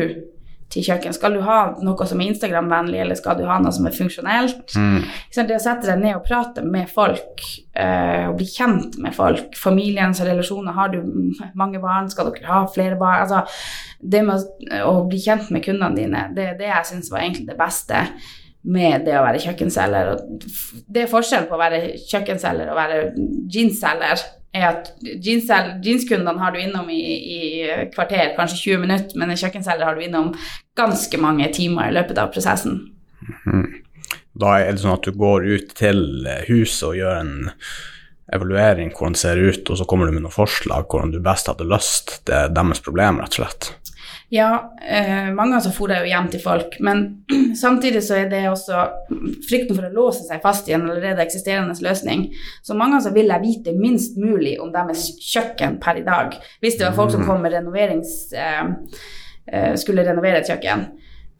til 0.72 0.84
kjøkken? 0.86 1.14
Skal 1.16 1.36
du 1.36 1.42
ha 1.46 1.58
noe 1.84 2.08
som 2.08 2.20
er 2.22 2.32
Instagram-vennlig, 2.32 3.00
eller 3.04 3.18
skal 3.18 3.38
du 3.38 3.44
ha 3.48 3.58
noe 3.62 3.72
som 3.74 3.86
er 3.88 3.96
funksjonelt? 3.96 4.74
Mm. 4.76 5.06
Det 5.36 5.56
å 5.56 5.62
sette 5.62 5.88
deg 5.88 6.02
ned 6.02 6.18
og 6.18 6.26
prate 6.26 6.64
med 6.64 6.90
folk, 6.90 7.44
eh, 7.76 8.28
og 8.28 8.36
bli 8.40 8.48
kjent 8.48 8.98
med 9.02 9.16
folk, 9.16 9.56
familiens 9.58 10.22
relasjoner, 10.24 10.76
har 10.76 10.92
du 10.92 11.00
mange 11.58 11.82
barn, 11.82 12.10
skal 12.12 12.32
dere 12.32 12.50
ha 12.50 12.62
flere 12.72 12.98
barn? 13.00 13.24
Altså, 13.26 13.42
det 14.02 14.22
med 14.26 14.46
å 14.82 15.02
bli 15.08 15.20
kjent 15.22 15.52
med 15.54 15.64
kundene 15.66 15.98
dine, 15.98 16.28
det 16.36 16.52
er 16.52 16.60
det 16.60 16.70
jeg 16.70 16.92
syns 16.92 17.12
var 17.12 17.24
egentlig 17.24 17.50
det 17.52 17.60
beste 17.60 18.06
med 18.62 19.06
det 19.06 19.16
å 19.18 19.24
være 19.24 19.40
kjøkkenselger. 19.42 20.12
Det 20.86 21.04
er 21.04 21.10
forskjell 21.10 21.48
på 21.50 21.56
å 21.56 21.60
være 21.60 21.80
kjøkkenselger 22.06 22.70
og 22.70 22.78
være 22.78 23.00
jeansselger. 23.50 24.22
Er 24.52 24.66
at 24.68 24.90
Jeanskundene 25.02 26.36
har 26.40 26.52
du 26.52 26.60
innom 26.60 26.90
i, 26.92 27.00
i 27.36 27.38
kvarter, 27.94 28.34
kanskje 28.36 28.60
20 28.74 28.82
minutter, 28.84 29.16
men 29.20 29.32
en 29.32 29.40
kjøkkenselger 29.40 29.88
har 29.88 29.96
du 29.96 30.04
innom 30.04 30.34
ganske 30.78 31.20
mange 31.20 31.48
timer 31.56 31.88
i 31.88 31.96
løpet 31.96 32.20
av 32.20 32.32
prosessen. 32.34 32.82
Da 34.32 34.58
er 34.58 34.72
det 34.72 34.82
sånn 34.82 34.96
at 34.96 35.08
du 35.08 35.16
går 35.16 35.48
ut 35.48 35.74
til 35.78 36.28
huset 36.48 36.86
og 36.88 36.98
gjør 37.00 37.18
en 37.20 37.34
evaluering 38.32 38.92
hvordan 38.92 39.16
det 39.16 39.20
ser 39.20 39.40
ut, 39.40 39.70
og 39.70 39.78
så 39.78 39.86
kommer 39.88 40.08
du 40.08 40.16
med 40.16 40.24
noen 40.24 40.34
forslag 40.34 40.88
hvordan 40.88 41.12
du 41.12 41.20
best 41.24 41.50
hadde 41.50 41.68
løst 41.68 42.18
det, 42.28 42.46
deres 42.56 42.80
problem, 42.84 43.20
rett 43.20 43.36
og 43.36 43.42
slett. 43.42 43.72
Ja, 44.32 44.72
eh, 44.80 45.28
mange 45.28 45.52
ganger 45.52 45.64
så 45.66 45.74
for 45.76 45.92
jeg 45.92 46.06
jo 46.06 46.08
hjem 46.08 46.28
til 46.32 46.40
folk, 46.40 46.78
men 46.80 47.02
samtidig 47.62 48.00
så 48.06 48.16
er 48.22 48.30
det 48.32 48.46
også 48.48 48.86
frykten 49.44 49.76
for 49.76 49.84
å 49.84 49.92
låse 49.92 50.24
seg 50.24 50.40
fast 50.40 50.70
i 50.70 50.76
en 50.76 50.86
allerede 50.86 51.20
eksisterende 51.20 51.76
løsning. 51.84 52.30
Så 52.64 52.72
mange 52.72 52.96
ganger 52.96 53.10
så 53.10 53.12
vil 53.16 53.28
jeg 53.28 53.44
vite 53.44 53.76
minst 53.76 54.16
mulig 54.16 54.54
om 54.64 54.72
deres 54.72 55.10
kjøkken 55.20 55.76
per 55.84 56.00
i 56.00 56.06
dag. 56.06 56.38
Hvis 56.64 56.80
det 56.80 56.88
var 56.88 56.96
folk 56.96 57.12
som 57.12 57.26
kom 57.28 57.44
med 57.44 57.52
renoverings... 57.58 58.14
Eh, 58.32 58.72
eh, 59.46 59.74
skulle 59.76 60.04
renovere 60.06 60.40
et 60.40 60.48
kjøkken, 60.48 60.86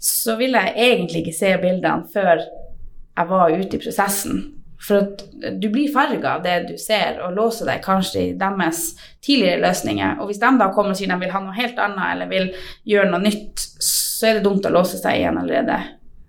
så 0.03 0.37
vil 0.41 0.57
jeg 0.59 0.75
egentlig 0.77 1.23
ikke 1.23 1.37
se 1.37 1.53
bildene 1.63 2.09
før 2.13 2.43
jeg 2.43 3.29
var 3.29 3.55
ute 3.55 3.79
i 3.79 3.83
prosessen. 3.83 4.43
For 4.83 4.99
at 4.99 5.23
du 5.63 5.69
blir 5.71 5.93
farga 5.95 6.37
av 6.37 6.47
det 6.47 6.57
du 6.73 6.75
ser, 6.81 7.21
og 7.23 7.37
låser 7.37 7.69
deg 7.71 7.85
kanskje 7.85 8.23
i 8.23 8.33
deres 8.39 8.81
tidligere 9.23 9.63
løsninger. 9.63 10.17
Og 10.19 10.31
hvis 10.31 10.41
de 10.43 10.51
da 10.59 10.71
kommer 10.75 10.95
og 10.95 10.99
sier 10.99 11.13
de 11.13 11.19
vil 11.21 11.35
ha 11.35 11.43
noe 11.45 11.55
helt 11.55 11.79
annet, 11.79 12.09
eller 12.15 12.33
vil 12.33 12.51
gjøre 12.91 13.13
noe 13.13 13.23
nytt, 13.23 13.63
så 13.83 14.31
er 14.31 14.39
det 14.39 14.47
dumt 14.47 14.67
å 14.67 14.75
låse 14.75 14.99
seg 14.99 15.21
i 15.21 15.29
en 15.29 15.39
allerede, 15.43 15.79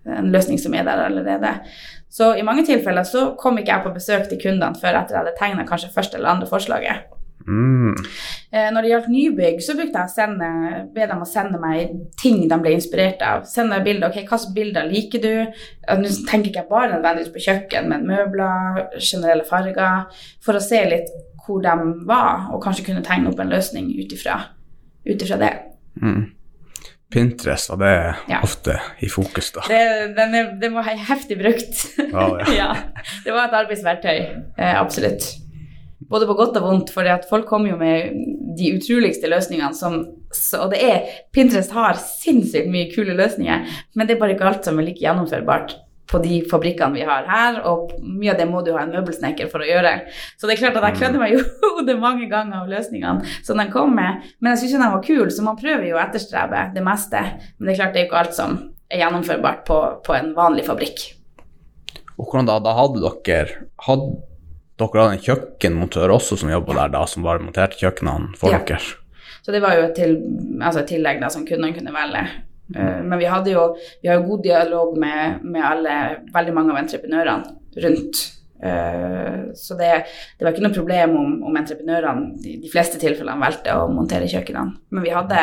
en 0.06 0.30
løsning 0.34 0.60
som 0.62 0.76
er 0.78 0.86
der 0.86 1.06
allerede. 1.08 1.56
Så 2.14 2.30
i 2.38 2.46
mange 2.46 2.62
tilfeller 2.66 3.06
så 3.08 3.32
kom 3.40 3.58
ikke 3.58 3.72
jeg 3.72 3.86
på 3.88 3.94
besøk 3.96 4.28
til 4.30 4.38
kundene 4.38 4.78
før 4.78 5.00
etter 5.00 5.16
jeg 5.16 5.24
hadde 5.24 5.38
tegna 5.40 5.66
kanskje 5.66 5.90
første 5.96 6.20
eller 6.20 6.36
andre 6.36 6.50
forslaget. 6.50 7.13
Mm. 7.46 7.94
Eh, 8.52 8.70
når 8.72 8.82
det 8.86 8.90
gjaldt 8.90 9.08
nybygg, 9.12 9.58
så 9.62 9.74
brukte 9.76 10.00
jeg 10.00 10.08
å 10.08 10.14
sende, 10.14 10.48
be 10.94 11.06
dem 11.10 11.20
å 11.24 11.28
sende 11.28 11.58
meg 11.60 11.90
ting 12.20 12.44
de 12.48 12.58
ble 12.62 12.72
inspirert 12.78 13.22
av. 13.26 13.44
Sende 13.50 13.80
bilder. 13.84 14.08
ok, 14.08 14.22
Hvilke 14.24 14.54
bilder 14.56 14.88
liker 14.90 15.22
du? 15.24 15.32
Nå 16.00 16.12
tenker 16.28 16.50
ikke 16.50 16.62
jeg 16.62 16.70
bare 16.70 16.92
nødvendigvis 16.94 17.34
på 17.34 17.44
kjøkken, 17.48 17.88
men 17.92 18.06
møbler, 18.08 18.86
generelle 18.98 19.44
farger. 19.48 20.06
For 20.44 20.56
å 20.56 20.62
se 20.64 20.80
litt 20.88 21.12
hvor 21.44 21.60
de 21.60 21.74
var, 22.08 22.48
og 22.54 22.62
kanskje 22.64 22.86
kunne 22.86 23.04
tegne 23.04 23.28
opp 23.28 23.40
en 23.44 23.52
løsning 23.52 23.90
ut 23.98 24.16
ifra 24.16 24.40
det. 25.04 25.52
Mm. 26.00 26.30
Pinterest, 27.12 27.68
var 27.70 27.76
det 27.76 28.14
Ja. 28.28 28.40
ofte 28.42 28.80
i 29.04 29.08
fokus, 29.08 29.52
da? 29.52 29.60
Det, 29.68 30.16
den 30.16 30.34
er, 30.34 30.48
det 30.60 30.72
var 30.72 30.82
heftig 30.82 31.36
brukt. 31.38 31.84
Ja, 31.98 32.38
ja. 32.40 32.46
ja, 32.60 32.74
det 33.24 33.32
var 33.36 33.44
et 33.50 33.58
arbeidsverktøy. 33.60 34.16
Eh, 34.58 34.80
absolutt. 34.80 35.43
Både 36.10 36.28
på 36.28 36.36
godt 36.38 36.58
og 36.60 36.66
vondt, 36.66 36.92
for 36.94 37.08
folk 37.30 37.48
kommer 37.48 37.72
jo 37.72 37.78
med 37.80 38.12
de 38.58 38.74
utroligste 38.76 39.30
løsningene 39.30 39.74
som 39.76 40.04
Og 40.58 40.70
det 40.72 40.80
er 40.82 41.10
Pinterest 41.32 41.70
har 41.74 41.98
sinnssykt 42.00 42.70
mye 42.70 42.90
kule 42.90 43.14
løsninger, 43.14 43.66
men 43.94 44.06
det 44.06 44.16
er 44.16 44.20
bare 44.20 44.34
ikke 44.34 44.48
alt 44.48 44.66
som 44.66 44.80
er 44.80 44.88
like 44.88 45.02
gjennomførbart 45.02 45.76
på 46.10 46.20
de 46.22 46.40
fabrikkene 46.50 46.98
vi 46.98 47.04
har 47.06 47.24
her, 47.28 47.60
og 47.70 47.94
mye 48.02 48.32
av 48.34 48.40
det 48.40 48.46
må 48.50 48.60
du 48.64 48.72
ha 48.74 48.82
en 48.84 48.92
møbelsnekker 48.92 49.48
for 49.52 49.64
å 49.64 49.68
gjøre. 49.68 49.94
Så 50.36 50.46
det 50.46 50.56
er 50.56 50.60
klart 50.60 50.76
at 50.78 50.86
jeg 50.90 50.98
klødde 51.00 51.22
meg 51.22 51.34
i 51.34 51.40
hodet 51.40 51.96
mange 52.06 52.28
ganger 52.30 52.60
av 52.60 52.70
løsningene 52.70 53.34
som 53.46 53.60
de 53.60 53.66
kom 53.72 53.94
med, 53.96 54.26
men 54.38 54.52
jeg 54.52 54.64
syns 54.64 54.76
de 54.76 54.92
var 54.96 55.06
kule, 55.06 55.30
så 55.32 55.46
man 55.46 55.58
prøver 55.60 55.88
jo 55.88 55.98
å 55.98 56.04
etterstrebe 56.04 56.68
det 56.74 56.84
meste. 56.84 57.24
Men 57.56 57.68
det 57.70 57.74
er 57.74 57.80
klart 57.80 57.96
det 57.96 58.02
er 58.02 58.06
jo 58.06 58.10
ikke 58.10 58.22
alt 58.22 58.36
som 58.36 58.60
er 58.90 59.02
gjennomførbart 59.02 59.64
på, 59.68 59.80
på 60.04 60.16
en 60.18 60.32
vanlig 60.36 60.66
fabrikk. 60.68 61.08
Og 62.14 62.28
hvordan 62.28 62.52
da, 62.52 62.60
da 62.62 62.76
hadde 62.78 63.14
dere 63.26 63.64
hadde 63.88 64.12
dere 64.80 65.04
hadde 65.04 65.16
en 65.18 65.24
kjøkkenmontør 65.26 66.12
også 66.16 66.38
som 66.40 66.50
jobba 66.50 66.74
der, 66.80 66.92
da, 66.96 67.04
som 67.06 67.22
bare 67.26 67.42
monterte 67.42 67.78
kjøkkenene 67.78 68.34
for 68.38 68.50
Ja. 68.52 68.58
dere? 68.58 68.80
Så 69.44 69.52
det 69.52 69.60
var 69.60 69.76
jo 69.76 69.84
et, 69.84 69.94
til, 69.94 70.14
altså 70.60 70.80
et 70.80 70.88
tillegg 70.88 71.20
da, 71.20 71.28
som 71.30 71.44
kundene 71.46 71.74
kunne 71.76 71.92
velge. 71.94 72.24
Mm. 72.74 73.10
men 73.10 73.18
vi 73.20 73.26
hadde 73.28 73.50
jo 73.52 73.62
vi 74.00 74.08
har 74.08 74.22
god 74.24 74.40
dialog 74.42 74.94
med, 74.96 75.42
med 75.44 75.60
alle, 75.60 75.96
veldig 76.32 76.54
mange 76.56 76.72
av 76.72 76.78
entreprenørene 76.80 77.50
rundt. 77.84 78.22
Eh, 78.64 79.52
så 79.54 79.76
det, 79.76 79.90
det 80.38 80.46
var 80.46 80.54
ikke 80.54 80.64
noe 80.64 80.72
problem 80.72 81.16
om, 81.20 81.34
om 81.44 81.58
entreprenørene 81.60 82.38
i 82.48 82.56
de 82.62 82.70
fleste 82.72 82.96
tilfellene 83.02 83.36
valgte 83.42 83.74
å 83.76 83.90
montere 83.92 84.30
kjøkkenene. 84.32 84.78
Men 84.96 85.04
vi 85.04 85.12
hadde, 85.12 85.42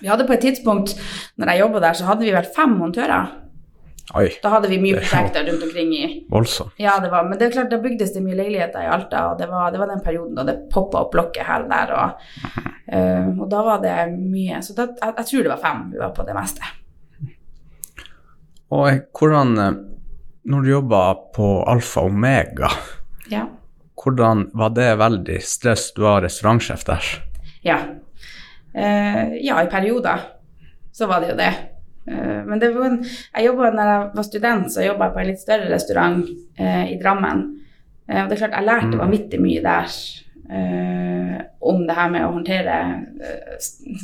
vi 0.00 0.10
hadde 0.10 0.26
på 0.26 0.34
et 0.34 0.42
tidspunkt, 0.48 0.96
når 1.38 1.52
jeg 1.52 1.62
jobba 1.62 1.84
der, 1.86 1.98
så 2.00 2.08
hadde 2.10 2.26
vi 2.26 2.34
vært 2.34 2.50
fem 2.58 2.74
montører. 2.80 3.30
Oi, 4.18 4.26
Da 4.42 4.50
hadde 4.50 4.68
vi 4.72 4.78
mye 4.82 4.96
er 4.96 5.04
prosjekter 5.04 5.44
rundt 5.46 5.62
omkring 5.62 5.92
i 5.94 6.06
voldsomt. 6.30 6.72
ja, 6.82 6.96
det 7.00 7.10
var, 7.12 7.28
men 7.28 7.38
det 7.38 7.46
er 7.46 7.52
klart, 7.54 7.68
da 7.70 7.78
bygdes 7.78 8.10
det 8.14 8.22
mye 8.24 8.34
leiligheter 8.34 8.82
i 8.82 8.88
Alta, 8.90 9.20
og 9.30 9.38
det 9.38 9.46
var, 9.50 9.70
det 9.70 9.78
var 9.78 9.86
den 9.92 10.00
perioden 10.02 10.34
da 10.34 10.42
det 10.48 10.56
poppa 10.72 11.04
opp 11.04 11.12
blokker 11.12 11.46
her 11.46 11.62
og 11.62 11.70
der, 11.70 11.92
og, 11.94 12.24
uh, 12.90 13.28
og 13.40 13.46
da 13.52 13.62
var 13.68 13.78
det 13.84 13.94
mye 14.18 14.58
Så 14.66 14.74
da, 14.74 14.88
jeg, 14.98 15.14
jeg 15.20 15.26
tror 15.30 15.42
det 15.46 15.52
var 15.54 15.62
fem 15.62 15.84
vi 15.92 16.02
var 16.02 16.10
på 16.16 16.26
det 16.26 16.34
meste. 16.34 16.62
Og 18.70 19.00
hvordan 19.18 19.58
eh, 19.58 19.78
Når 20.50 20.62
du 20.62 20.68
jobba 20.70 21.00
på 21.36 21.46
Alfa 21.68 22.00
Omega, 22.06 22.68
Ja. 23.30 23.44
hvordan 24.02 24.48
var 24.54 24.70
det 24.74 24.96
veldig 24.98 25.40
stress? 25.42 25.92
Du 25.94 26.02
var 26.02 26.22
restaurantsjef 26.22 26.84
der. 26.84 27.04
Ja, 27.62 27.78
Uh, 28.70 29.34
ja 29.42 29.56
i 29.64 29.66
perioder 29.66 30.20
så 30.94 31.06
var 31.10 31.20
det 31.20 31.32
jo 31.32 31.36
det. 31.40 31.48
Eh, 32.08 32.40
men 32.46 32.60
det 32.60 32.72
var 32.74 32.86
en, 32.86 33.04
jeg 33.36 33.46
jobbet, 33.46 33.74
når 33.74 33.92
jeg 33.92 34.10
var 34.14 34.28
student, 34.28 34.72
så 34.72 34.86
jobba 34.86 35.08
jeg 35.08 35.14
på 35.16 35.20
en 35.22 35.30
litt 35.30 35.42
større 35.44 35.70
restaurant 35.72 36.24
eh, 36.58 36.84
i 36.94 36.98
Drammen. 37.02 37.44
Eh, 38.08 38.22
og 38.22 38.28
det 38.30 38.36
er 38.38 38.44
klart, 38.46 38.58
jeg 38.58 38.68
lærte 38.68 38.94
Mm. 38.94 38.98
vanvittig 39.04 39.40
mye 39.40 39.62
der 39.62 39.96
eh, 40.50 41.40
om 41.60 41.86
det 41.86 41.94
her 41.94 42.10
med 42.10 42.24
å 42.26 42.32
håndtere 42.34 42.76
eh, 43.22 43.56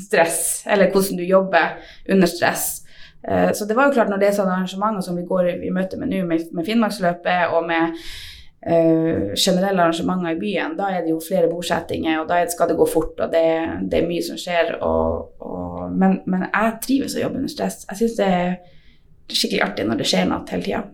stress, 0.07 0.65
eller 0.67 0.91
hvordan 0.93 1.17
du 1.19 1.25
jobber 1.25 1.77
under 2.09 2.27
stress. 2.31 2.83
Eh, 3.29 3.51
så 3.53 3.67
det 3.67 3.75
var 3.77 3.89
jo 3.89 3.97
klart, 3.97 4.09
når 4.13 4.21
det 4.23 4.29
er 4.29 4.37
sånne 4.39 4.55
arrangementer 4.55 5.03
som 5.03 5.17
vi 5.19 5.27
går 5.27 5.49
i, 5.57 5.71
møte 5.75 5.99
med 5.99 6.13
nå, 6.13 6.23
med, 6.29 6.47
med 6.55 6.67
Finnmarksløpet 6.69 7.57
og 7.57 7.67
med 7.67 7.97
eh, 8.67 9.33
generelle 9.35 9.83
arrangementer 9.83 10.37
i 10.37 10.39
byen, 10.39 10.77
da 10.79 10.93
er 10.93 11.03
det 11.03 11.11
jo 11.11 11.21
flere 11.25 11.51
bosettinger, 11.51 12.21
og 12.21 12.29
da 12.31 12.39
det, 12.45 12.53
skal 12.55 12.71
det 12.71 12.79
gå 12.79 12.87
fort, 12.87 13.19
og 13.19 13.33
det, 13.33 13.47
det 13.91 14.03
er 14.03 14.09
mye 14.09 14.23
som 14.23 14.39
skjer. 14.39 14.77
Og, 14.87 15.33
og, 15.43 15.76
men, 15.93 16.21
men 16.27 16.47
jeg 16.49 16.75
trives 16.85 17.17
å 17.17 17.23
jobbe 17.23 17.41
under 17.43 17.53
stress. 17.53 17.85
Jeg 17.91 18.01
syns 18.03 18.19
det 18.19 18.29
er 18.39 18.57
skikkelig 19.33 19.65
artig 19.65 19.87
når 19.89 20.03
det 20.03 20.11
skjer 20.11 20.29
noe 20.31 20.45
hele 20.51 20.67
tida. 20.67 20.85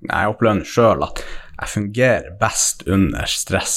Jeg 0.00 0.32
opplever 0.32 0.66
sjøl 0.66 1.04
at 1.04 1.22
jeg 1.60 1.68
fungerer 1.74 2.28
best 2.40 2.86
under 2.88 3.28
stress, 3.28 3.74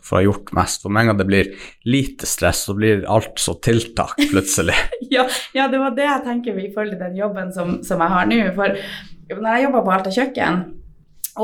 for 0.00 0.16
å 0.16 0.20
ha 0.20 0.24
gjort 0.24 0.52
mest. 0.56 0.80
For 0.80 0.92
med 0.92 1.04
en 1.04 1.10
gang 1.10 1.18
det 1.20 1.26
blir 1.28 1.50
lite 1.84 2.28
stress, 2.28 2.62
så 2.64 2.76
blir 2.76 3.04
alt 3.12 3.36
så 3.42 3.58
tiltak 3.60 4.16
plutselig. 4.30 4.76
Ja, 5.14 5.26
ja, 5.54 5.68
det 5.70 5.78
var 5.78 5.92
det 5.94 6.06
jeg 6.08 6.22
tenker 6.24 6.56
i 6.58 6.70
forhold 6.72 6.94
til 6.94 7.02
den 7.04 7.18
jobben 7.18 7.52
som, 7.54 7.76
som 7.86 8.00
jeg 8.02 8.10
har 8.10 8.24
nå. 8.26 8.38
For 8.56 8.72
når 9.36 9.50
jeg 9.52 9.66
jobber 9.66 9.84
på 9.84 9.92
Alta 9.94 10.12
kjøkken, 10.16 10.62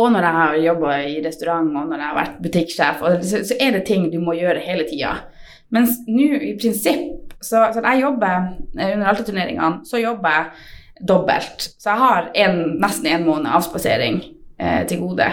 og 0.01 0.09
når 0.15 0.27
jeg 0.27 0.37
har 0.39 0.57
jobba 0.65 0.95
i 1.05 1.21
restaurant, 1.23 1.69
og 1.77 1.91
når 1.91 2.01
jeg 2.01 2.09
har 2.09 2.17
vært 2.17 2.41
butikksjef, 2.43 3.05
så, 3.29 3.43
så 3.51 3.59
er 3.61 3.77
det 3.77 3.85
ting 3.87 4.09
du 4.11 4.17
må 4.25 4.35
gjøre 4.39 4.65
hele 4.65 4.89
tida. 4.89 5.13
Mens 5.75 6.01
nå 6.09 6.41
i 6.41 6.55
prinsipp 6.59 7.20
så, 7.43 7.71
så 7.75 7.83
jeg 7.85 8.03
jobber 8.03 8.51
eh, 8.79 8.93
under 8.95 9.07
Alta-turneringene, 9.11 9.85
så 9.89 10.01
jobber 10.01 10.37
jeg 10.37 11.07
dobbelt. 11.09 11.69
Så 11.81 11.91
jeg 11.91 11.99
har 11.99 12.31
en, 12.45 12.59
nesten 12.83 13.09
en 13.09 13.27
måned 13.27 13.51
avspasering 13.51 14.21
eh, 14.61 14.83
til 14.89 15.01
gode 15.01 15.31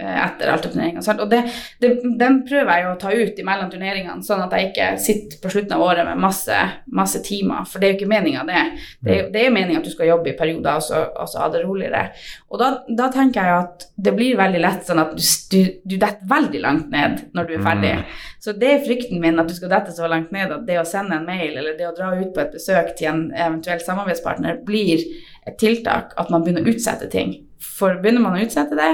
etter 0.00 0.52
Alta-turneringene. 0.52 1.04
sant? 1.04 1.22
Og 1.22 1.30
det, 1.30 1.42
det, 1.82 1.92
den 2.20 2.40
prøver 2.48 2.72
jeg 2.74 2.86
jo 2.86 2.92
å 2.94 3.00
ta 3.00 3.14
ut 3.14 3.42
imellom 3.42 3.70
turneringene, 3.72 4.24
sånn 4.26 4.44
at 4.44 4.56
jeg 4.56 4.70
ikke 4.70 4.90
sitter 5.02 5.40
på 5.42 5.52
slutten 5.52 5.76
av 5.76 5.84
året 5.86 6.08
med 6.08 6.20
masse, 6.22 6.60
masse 6.96 7.22
timer. 7.26 7.64
For 7.68 7.80
det 7.80 7.88
er 7.88 7.94
jo 7.94 8.00
ikke 8.00 8.12
meninga, 8.14 8.44
det. 8.48 8.64
Det 9.00 9.20
det 9.32 9.44
er 9.46 9.52
meninga 9.54 9.80
at 9.80 9.86
du 9.86 9.92
skal 9.92 10.10
jobbe 10.10 10.32
i 10.32 10.36
perioder 10.38 10.78
og 10.80 10.84
så, 10.84 11.00
og 11.22 11.28
så 11.30 11.42
ha 11.44 11.48
det 11.52 11.62
roligere. 11.64 12.02
Og 12.50 12.60
da, 12.60 12.70
da 12.98 13.08
tenker 13.12 13.46
jeg 13.46 13.64
at 13.64 13.86
det 13.96 14.14
blir 14.16 14.38
veldig 14.38 14.62
lett 14.62 14.86
sånn 14.88 15.02
at 15.02 15.14
du, 15.16 15.22
du, 15.52 15.60
du 15.84 15.96
detter 15.96 16.28
veldig 16.30 16.62
langt 16.64 16.90
ned 16.92 17.24
når 17.36 17.48
du 17.48 17.54
er 17.56 17.64
ferdig. 17.64 17.94
Så 18.40 18.54
det 18.56 18.70
er 18.72 18.84
frykten 18.84 19.20
min, 19.22 19.38
at 19.40 19.50
du 19.50 19.56
skal 19.56 19.72
dette 19.72 19.94
så 19.96 20.08
langt 20.10 20.32
ned 20.34 20.54
at 20.54 20.66
det 20.68 20.78
å 20.80 20.86
sende 20.88 21.18
en 21.18 21.28
mail 21.28 21.58
eller 21.60 21.76
det 21.78 21.88
å 21.88 21.94
dra 21.96 22.12
ut 22.16 22.32
på 22.34 22.44
et 22.44 22.54
besøk 22.56 22.94
til 22.98 23.10
en 23.12 23.26
eventuell 23.34 23.82
samarbeidspartner 23.84 24.62
blir 24.66 25.04
et 25.48 25.58
tiltak, 25.60 26.14
at 26.20 26.30
man 26.32 26.44
begynner 26.44 26.64
å 26.64 26.72
utsette 26.72 27.08
ting. 27.12 27.34
For 27.60 28.00
begynner 28.00 28.24
man 28.24 28.38
å 28.38 28.44
utsette 28.44 28.76
det, 28.78 28.92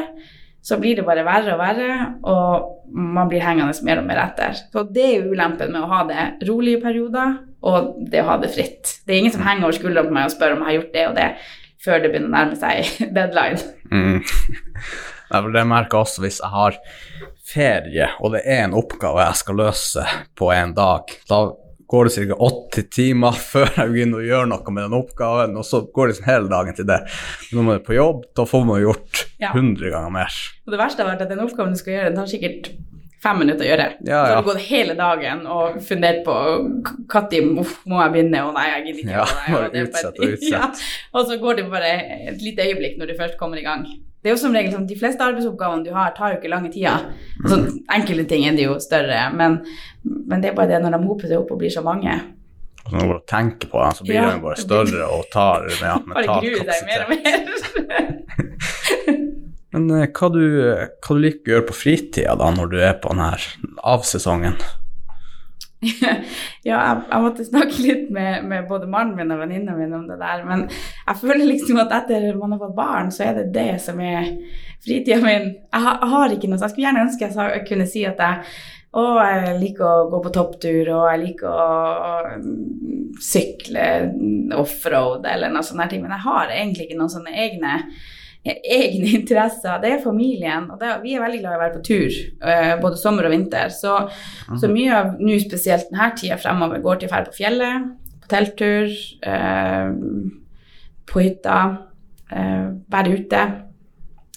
så 0.67 0.79
blir 0.83 0.99
det 0.99 1.05
bare 1.07 1.23
verre 1.23 1.53
og 1.55 1.61
verre, 1.61 1.91
og 2.27 2.87
man 2.91 3.29
blir 3.31 3.45
hengende 3.45 3.75
mer 3.87 4.01
og 4.01 4.07
mer 4.09 4.19
etter. 4.25 4.57
Så 4.73 4.83
det 4.91 5.05
er 5.13 5.29
ulempen 5.31 5.71
med 5.71 5.85
å 5.85 5.91
ha 5.93 6.01
det 6.09 6.49
rolige 6.49 6.81
perioder, 6.83 7.37
og 7.67 7.93
det 8.11 8.25
å 8.25 8.33
ha 8.33 8.39
det 8.43 8.51
fritt. 8.57 8.97
Det 9.07 9.15
er 9.15 9.21
ingen 9.21 9.35
som 9.37 9.45
henger 9.47 9.69
over 9.69 9.77
skulderen 9.79 10.11
på 10.11 10.17
meg 10.17 10.27
og 10.27 10.35
spør 10.35 10.57
om 10.57 10.65
jeg 10.65 10.69
har 10.69 10.79
gjort 10.81 10.97
det 10.97 11.05
og 11.07 11.15
det, 11.21 11.29
før 11.87 12.03
det 12.03 12.11
begynner 12.11 12.33
å 12.33 12.35
nærme 12.35 12.59
seg 12.59 12.91
deadline. 13.17 13.63
Mm. 13.93 14.19
Det 15.55 15.65
merker 15.71 16.01
jeg 16.01 16.09
også 16.09 16.25
hvis 16.27 16.41
jeg 16.43 16.53
har 16.57 16.81
ferie, 17.47 18.11
og 18.19 18.35
det 18.35 18.43
er 18.43 18.65
en 18.65 18.75
oppgave 18.79 19.23
jeg 19.23 19.43
skal 19.45 19.61
løse 19.63 20.09
på 20.39 20.51
en 20.55 20.75
dag. 20.75 21.15
Da 21.31 21.41
går 21.87 22.09
det 22.09 22.27
ca. 22.29 22.37
åtte 22.49 22.83
timer 22.91 23.33
før 23.53 23.69
jeg 23.77 23.93
begynner 23.95 24.23
å 24.23 24.27
gjøre 24.27 24.49
noe 24.51 24.73
med 24.75 24.89
den 24.89 24.99
oppgaven, 24.99 25.57
og 25.61 25.65
så 25.69 25.85
går 25.87 26.07
det 26.09 26.15
liksom 26.17 26.31
hele 26.33 26.51
dagen 26.53 26.75
til 26.81 26.89
det. 26.91 27.01
Når 27.53 27.63
man 27.71 27.79
er 27.79 27.85
på 27.87 27.95
jobb, 27.99 28.25
da 28.37 28.47
får 28.49 28.67
man 28.67 28.83
gjort 28.83 29.25
Ja. 29.39 29.51
100 29.55 29.91
ganger 29.93 30.11
mer. 30.15 30.37
Og 30.67 30.73
det 30.75 30.79
verste 30.81 31.03
har 31.05 31.13
vært 31.15 31.27
at 31.27 31.33
den 31.35 31.43
oppgaven 31.45 31.75
du 31.77 31.79
skal 31.83 31.93
gjøre, 31.99 32.11
den 32.13 32.17
tar 32.23 32.31
sikkert 32.31 32.71
fem 33.27 33.39
minutter 33.43 33.65
å 33.65 33.69
gjøre. 33.71 33.87
Ja, 34.07 34.19
Så 34.19 34.19
har 34.23 34.33
ja. 34.35 34.41
du 34.43 34.49
gått 34.51 34.65
hele 34.69 34.95
dagen 34.99 35.47
og 35.51 35.79
fundert 35.83 36.21
på 36.27 36.35
når 36.37 37.71
må 37.91 38.01
jeg 38.03 38.13
begynne, 38.15 38.43
og 38.47 38.53
nei, 38.55 38.67
jeg 38.71 38.85
gidder 38.87 39.01
ikke. 39.03 39.15
Ja, 39.17 39.55
bare- 39.57 39.85
utsett 39.87 40.21
og 40.21 40.27
utsett. 40.35 40.53
Ja, 40.53 40.69
og 41.17 41.31
så 41.31 41.39
går 41.43 41.59
det 41.61 41.65
bare 41.73 41.95
et 42.33 42.43
lite 42.45 42.67
øyeblikk 42.69 42.99
når 43.01 43.13
du 43.13 43.17
først 43.19 43.39
kommer 43.41 43.59
i 43.61 43.65
gang. 43.67 43.87
Det 44.27 44.33
er 44.33 44.35
jo 44.35 44.41
som 44.43 44.55
regel 44.59 44.73
sånn, 44.75 44.87
De 44.91 44.97
fleste 44.99 45.23
arbeidsoppgavene 45.23 45.85
du 45.87 45.93
har, 45.95 46.09
tar 46.17 46.33
jo 46.33 46.41
ikke 46.41 46.49
lange 46.51 46.67
tida. 46.75 46.97
Altså, 47.45 47.61
enkelte 47.95 48.25
ting 48.33 48.43
er 48.49 48.57
det 48.59 48.65
jo 48.65 48.73
større, 48.83 49.21
men, 49.39 49.61
men 50.03 50.43
det 50.43 50.49
er 50.51 50.57
bare 50.57 50.73
det 50.73 50.81
når 50.83 50.97
de 50.97 51.07
hoper 51.07 51.31
seg 51.31 51.39
opp 51.45 51.53
og 51.55 51.61
blir 51.61 51.71
så 51.71 51.85
mange. 51.87 52.17
Og 52.83 52.91
så 52.91 52.97
når 52.99 53.13
du 53.13 53.23
tenker 53.31 53.71
på 53.71 53.85
det, 53.85 53.93
så 54.01 54.07
blir 54.09 54.19
Ja. 54.19 54.25
de 54.33 54.43
bare 54.43 54.59
større 54.59 55.07
og 55.15 55.29
tar 55.31 55.69
med 55.69 56.11
Bare 56.11 56.41
gruer 56.43 56.67
deg 56.73 56.83
mer 56.91 57.07
og 57.07 57.15
mer. 57.15 57.39
Men 59.77 59.87
eh, 60.01 60.09
hva 60.19 60.33
du, 60.35 60.43
hva 60.43 61.15
du 61.15 61.23
liker 61.23 61.47
å 61.47 61.55
gjøre 61.55 61.69
på 61.71 61.79
fritida 61.85 62.35
da, 62.43 62.51
når 62.59 62.75
du 62.75 62.77
er 62.83 62.99
på 62.99 63.15
den 63.15 63.23
her 63.29 63.47
avsesongen? 63.95 64.59
Ja, 66.05 66.13
jeg, 66.67 67.03
jeg 67.11 67.23
måtte 67.25 67.47
snakke 67.47 67.83
litt 67.85 68.07
med, 68.15 68.45
med 68.51 68.69
både 68.71 68.89
mannen 68.91 69.17
min 69.19 69.33
og 69.35 69.41
venninna 69.45 69.75
mi 69.79 69.89
om 69.97 70.07
det 70.09 70.19
der. 70.21 70.45
Men 70.49 70.67
jeg 70.71 71.21
føler 71.23 71.45
liksom 71.49 71.81
at 71.83 71.93
etter 72.03 72.31
man 72.41 72.55
har 72.57 72.63
fått 72.67 72.77
barn, 72.79 73.11
så 73.15 73.29
er 73.29 73.41
det 73.41 73.49
det 73.57 73.69
som 73.85 74.01
er 74.05 74.33
fritida 74.85 75.21
min. 75.25 75.53
Jeg, 75.73 75.83
har- 75.89 76.01
jeg 76.03 76.13
har 76.17 76.35
ikke 76.37 76.51
noe, 76.53 76.59
så 76.61 76.69
jeg 76.69 76.75
skulle 76.77 76.89
gjerne 76.89 77.05
ønske 77.09 77.29
jeg 77.29 77.37
sa, 77.37 77.51
kunne 77.69 77.87
si 77.91 78.07
at 78.09 78.23
jeg 78.27 78.57
og 78.97 79.19
jeg 79.21 79.57
liker 79.61 79.85
å 79.85 80.07
gå 80.09 80.19
på 80.25 80.31
topptur, 80.33 80.87
og 80.95 81.03
jeg 81.11 81.19
liker 81.21 81.51
å 81.53 83.17
sykle 83.21 83.87
offroad 84.57 85.27
eller 85.29 85.53
noe 85.53 85.89
ting. 85.91 86.01
Men 86.05 86.15
jeg 86.17 86.25
har 86.25 86.53
egentlig 86.55 86.87
ikke 86.87 86.99
noen 87.01 87.13
sånne 87.13 87.35
egne, 87.45 87.75
egne 88.55 89.11
interesser. 89.19 89.79
Det 89.83 89.91
er 89.97 90.03
familien, 90.05 90.71
og 90.71 90.79
det, 90.81 90.93
vi 91.03 91.15
er 91.17 91.23
veldig 91.25 91.41
glad 91.43 91.53
i 91.53 91.59
å 91.59 91.63
være 91.65 91.75
på 91.77 91.85
tur, 91.89 92.17
eh, 92.53 92.73
både 92.83 93.01
sommer 93.01 93.27
og 93.29 93.35
vinter. 93.35 93.73
Så, 93.75 93.97
så 94.61 94.71
mye 94.73 94.95
av 95.01 95.15
nå 95.21 95.39
spesielt 95.43 95.91
denne 95.91 96.11
tida 96.19 96.39
fremover 96.41 96.83
går 96.85 97.01
til 97.03 97.09
å 97.11 97.15
dra 97.15 97.23
på 97.29 97.37
fjellet, 97.41 97.91
på 98.23 98.33
telttur, 98.33 98.97
eh, 99.27 99.93
på 101.07 101.23
hytta, 101.23 101.61
eh, 102.33 102.67
være 102.97 103.15
ute. 103.21 103.45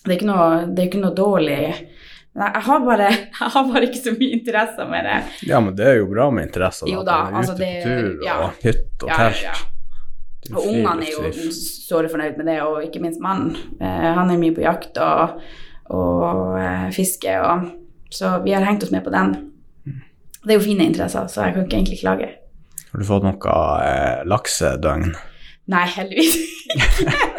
Det 0.04 0.14
er 0.14 0.18
ikke 0.20 0.30
noe, 0.32 0.52
det 0.74 0.84
er 0.84 0.88
ikke 0.92 1.02
noe 1.04 1.16
dårlig 1.18 1.58
jeg, 2.40 2.62
har 2.64 2.80
bare, 2.86 3.08
jeg 3.40 3.50
har 3.56 3.66
bare 3.68 3.88
ikke 3.90 4.00
så 4.04 4.14
mye 4.16 4.36
interesser 4.38 4.88
med 4.88 5.04
det. 5.10 5.18
Ja, 5.50 5.60
men 5.60 5.74
det 5.76 5.88
er 5.90 5.98
jo 6.00 6.06
bra 6.12 6.30
med 6.32 6.46
interesser. 6.48 6.88
Jo 6.88 7.02
da, 7.04 7.18
altså 7.36 7.56
ute 7.58 7.66
det- 7.66 7.82
på 7.84 7.90
tur 7.90 8.26
ja. 8.26 8.38
og 8.46 8.62
hytte 8.64 9.04
og 9.04 9.10
Ja, 9.10 9.18
telt. 9.18 9.44
ja. 9.44 9.56
Og 10.56 10.66
ungene 10.66 11.06
er 11.06 11.14
jo 11.14 11.52
såre 11.54 12.10
fornøyd 12.12 12.38
med 12.40 12.50
det, 12.50 12.60
og 12.66 12.84
ikke 12.86 13.02
minst 13.04 13.22
mannen. 13.24 13.56
Eh, 13.80 14.10
han 14.18 14.32
er 14.32 14.42
mye 14.42 14.56
på 14.56 14.64
jakt 14.66 14.98
og, 15.04 15.40
og 15.94 16.58
eh, 16.60 16.90
fiske, 16.96 17.36
og, 17.44 17.70
så 18.14 18.38
vi 18.46 18.56
har 18.56 18.66
hengt 18.66 18.84
oss 18.86 18.94
med 18.94 19.06
på 19.06 19.14
den. 19.14 19.36
Det 20.40 20.56
er 20.56 20.60
jo 20.60 20.66
fine 20.66 20.88
interesser, 20.88 21.28
så 21.30 21.48
jeg 21.48 21.56
kan 21.58 21.68
ikke 21.68 21.78
egentlig 21.82 22.00
klage. 22.02 22.30
Har 22.90 23.02
du 23.02 23.06
fått 23.06 23.26
noe 23.28 23.58
eh, 23.86 24.22
laksedøgn? 24.30 25.12
Nei, 25.70 25.86
heldigvis 25.94 26.40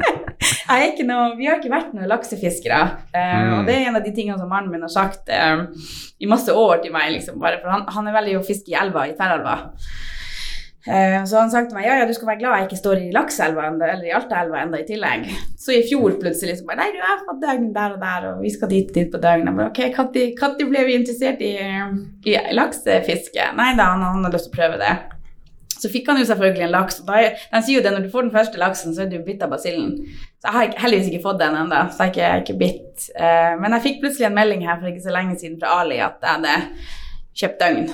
ikke 0.91 1.07
noe, 1.09 1.35
vi 1.39 1.49
har 1.49 1.59
ikke 1.59 1.73
vært 1.73 1.95
noen 1.97 2.11
laksefiskere. 2.11 2.83
Eh, 3.15 3.29
Mm. 3.41 3.53
Og 3.59 3.67
det 3.67 3.75
er 3.75 3.89
en 3.89 3.97
av 3.99 4.05
de 4.05 4.13
tingene 4.15 4.39
som 4.39 4.51
mannen 4.51 4.71
min 4.71 4.85
har 4.85 4.93
sagt 4.93 5.29
eh, 5.33 5.65
i 6.21 6.29
masse 6.31 6.53
år 6.53 6.83
til 6.85 6.93
meg. 6.95 7.11
Liksom, 7.17 7.41
for 7.41 7.71
han, 7.73 7.87
han 7.89 8.09
er 8.09 8.17
veldig 8.19 8.39
å 8.39 8.45
fiske 8.47 8.73
i 8.73 8.79
elva, 8.79 9.07
i 9.09 9.15
Tverrelva. 9.17 9.57
Eh, 10.87 11.25
så 11.29 11.37
han 11.37 11.51
sa 11.53 11.61
til 11.69 11.77
meg 11.77 11.85
ja, 11.85 11.99
ja, 12.01 12.07
du 12.09 12.15
skal 12.17 12.31
være 12.31 12.41
glad 12.41 12.55
jeg 12.57 12.69
ikke 12.71 12.79
står 12.79 13.01
i 13.03 13.11
Lakseelva 13.13 13.67
eller 13.69 14.07
i 14.09 14.15
Altaelva 14.17 14.63
enda 14.63 14.81
i 14.81 14.87
tillegg. 14.89 15.27
Så 15.61 15.75
i 15.77 15.83
fjor 15.85 16.17
plutselig 16.23 16.57
så 16.57 16.69
bare 16.69 16.81
Nei, 16.81 16.95
du 16.95 17.03
har 17.05 17.21
fått 17.27 17.43
døgn 17.43 17.71
der 17.75 17.97
og 17.97 18.01
der, 18.01 18.29
og 18.31 18.45
vi 18.45 18.53
skal 18.55 18.71
dit 18.73 18.93
dit 18.95 19.11
på 19.13 19.21
døgn. 19.21 19.51
Jeg 19.77 19.93
ok, 20.01 20.41
Når 20.41 20.71
ble 20.73 20.85
vi 20.89 20.97
interessert 20.97 21.43
i, 21.45 21.55
i 22.25 22.37
laksefiske? 22.57 23.51
Nei 23.59 23.75
da, 23.77 23.93
han, 23.93 24.25
har 24.25 24.33
lyst 24.33 24.49
til 24.49 24.55
å 24.55 24.61
prøve 24.61 24.79
det. 24.81 24.95
Så 25.81 25.89
fikk 25.93 26.09
han 26.11 26.21
jo 26.21 26.29
selvfølgelig 26.29 26.65
en 26.67 26.73
laks. 26.75 26.99
og 27.01 27.13
de 27.13 27.61
sier 27.65 27.79
jo 27.79 27.85
det 27.85 27.93
når 27.93 28.05
du 28.05 28.11
får 28.13 28.27
den 28.27 28.35
første 28.35 28.61
laksen, 28.61 28.95
så 28.97 29.05
er 29.05 29.13
du 29.13 29.19
bitt 29.25 29.45
av 29.45 29.53
basillen. 29.53 29.99
Så 30.41 30.49
jeg 30.49 30.57
har 30.57 30.81
heldigvis 30.85 31.11
ikke 31.11 31.25
fått 31.25 31.41
den 31.41 31.57
ennå, 31.57 31.83
så 31.93 32.09
jeg 32.09 32.25
er 32.25 32.41
ikke, 32.41 32.55
ikke 32.55 32.61
bitt. 32.61 33.11
Eh, 33.17 33.53
men 33.61 33.77
jeg 33.77 33.87
fikk 33.87 34.01
plutselig 34.05 34.29
en 34.29 34.37
melding 34.37 34.65
her 34.69 34.81
for 34.81 34.89
ikke 34.93 35.05
så 35.05 35.15
lenge 35.17 35.37
siden 35.41 35.61
fra 35.61 35.79
Ali 35.81 36.01
at 36.05 36.21
jeg 36.25 36.41
hadde 36.41 36.57
kjøpt 37.41 37.63
døgn. 37.65 37.87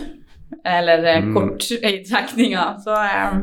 Eller 0.65 1.05
eh, 1.05 1.21
Mm. 1.23 1.35
kort 1.35 1.67
i 1.83 2.05
trekninga. 2.07 2.65
Så, 2.85 2.95
eh, 2.95 3.39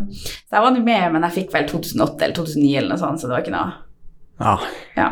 så 0.48 0.56
jeg 0.58 0.62
var 0.64 0.72
nå 0.72 0.84
med, 0.84 1.12
men 1.14 1.22
jeg 1.28 1.32
fikk 1.44 1.54
vel 1.54 1.68
2008 1.68 2.22
eller 2.26 2.36
2009 2.36 2.78
eller 2.78 2.90
noe 2.94 2.98
sånt, 3.02 3.20
så 3.22 3.28
det 3.28 3.36
var 3.38 3.42
ikke 3.46 3.56
noe 3.58 3.74
Ja. 4.40 4.58
Ja. 4.98 5.10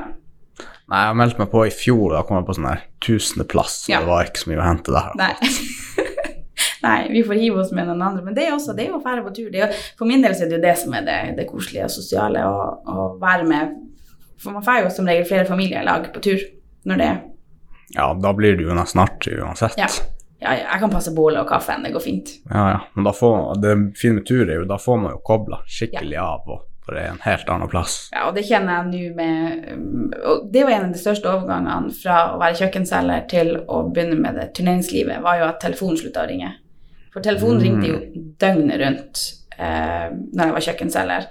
Nei, 0.92 1.02
jeg 1.08 1.16
meldte 1.16 1.40
meg 1.40 1.52
på 1.52 1.66
i 1.68 1.72
fjor, 1.72 2.12
da 2.18 2.22
kom 2.28 2.38
jeg 2.42 2.46
på 2.50 2.56
sånn 2.58 2.68
her 2.68 2.82
tusendeplass, 3.00 3.86
så 3.86 3.90
Ja. 3.94 4.00
det 4.00 4.08
var 4.08 4.26
ikke 4.26 4.42
så 4.44 4.50
mye 4.52 4.60
å 4.60 4.68
hente 4.68 4.92
der. 4.92 5.12
Nei. 5.16 5.34
Nei, 6.84 7.08
vi 7.14 7.22
får 7.24 7.38
hive 7.38 7.60
oss 7.62 7.72
med 7.72 7.86
noen 7.88 8.02
andre. 8.02 8.24
Men 8.26 8.34
det 8.34 8.48
er 8.48 8.56
også 8.56 8.74
det 8.76 8.86
er 8.88 8.90
jo 8.90 8.98
å 9.00 9.04
fære 9.04 9.22
på 9.24 9.34
tur. 9.38 9.50
Det 9.54 9.60
jo, 9.62 9.68
for 10.00 10.10
min 10.10 10.22
del 10.24 10.34
så 10.34 10.44
er 10.46 10.50
det 10.50 10.58
jo 10.58 10.64
det 10.64 10.78
som 10.82 10.94
er 10.98 11.04
det, 11.06 11.18
det 11.38 11.46
koselige 11.50 11.86
og 11.86 11.92
sosiale, 11.94 12.42
å 12.42 13.06
være 13.22 13.46
med. 13.48 13.76
For 14.42 14.52
man 14.56 14.64
får 14.66 14.80
jo 14.84 14.90
som 14.96 15.06
regel 15.06 15.28
flere 15.30 15.46
familier 15.46 15.84
i 15.84 15.86
lag 15.86 16.08
på 16.14 16.22
tur 16.26 16.40
når 16.90 16.98
det 16.98 17.08
er 17.12 17.20
Ja, 17.94 18.08
da 18.18 18.32
blir 18.34 18.56
det 18.58 18.66
jo 18.66 18.74
nesten 18.74 19.02
artig 19.04 19.36
uansett. 19.44 19.78
Ja. 19.78 19.86
Ja, 20.42 20.56
ja, 20.58 20.66
jeg 20.74 20.82
kan 20.82 20.92
passe 20.94 21.14
bolet 21.16 21.42
og 21.44 21.48
kaffen, 21.52 21.84
det 21.86 21.94
går 21.94 22.04
fint. 22.04 22.34
Ja, 22.50 22.66
ja. 22.74 22.80
Men 22.96 23.06
da 23.08 23.14
får, 23.14 23.56
det 23.62 23.78
fine 24.00 24.18
med 24.20 24.26
tur 24.28 24.44
er 24.50 24.58
jo, 24.62 24.68
da 24.70 24.78
får 24.82 24.98
man 25.04 25.14
jo 25.16 25.22
kobla 25.26 25.62
skikkelig 25.70 26.18
av, 26.18 26.48
og 26.50 26.64
for 26.82 26.98
det 26.98 27.04
er 27.04 27.12
en 27.14 27.22
helt 27.28 27.50
annen 27.54 27.70
plass. 27.70 27.98
Ja, 28.12 28.24
og 28.28 28.34
det 28.36 28.48
kjenner 28.48 28.80
jeg 28.80 28.90
nå 28.90 29.02
med 29.20 29.68
um, 29.70 30.08
Og 30.26 30.48
det 30.52 30.64
var 30.66 30.74
en 30.80 30.88
av 30.88 30.96
de 30.96 31.02
største 31.04 31.30
overgangene 31.30 31.94
fra 31.94 32.16
å 32.34 32.40
være 32.42 32.58
kjøkkenselger 32.64 33.28
til 33.30 33.54
å 33.70 33.84
begynne 33.94 34.18
med 34.18 34.40
det 34.42 34.48
turneringslivet, 34.58 35.22
var 35.22 35.38
jo 35.38 35.46
at 35.52 35.62
telefonen 35.62 36.02
slutta 36.02 36.26
å 36.26 36.32
ringe. 36.34 36.56
For 37.14 37.22
telefonen 37.22 37.62
Mm. 37.62 37.64
ringte 37.68 37.88
jo 37.92 38.26
døgnet 38.42 38.82
rundt 38.82 39.24
eh, 39.60 40.10
når 40.10 40.46
jeg 40.48 40.56
var 40.58 40.66
kjøkkenselger. 40.68 41.28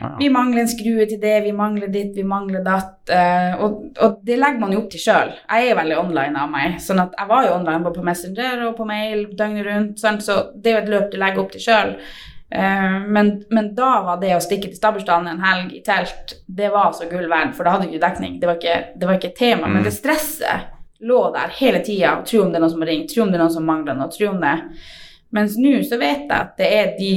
Ja. 0.00 0.12
Vi 0.20 0.28
mangler 0.30 0.60
en 0.62 0.68
skrue 0.70 1.06
til 1.10 1.18
det, 1.20 1.42
vi 1.44 1.52
mangler 1.52 1.88
ditt, 1.90 2.12
vi 2.16 2.22
mangler 2.22 2.62
datt. 2.64 2.94
eh, 3.10 3.54
og, 3.64 3.84
og 4.04 4.20
det 4.24 4.36
legger 4.38 4.60
man 4.60 4.72
jo 4.72 4.78
opp 4.84 4.90
til 4.92 5.00
sjøl. 5.00 5.32
Jeg 5.50 5.70
er 5.72 5.76
veldig 5.76 5.98
online 5.98 6.36
av 6.38 6.50
meg. 6.50 6.78
sånn 6.80 7.00
at 7.02 7.14
jeg 7.18 7.28
var 7.28 7.44
jo 7.46 7.54
online 7.56 7.82
både 7.82 7.98
på 7.98 8.04
Messenger 8.06 8.66
og 8.68 8.76
på 8.76 8.86
mail 8.86 9.26
døgnet 9.34 9.66
rundt. 9.66 9.98
sant? 9.98 10.22
Så 10.22 10.52
det 10.54 10.70
er 10.72 10.76
jo 10.78 10.82
et 10.84 10.90
løp 10.94 11.10
du 11.10 11.18
legger 11.18 11.40
opp 11.42 11.50
til 11.52 11.60
sjøl. 11.60 11.94
men, 12.50 13.42
men 13.50 13.74
da 13.76 13.90
var 14.06 14.20
det 14.22 14.30
å 14.36 14.40
stikke 14.40 14.70
til 14.70 14.76
Stabbursdalen 14.78 15.26
en 15.28 15.42
helg 15.44 15.74
i 15.76 15.82
telt, 15.84 16.36
det 16.48 16.70
var 16.72 16.92
så 16.96 17.04
gull 17.10 17.26
verd, 17.28 17.50
for 17.56 17.64
da 17.64 17.74
hadde 17.74 17.88
du 17.88 17.92
ikke 17.92 18.06
dekning. 18.06 18.38
Det 18.40 18.48
var 18.48 18.56
ikke, 18.56 18.76
det 18.96 19.06
var 19.10 19.18
ikke 19.18 19.28
et 19.32 19.36
tema. 19.42 19.66
Men 19.68 19.82
Mm. 19.82 19.84
det 19.84 19.92
stresset 19.92 20.70
lå 21.00 21.18
der 21.34 21.48
hele 21.58 21.82
tida. 21.84 22.22
Tro 22.24 22.42
om 22.42 22.48
det 22.52 22.56
er 22.56 22.60
noen 22.64 22.70
som 22.70 22.80
har 22.80 22.88
ringt, 22.88 23.10
tro 23.12 23.22
om 23.22 23.28
det 23.30 23.36
er 23.38 23.44
noen 23.44 23.52
som 23.58 23.66
mangler 23.68 23.94
noe, 23.98 24.08
tro 24.10 24.30
om 24.30 24.40
det. 24.40 24.54
Mens 25.32 25.58
nå 25.60 25.74
så 25.84 25.98
vet 26.00 26.24
jeg 26.24 26.30
at 26.32 26.56
det 26.56 26.70
er 26.72 26.94
de 26.98 27.12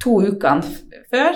to 0.00 0.20
ukene 0.22 0.62
før 1.10 1.34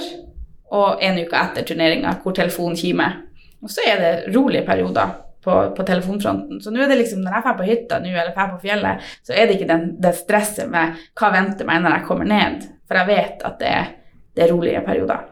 og 0.75 1.03
en 1.05 1.21
uke 1.23 1.39
etter 1.39 1.67
turneringa 1.69 2.17
hvor 2.23 2.35
telefonen 2.37 2.79
kimer. 2.79 3.21
Og 3.65 3.73
så 3.73 3.85
er 3.89 4.01
det 4.03 4.15
rolige 4.35 4.65
perioder 4.67 5.15
på, 5.45 5.75
på 5.77 5.87
telefonfronten. 5.87 6.61
Så 6.61 6.73
nå 6.73 6.83
er 6.83 6.91
det 6.91 6.99
liksom, 7.03 7.23
når 7.25 7.37
jeg 7.37 7.47
drar 7.47 7.57
på 7.59 7.69
hytta 7.69 8.01
nå, 8.01 8.11
eller 8.13 8.35
drar 8.37 8.51
på 8.55 8.61
fjellet, 8.65 9.07
så 9.25 9.37
er 9.37 9.47
det 9.47 9.59
ikke 9.59 9.71
den, 9.71 9.87
det 10.03 10.15
stresset 10.19 10.71
med 10.73 10.99
hva 11.21 11.31
venter 11.35 11.69
meg 11.69 11.85
når 11.85 11.99
jeg 11.99 12.09
kommer 12.09 12.29
ned. 12.29 12.67
For 12.89 13.01
jeg 13.01 13.11
vet 13.13 13.47
at 13.49 13.57
det 13.61 13.71
er, 13.71 13.89
det 14.37 14.47
er 14.47 14.53
rolige 14.53 14.85
perioder. 14.85 15.31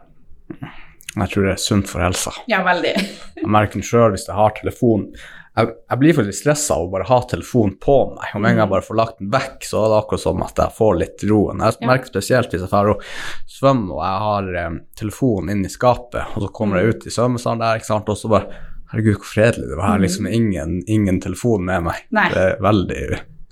Jeg 1.13 1.29
tror 1.29 1.45
det 1.45 1.53
er 1.53 1.61
sunt 1.61 1.91
for 1.91 2.01
helsa. 2.05 2.33
Ja, 2.49 2.63
veldig. 2.65 2.93
Jeg 3.37 3.53
merker 3.53 3.81
det 3.81 3.89
sjøl 3.89 4.15
hvis 4.15 4.29
jeg 4.29 4.37
har 4.39 4.55
telefon. 4.57 5.09
Jeg, 5.53 5.69
jeg 5.91 6.01
blir 6.01 6.15
faktisk 6.17 6.39
stressa 6.39 6.79
av 6.79 6.87
å 6.87 6.91
bare 6.95 7.05
ha 7.11 7.19
telefonen 7.29 7.75
på 7.83 7.97
meg. 8.15 8.31
Om 8.33 8.45
en 8.47 8.55
gang 8.55 8.63
jeg 8.63 8.73
bare 8.73 8.87
får 8.87 8.97
lagt 8.97 9.19
den 9.21 9.29
vekk, 9.35 9.67
så 9.69 9.83
er 9.83 9.91
det 9.93 9.99
akkurat 9.99 10.23
som 10.25 10.45
at 10.47 10.63
jeg 10.63 10.77
får 10.79 10.95
litt 11.03 11.25
roen. 11.29 11.65
Jeg 11.67 11.89
merker 11.91 12.09
spesielt 12.09 12.55
hvis 12.55 12.65
jeg 12.65 12.73
drar 12.73 12.93
og 12.95 13.05
svømmer 13.53 13.99
og 13.99 14.05
jeg 14.07 14.23
har 14.27 14.51
eh, 14.63 14.79
telefonen 15.03 15.53
inn 15.53 15.69
i 15.69 15.73
skapet, 15.73 16.33
og 16.33 16.47
så 16.47 16.53
kommer 16.57 16.81
jeg 16.81 16.95
ut 16.95 17.07
i 17.09 17.13
svømmesalen 17.13 17.65
der, 17.65 17.83
ikke 17.83 17.91
sant, 17.91 18.13
og 18.13 18.21
så 18.21 18.33
bare 18.33 18.63
Herregud, 18.93 19.23
hvor 19.23 19.25
fredelig 19.25 19.69
det 19.71 19.77
var. 19.79 19.87
her. 19.89 20.01
liksom 20.05 20.27
ingen, 20.27 20.83
ingen 20.87 21.21
telefon 21.21 21.65
med 21.65 21.87
meg. 21.87 22.01
Nei. 22.13 22.27
Det 22.29 22.43
er 22.43 22.59
veldig 22.61 23.05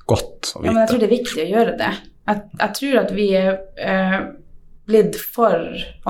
godt 0.04 0.50
å 0.52 0.60
vite. 0.60 0.66
Ja, 0.66 0.72
men 0.72 0.80
jeg 0.82 0.90
tror 0.90 1.00
det 1.00 1.06
er 1.06 1.14
viktig 1.14 1.40
å 1.40 1.48
gjøre 1.48 1.76
det. 1.80 1.92
Jeg, 2.28 2.42
jeg 2.60 2.74
tror 2.76 2.98
at 3.00 3.14
vi 3.16 3.28
er 3.38 3.48
eh, 3.80 4.18
blitt 4.90 5.16
for 5.16 5.56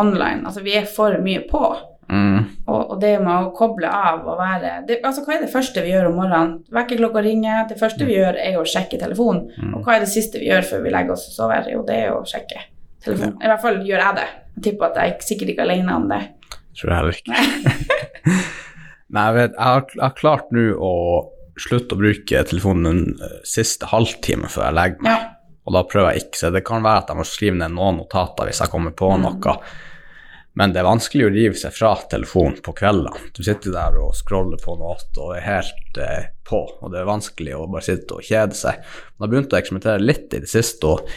online. 0.02 0.42
Altså 0.50 0.64
vi 0.66 0.74
er 0.80 0.88
for 0.90 1.14
mye 1.22 1.44
på. 1.46 1.62
Mm. 2.10 2.38
Og, 2.66 2.80
og 2.90 2.96
det 3.00 3.12
med 3.22 3.30
å 3.30 3.52
koble 3.54 3.86
av 3.86 4.24
og 4.26 4.38
være 4.40 4.70
det, 4.88 4.96
Altså 5.06 5.22
hva 5.22 5.36
er 5.36 5.44
det 5.44 5.52
første 5.52 5.82
vi 5.84 5.92
gjør 5.92 6.08
om 6.10 6.16
morgenen? 6.18 6.56
Vekkerklokka 6.74 7.22
ringer. 7.22 7.68
Det 7.70 7.78
første 7.78 8.08
vi 8.08 8.16
gjør, 8.18 8.38
er 8.42 8.58
å 8.58 8.64
sjekke 8.66 8.98
telefonen. 8.98 9.44
Mm. 9.60 9.76
Og 9.78 9.86
hva 9.86 9.94
er 9.96 10.04
det 10.04 10.10
siste 10.10 10.42
vi 10.42 10.48
gjør 10.50 10.66
før 10.66 10.82
vi 10.86 10.94
legger 10.96 11.14
oss 11.14 11.28
og 11.30 11.36
sover? 11.38 11.70
Jo, 11.70 11.84
det 11.86 11.98
er 12.02 12.10
å 12.16 12.24
sjekke 12.26 12.64
telefonen. 13.04 13.36
I 13.40 13.50
hvert 13.52 13.62
fall 13.62 13.78
gjør 13.86 14.02
jeg 14.04 14.18
det. 14.18 14.28
Jeg 14.56 14.64
tipper 14.66 14.90
at 14.90 14.98
jeg 15.00 15.14
er 15.14 15.26
sikkert 15.30 15.52
ikke 15.54 15.66
alene 15.68 15.98
om 16.00 16.08
det. 16.10 16.20
Tror 16.80 16.90
jeg 16.90 16.98
heller 16.98 17.20
ikke. 17.20 18.40
Nei, 19.14 19.22
jeg 19.26 19.34
vet, 19.36 19.54
jeg 19.56 19.66
har, 19.66 19.84
jeg 19.94 20.02
har 20.04 20.16
klart 20.18 20.50
nå 20.54 20.64
å 20.86 20.92
slutte 21.60 21.96
å 21.96 22.00
bruke 22.00 22.42
telefonen 22.46 22.86
den 22.86 23.22
eh, 23.26 23.38
siste 23.48 23.88
halvtime 23.90 24.48
før 24.50 24.68
jeg 24.68 24.76
legger 24.78 25.06
meg. 25.06 25.14
Ja. 25.14 25.36
Og 25.68 25.74
da 25.76 25.82
prøver 25.86 26.14
jeg 26.14 26.24
ikke, 26.24 26.38
så 26.40 26.50
det 26.54 26.62
kan 26.66 26.82
være 26.84 27.02
at 27.02 27.10
jeg 27.12 27.18
må 27.20 27.26
skrive 27.28 27.58
ned 27.60 27.74
noen 27.76 27.98
notater 28.00 28.48
hvis 28.48 28.62
jeg 28.62 28.72
kommer 28.72 28.94
på 28.96 29.10
Mm. 29.14 29.26
noe. 29.26 29.56
Men 30.60 30.74
det 30.74 30.82
er 30.82 30.90
vanskelig 30.90 31.24
å 31.24 31.32
rive 31.32 31.56
seg 31.56 31.72
fra 31.72 31.94
telefonen 32.12 32.58
på 32.60 32.74
kveldene. 32.76 33.30
Du 33.32 33.38
sitter 33.40 33.72
der 33.72 33.94
og 33.96 34.12
scroller 34.18 34.60
på 34.60 34.74
noe 34.76 34.92
og 35.00 35.30
er 35.32 35.46
helt 35.46 36.00
eh, 36.04 36.26
på, 36.44 36.58
og 36.76 36.92
det 36.92 37.00
er 37.00 37.08
vanskelig 37.08 37.54
å 37.56 37.62
bare 37.64 37.86
sitte 37.86 38.18
og 38.18 38.26
kjede 38.28 38.58
seg. 38.58 38.82
Men 39.14 39.24
jeg 39.24 39.32
begynte 39.32 39.56
å 39.56 39.60
eksperimentere 39.62 40.04
litt 40.04 40.36
i 40.36 40.42
det 40.44 40.50
siste 40.52 40.90
og 40.90 41.08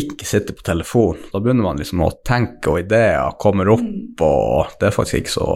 ikke 0.00 0.24
sitte 0.24 0.56
på 0.56 0.64
telefon. 0.64 1.20
Da 1.28 1.42
begynner 1.44 1.68
man 1.68 1.82
liksom 1.82 2.06
å 2.06 2.08
tenke, 2.24 2.72
og 2.72 2.86
ideer 2.86 3.36
kommer 3.42 3.68
opp, 3.76 4.24
og 4.24 4.72
det 4.80 4.88
er 4.88 4.96
faktisk 4.96 5.20
ikke 5.20 5.36
så 5.36 5.50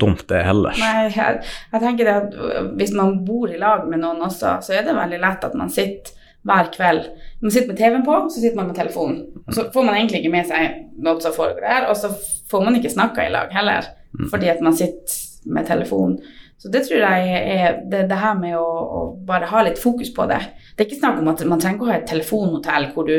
dumt 0.00 0.24
det 0.32 0.40
heller. 0.48 0.80
Nei, 0.80 1.10
jeg, 1.12 1.44
jeg 1.74 1.84
tenker 1.84 2.08
det 2.08 2.18
at 2.22 2.40
øh, 2.40 2.72
hvis 2.80 2.96
man 2.96 3.18
bor 3.28 3.52
i 3.52 3.60
lag 3.60 3.84
med 3.88 4.00
noen 4.00 4.24
også, 4.30 4.62
så 4.64 4.80
er 4.80 4.88
det 4.88 4.96
veldig 4.96 5.20
lett 5.20 5.44
at 5.44 5.60
man 5.60 5.72
sitter 5.72 6.16
hver 6.46 6.72
kveld. 6.74 7.08
Man 7.46 7.52
sitter 7.54 7.68
med 7.70 7.78
TV-en 7.78 8.02
på, 8.02 8.14
så 8.30 8.40
sitter 8.40 8.56
man 8.58 8.66
med 8.66 8.74
telefonen. 8.74 9.20
Og 9.46 9.54
så 9.54 9.68
får 9.70 9.84
man 9.86 9.94
egentlig 9.94 10.18
ikke 10.18 10.32
med 10.32 10.48
seg 10.48 10.80
noe 11.06 11.20
som 11.22 11.34
foregår 11.36 11.62
der, 11.62 11.84
og 11.86 11.94
så 11.94 12.08
får 12.50 12.64
man 12.66 12.74
ikke 12.74 12.90
snakka 12.90 13.22
i 13.22 13.30
lag 13.30 13.52
heller, 13.54 13.86
fordi 14.32 14.48
at 14.50 14.62
man 14.66 14.74
sitter 14.74 15.20
med 15.54 15.68
telefonen. 15.68 16.16
Så 16.58 16.72
det 16.74 16.80
tror 16.88 17.04
jeg 17.04 17.36
er 17.52 17.76
det, 17.86 18.00
det 18.10 18.18
her 18.18 18.32
med 18.40 18.56
å, 18.58 18.64
å, 18.66 19.02
bare 19.28 19.46
ha 19.46 19.60
litt 19.62 19.78
fokus 19.78 20.10
på 20.16 20.26
det. 20.26 20.40
Det 20.74 20.82
er 20.82 20.88
ikke 20.88 20.98
snakk 20.98 21.20
om 21.20 21.30
at 21.30 21.44
man 21.46 21.62
trenger 21.62 21.78
ikke 21.78 21.86
å 21.86 21.90
ha 21.92 21.98
et 22.00 22.08
telefonhotell 22.10 22.88
hvor 22.96 23.06
du 23.06 23.14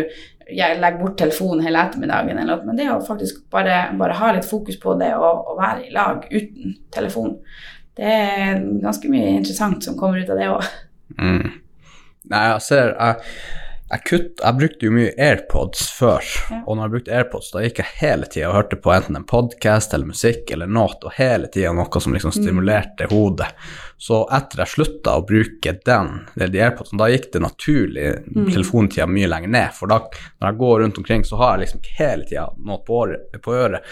legger 0.57 0.97
bort 0.99 1.15
telefonen 1.21 1.63
hele 1.63 1.85
ettermiddagen, 1.87 2.41
eller 2.41 2.65
men 2.67 2.81
det 2.81 2.89
å 2.91 2.97
faktisk 3.07 3.45
bare, 3.53 3.77
bare 4.01 4.17
ha 4.19 4.33
litt 4.35 4.49
fokus 4.49 4.75
på 4.81 4.97
det 4.99 5.13
og, 5.15 5.53
og 5.53 5.61
være 5.61 5.85
i 5.85 5.93
lag 5.95 6.27
uten 6.33 6.75
telefon. 6.91 7.37
Det 7.95 8.11
er 8.11 8.59
ganske 8.83 9.13
mye 9.15 9.37
interessant 9.37 9.87
som 9.87 9.95
kommer 9.95 10.19
ut 10.19 10.35
av 10.35 10.43
det 10.43 10.51
òg. 10.51 10.67
Mm. 11.15 11.55
Nei, 12.27 12.43
jeg 12.51 12.67
ser 12.67 12.91
jeg, 13.89 14.01
kutt, 14.09 14.41
jeg 14.43 14.57
brukte 14.59 14.85
jo 14.87 14.91
mye 14.91 15.11
AirPods 15.17 15.83
før, 15.95 16.25
Ja. 16.51 16.57
og 16.67 16.75
når 16.75 16.83
jeg 16.83 16.91
brukte 16.95 17.13
AirPods, 17.17 17.51
da 17.53 17.61
gikk 17.63 17.77
jeg 17.81 17.91
hele 18.01 18.25
tida 18.27 18.49
og 18.49 18.55
hørte 18.57 18.79
på 18.83 18.91
enten 18.91 19.15
en 19.15 19.23
podkast 19.27 19.93
eller 19.95 20.09
musikk 20.09 20.51
eller 20.51 20.67
noe, 20.67 20.95
og 21.07 21.13
hele 21.15 21.47
tida 21.53 21.71
noe 21.77 22.01
som 22.03 22.13
liksom 22.15 22.33
stimulerte 22.35 23.07
hodet. 23.11 23.47
Så 23.97 24.19
etter 24.35 24.61
jeg 24.65 24.73
slutta 24.73 25.15
å 25.17 25.23
bruke 25.25 25.73
den, 25.87 26.11
de 26.35 26.59
AirPodsene, 26.61 26.99
da 27.01 27.07
gikk 27.13 27.29
det 27.33 27.41
naturlig 27.45 28.09
telefontida 28.53 29.07
mye 29.09 29.27
lenger 29.31 29.53
ned, 29.55 29.71
for 29.73 29.87
da 29.87 30.01
når 30.03 30.49
jeg 30.51 30.59
går 30.63 30.81
rundt 30.83 30.97
omkring, 31.03 31.23
så 31.25 31.39
har 31.41 31.55
jeg 31.57 31.65
liksom 31.67 31.79
ikke 31.81 31.95
hele 32.01 32.27
tida 32.29 32.49
noe 32.67 32.83
på, 32.85 32.99
på 33.41 33.55
øret, 33.55 33.87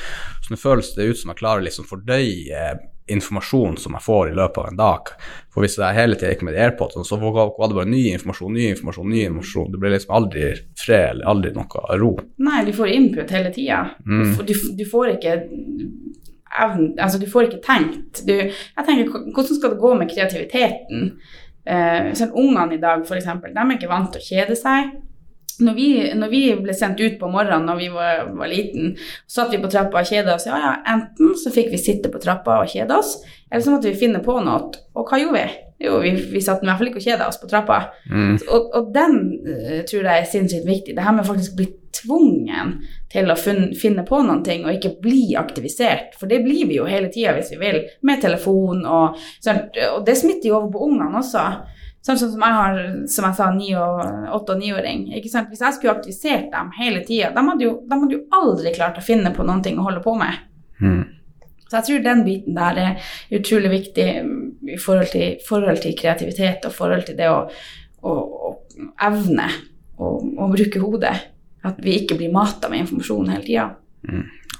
så 0.45 0.53
nå 0.53 0.59
føles 0.61 0.91
det 0.97 1.07
ut 1.09 1.17
som 1.23 1.31
jeg 1.33 1.39
klarer 1.41 1.65
liksom 1.65 1.87
fordøye 1.89 2.67
informasjon 3.07 3.75
som 3.77 3.93
jeg 3.97 4.01
får 4.05 4.31
i 4.31 4.35
løpet 4.37 4.57
av 4.63 4.67
en 4.71 4.79
dag. 4.79 5.11
For 5.53 5.61
hvis 5.65 5.77
jeg 5.77 5.97
hele 5.97 6.15
tida 6.17 6.31
gikk 6.33 6.41
med 6.47 6.57
AirPods, 6.57 6.97
så 7.07 7.19
var 7.21 7.51
det 7.69 7.77
bare 7.77 7.85
ny 7.89 8.01
informasjon, 8.15 8.53
ny 8.57 8.69
informasjon, 8.73 9.09
ny 9.13 9.21
informasjon. 9.27 9.69
Det 9.75 9.81
ble 9.83 9.91
liksom 9.93 10.15
aldri 10.17 10.47
fred 10.79 11.11
eller 11.13 11.29
aldri 11.33 11.51
noe 11.55 11.99
ro. 12.01 12.11
Nei, 12.47 12.63
du 12.65 12.73
får 12.73 12.93
input 12.95 13.31
hele 13.37 13.51
tida. 13.53 13.83
Mm. 14.07 14.23
Du, 14.23 14.33
får- 14.39 14.49
du, 14.49 14.53
du 14.81 14.85
får 14.89 15.13
ikke 15.17 15.37
altså 16.55 17.19
du 17.19 17.25
får 17.29 17.49
ikke 17.49 17.61
tenkt. 17.65 18.21
Du, 18.27 18.33
jeg 18.35 18.85
tenker, 18.87 19.09
hvordan 19.35 19.57
skal 19.57 19.73
det 19.73 19.81
gå 19.81 19.93
med 19.99 20.11
kreativiteten? 20.11 21.09
Eh, 21.65 22.11
sånn 22.15 22.31
Ungene 22.37 22.77
i 22.77 22.81
dag, 22.81 23.01
f.eks., 23.07 23.25
de 23.25 23.51
er 23.57 23.73
ikke 23.75 23.89
vant 23.91 24.11
til 24.13 24.21
å 24.21 24.27
kjede 24.29 24.57
seg. 24.59 24.93
Når 25.63 25.75
vi, 25.77 25.89
når 26.17 26.31
vi 26.31 26.41
ble 26.59 26.75
sendt 26.75 26.99
ut 26.99 27.19
på 27.19 27.29
morgenen 27.31 27.67
når 27.69 27.77
vi 27.79 27.89
var, 27.93 28.25
var 28.35 28.51
liten, 28.51 28.95
så 29.27 29.43
satt 29.43 29.55
vi 29.55 29.61
på 29.63 29.71
trappa 29.71 30.01
og 30.01 30.09
kjeda 30.09 30.35
oss. 30.35 30.47
Ja, 30.49 30.57
ja, 30.59 30.73
enten 30.95 31.35
så 31.39 31.53
fikk 31.53 31.71
vi 31.71 31.79
sitte 31.81 32.11
på 32.11 32.21
trappa 32.23 32.59
og 32.63 32.71
kjede 32.71 32.97
oss, 32.97 33.17
eller 33.51 33.63
så 33.63 33.75
måtte 33.75 33.91
vi 33.91 33.99
finne 33.99 34.23
på 34.25 34.35
noe. 34.43 34.73
Og 34.95 35.07
hva 35.07 35.21
gjorde 35.21 35.39
vi? 35.39 35.61
Jo, 35.85 35.97
vi, 35.99 36.13
vi 36.31 36.41
satt 36.43 36.63
i 36.63 36.67
hvert 36.67 36.79
fall 36.79 36.89
ikke 36.89 37.01
og 37.01 37.07
kjeda 37.07 37.25
oss 37.27 37.39
på 37.41 37.49
trappa. 37.51 37.81
Mm. 38.07 38.37
Og, 38.47 38.69
og 38.79 38.93
den 38.95 39.17
eh, 39.43 39.81
tror 39.87 40.07
jeg 40.07 40.21
er 40.21 40.29
sinnssykt 40.31 40.67
viktig. 40.67 40.95
Det 40.95 41.03
her 41.03 41.15
med 41.15 41.25
å 41.25 41.33
faktisk 41.33 41.57
bli 41.59 41.67
tvungen 41.95 42.77
til 43.11 43.31
å 43.31 43.37
funne, 43.39 43.69
finne 43.79 44.05
på 44.07 44.21
noen 44.23 44.43
ting, 44.45 44.63
og 44.65 44.75
ikke 44.75 44.95
bli 45.03 45.35
aktivisert. 45.39 46.15
For 46.19 46.31
det 46.31 46.41
blir 46.45 46.69
vi 46.69 46.79
jo 46.79 46.87
hele 46.87 47.11
tida 47.11 47.35
hvis 47.35 47.51
vi 47.53 47.59
vil, 47.61 47.81
med 48.07 48.23
telefon 48.23 48.85
og 48.87 49.19
sånt. 49.43 49.75
Og 49.91 50.05
det 50.07 50.17
smitter 50.19 50.51
jo 50.51 50.59
over 50.61 50.71
på 50.75 50.87
ungene 50.87 51.19
også. 51.19 51.45
Sånn 52.05 52.19
som 52.21 52.43
jeg 52.43 52.53
har, 52.53 52.75
som 53.09 53.25
jeg 53.25 53.37
sa, 53.39 53.47
åtte- 54.37 54.53
og 54.53 54.59
niåring. 54.61 55.07
Hvis 55.23 55.33
jeg 55.33 55.73
skulle 55.73 55.95
aktivisert 55.95 56.51
dem 56.51 56.69
hele 56.77 57.01
tida, 57.05 57.31
de, 57.33 57.43
hadde 57.47 57.65
jo- 57.65 57.79
de 57.81 57.97
hadde 58.01 58.13
jo 58.13 58.25
aldri 58.31 58.73
klart 58.75 58.99
å 58.99 59.05
finne 59.05 59.31
på 59.33 59.45
noen 59.45 59.63
ting 59.65 59.79
å 59.79 59.87
holde 59.87 60.03
på 60.05 60.13
med. 60.19 60.37
Mm. 60.81 61.03
Så 61.65 61.79
jeg 61.79 61.87
tror 61.87 62.03
den 62.05 62.23
biten 62.27 62.53
der 62.53 62.77
er 62.77 62.99
utrolig 63.33 63.71
viktig 63.71 64.05
mm, 64.23 64.41
i 64.75 64.77
forhold 64.77 65.09
til, 65.15 65.39
forhold 65.47 65.81
til 65.81 65.95
kreativitet 65.97 66.67
og 66.69 66.75
forhold 66.77 67.07
til 67.07 67.17
det 67.17 67.29
å, 67.31 67.39
å, 68.05 68.13
å 68.13 68.51
evne 69.07 69.49
å, 69.97 70.11
bruke 70.53 70.83
hodet. 70.83 71.15
At 71.65 71.79
vi 71.81 71.97
ikke 72.03 72.19
blir 72.19 72.29
mata 72.29 72.69
med 72.69 72.83
informasjon 72.83 73.31
hele 73.33 73.47
tida. 73.47 73.69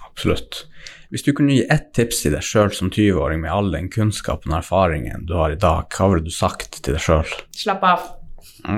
Absolutt. 0.09 0.63
Hvis 1.15 1.23
du 1.23 1.29
kunne 1.31 1.53
gi 1.55 1.61
ett 1.71 1.93
tips 1.95 2.17
til 2.25 2.33
deg 2.35 2.43
sjøl 2.43 2.73
som 2.75 2.89
20-åring 2.91 3.39
med 3.39 3.47
all 3.47 3.69
den 3.71 3.85
kunnskapen 3.87 4.51
og 4.51 4.57
erfaringen 4.57 5.21
du 5.23 5.37
har 5.39 5.53
i 5.53 5.55
dag, 5.55 5.87
hva 5.95 6.09
ville 6.11 6.27
du 6.27 6.33
sagt 6.35 6.81
til 6.83 6.97
deg 6.97 7.05
sjøl? 7.05 7.29
Slapp 7.55 7.85
av. 7.87 8.09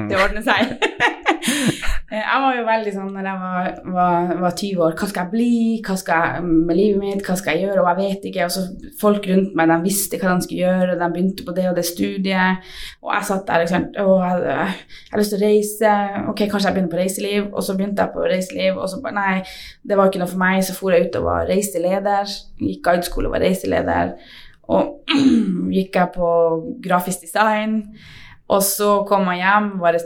Det 0.06 0.20
ordner 0.22 0.46
seg. 0.46 0.76
Eh, 2.08 2.22
jeg 2.24 2.40
var 2.40 2.54
jo 2.56 2.62
veldig 2.64 2.92
sånn 2.96 3.08
når 3.12 3.26
jeg 3.28 3.40
var, 3.42 3.66
var, 3.92 4.30
var 4.40 4.54
20 4.56 4.84
år 4.86 4.94
Hva 4.96 5.08
skal 5.10 5.26
jeg 5.26 5.32
bli? 5.34 5.56
Hva 5.84 5.96
skal 6.00 6.22
jeg 6.24 6.46
med 6.48 6.78
livet 6.80 7.02
mitt? 7.02 7.24
Hva 7.26 7.34
skal 7.36 7.58
jeg 7.58 7.66
gjøre? 7.66 7.82
Og 7.82 7.90
jeg 7.90 7.98
vet 7.98 8.28
ikke. 8.30 8.46
Og 8.46 8.54
så 8.56 8.94
folk 9.02 9.28
rundt 9.28 9.58
meg 9.60 9.68
de 9.74 9.78
visste 9.84 10.20
hva 10.22 10.38
de 10.38 10.46
skulle 10.46 10.62
gjøre. 10.62 10.96
De 11.02 11.10
begynte 11.12 11.44
på 11.44 11.56
det 11.58 11.66
og 11.68 11.76
det 11.76 11.84
studiet. 11.90 12.70
Og 13.04 13.12
jeg 13.12 13.28
satt 13.28 13.44
der 13.50 13.66
liksom 13.66 13.90
Å, 13.92 14.06
jeg, 14.24 14.46
jeg 14.48 15.12
har 15.12 15.22
lyst 15.22 15.36
til 15.36 15.42
å 15.42 15.44
reise. 15.44 15.94
Ok, 16.32 16.46
kanskje 16.46 16.70
jeg 16.70 16.78
begynner 16.78 16.94
på 16.94 17.02
reiseliv. 17.02 17.50
Og 17.52 17.68
så 17.68 17.76
begynte 17.76 18.06
jeg 18.06 18.16
på 18.16 18.28
reiseliv, 18.32 18.80
og 18.80 18.88
så 18.88 19.02
bare 19.04 19.18
Nei, 19.18 19.36
det 19.84 20.00
var 20.00 20.08
ikke 20.08 20.24
noe 20.24 20.32
for 20.32 20.46
meg. 20.46 20.62
Så 20.64 20.78
for 20.80 20.96
jeg 20.96 21.10
ut 21.10 21.20
og 21.20 21.28
var 21.28 21.52
reiseleder. 21.52 22.38
Gikk 22.64 22.86
guideskole 22.88 23.28
og 23.28 23.36
var 23.36 23.44
reiseleder. 23.44 24.16
Og 24.72 25.12
gikk 25.76 26.00
jeg 26.00 26.16
på 26.16 26.32
grafisk 26.88 27.28
design. 27.28 27.82
Og 28.48 28.64
så 28.64 28.90
kom 29.08 29.28
jeg 29.34 29.44
hjem, 29.44 29.74
var 29.82 29.98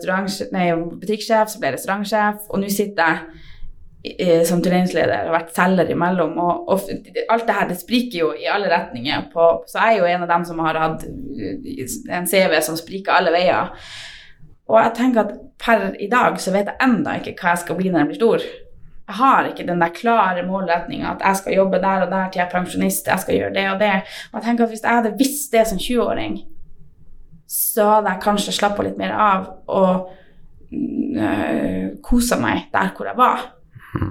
nei, 0.56 0.68
butikksjef, 0.74 1.52
så 1.52 1.62
ble 1.62 1.70
jeg 1.70 1.78
restaurantsjef, 1.78 2.48
og 2.50 2.62
nå 2.62 2.70
sitter 2.74 3.12
jeg 3.12 4.16
eh, 4.18 4.42
som 4.50 4.64
turneringsleder 4.66 5.28
og 5.28 5.30
har 5.30 5.36
vært 5.36 5.52
selger 5.54 5.92
imellom. 5.94 6.34
Og, 6.42 6.72
og 6.74 7.28
alt 7.30 7.46
det 7.48 7.58
her 7.58 7.68
det 7.70 7.78
spriker 7.82 8.18
jo 8.24 8.32
i 8.34 8.50
alle 8.50 8.72
retninger. 8.72 9.28
På, 9.34 9.52
så 9.70 9.84
jeg 9.84 10.00
er 10.00 10.02
jo 10.02 10.10
en 10.10 10.26
av 10.26 10.34
dem 10.34 10.48
som 10.50 10.64
har 10.66 10.80
hatt 10.82 11.06
eh, 11.06 11.86
en 12.18 12.30
CV 12.30 12.58
som 12.66 12.80
spriker 12.80 13.14
alle 13.20 13.34
veier. 13.36 13.76
Og 14.72 14.80
jeg 14.80 14.96
tenker 14.98 15.26
at 15.26 15.38
per 15.62 15.92
i 16.02 16.10
dag 16.10 16.40
så 16.42 16.54
vet 16.56 16.72
jeg 16.72 16.82
enda 16.82 17.20
ikke 17.20 17.36
hva 17.38 17.54
jeg 17.54 17.64
skal 17.66 17.78
bli 17.78 17.92
når 17.92 18.04
jeg 18.04 18.10
blir 18.10 18.22
stor. 18.22 18.46
Jeg 19.12 19.18
har 19.20 19.50
ikke 19.50 19.68
den 19.68 19.82
der 19.84 19.92
klare 19.94 20.46
målretninga 20.48 21.10
at 21.12 21.24
jeg 21.26 21.42
skal 21.42 21.56
jobbe 21.58 21.82
der 21.84 22.06
og 22.06 22.14
der 22.14 22.30
til 22.32 22.40
jeg 22.40 22.46
er 22.48 22.54
pensjonist. 22.54 23.08
jeg 23.08 23.20
skal 23.20 23.36
gjøre 23.36 23.54
det 23.54 23.68
og 23.74 23.80
det. 23.82 23.94
Og 24.32 24.40
jeg 24.40 24.46
tenker 24.48 24.64
at 24.64 24.72
Hvis 24.72 24.84
jeg 24.84 24.98
hadde 24.98 25.18
visst 25.20 25.52
det 25.52 25.68
som 25.68 25.78
20-åring, 25.78 26.40
så 27.52 27.88
hadde 27.98 28.14
jeg 28.14 28.24
kanskje 28.24 28.54
slappa 28.56 28.84
litt 28.86 29.00
mer 29.00 29.12
av 29.12 29.48
og 29.68 30.12
øh, 30.72 31.88
kosa 32.04 32.38
meg 32.40 32.70
der 32.72 32.94
hvor 32.96 33.10
jeg 33.10 33.20
var. 33.20 33.48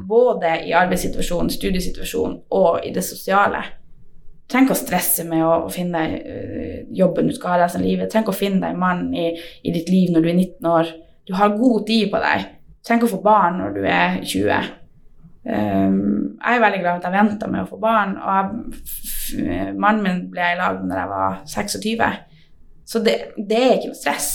Både 0.09 0.59
i 0.69 0.75
arbeidssituasjonen, 0.77 1.49
studiesituasjonen 1.55 2.37
og 2.53 2.85
i 2.85 2.93
det 2.93 3.05
sosiale. 3.07 3.63
Tenk 4.51 4.67
trenger 4.67 4.67
ikke 4.67 4.77
å 4.77 4.81
stresse 4.83 5.25
med 5.25 5.45
å, 5.47 5.53
å 5.65 5.73
finne 5.73 6.03
øh, 6.19 6.77
jobben 7.01 7.31
du 7.31 7.37
skal 7.37 7.55
ha 7.55 7.63
resten 7.63 7.81
av 7.81 7.89
livet. 7.89 8.11
Tenk 8.11 8.27
trenger 8.27 8.29
ikke 8.29 8.37
å 8.37 8.41
finne 8.43 8.61
deg 8.61 8.77
en 8.77 8.83
mann 8.83 9.03
i, 9.17 9.31
i 9.65 9.73
ditt 9.73 9.89
liv 9.89 10.13
når 10.13 10.27
du 10.27 10.31
er 10.35 10.37
19 10.37 10.71
år. 10.75 10.93
Du 11.31 11.37
har 11.39 11.57
god 11.57 11.87
tid 11.89 12.11
på 12.13 12.21
deg. 12.21 12.45
Tenk 12.45 12.85
trenger 12.85 13.07
ikke 13.07 13.09
å 13.09 13.17
få 13.17 13.25
barn 13.25 13.61
når 13.63 13.77
du 13.79 13.83
er 13.87 14.21
20. 14.21 14.71
Um, 15.41 16.01
jeg 16.37 16.59
er 16.59 16.61
veldig 16.61 16.81
glad 16.83 16.91
for 16.91 17.01
at 17.01 17.07
jeg 17.09 17.17
venta 17.17 17.49
med 17.49 17.63
å 17.63 17.71
få 17.71 17.79
barn. 17.81 18.19
Og 18.21 18.35
jeg, 18.37 19.71
mannen 19.81 20.05
min 20.05 20.27
ble 20.33 20.45
jeg 20.45 20.59
i 20.59 20.61
lag 20.61 20.83
med 20.83 20.93
da 20.93 21.05
jeg 21.07 21.15
var 21.15 21.41
26. 21.55 22.21
Så 22.91 23.03
det, 23.05 23.17
det 23.37 23.61
er 23.61 23.77
ikke 23.77 23.93
noe 23.93 23.99
stress. 23.99 24.31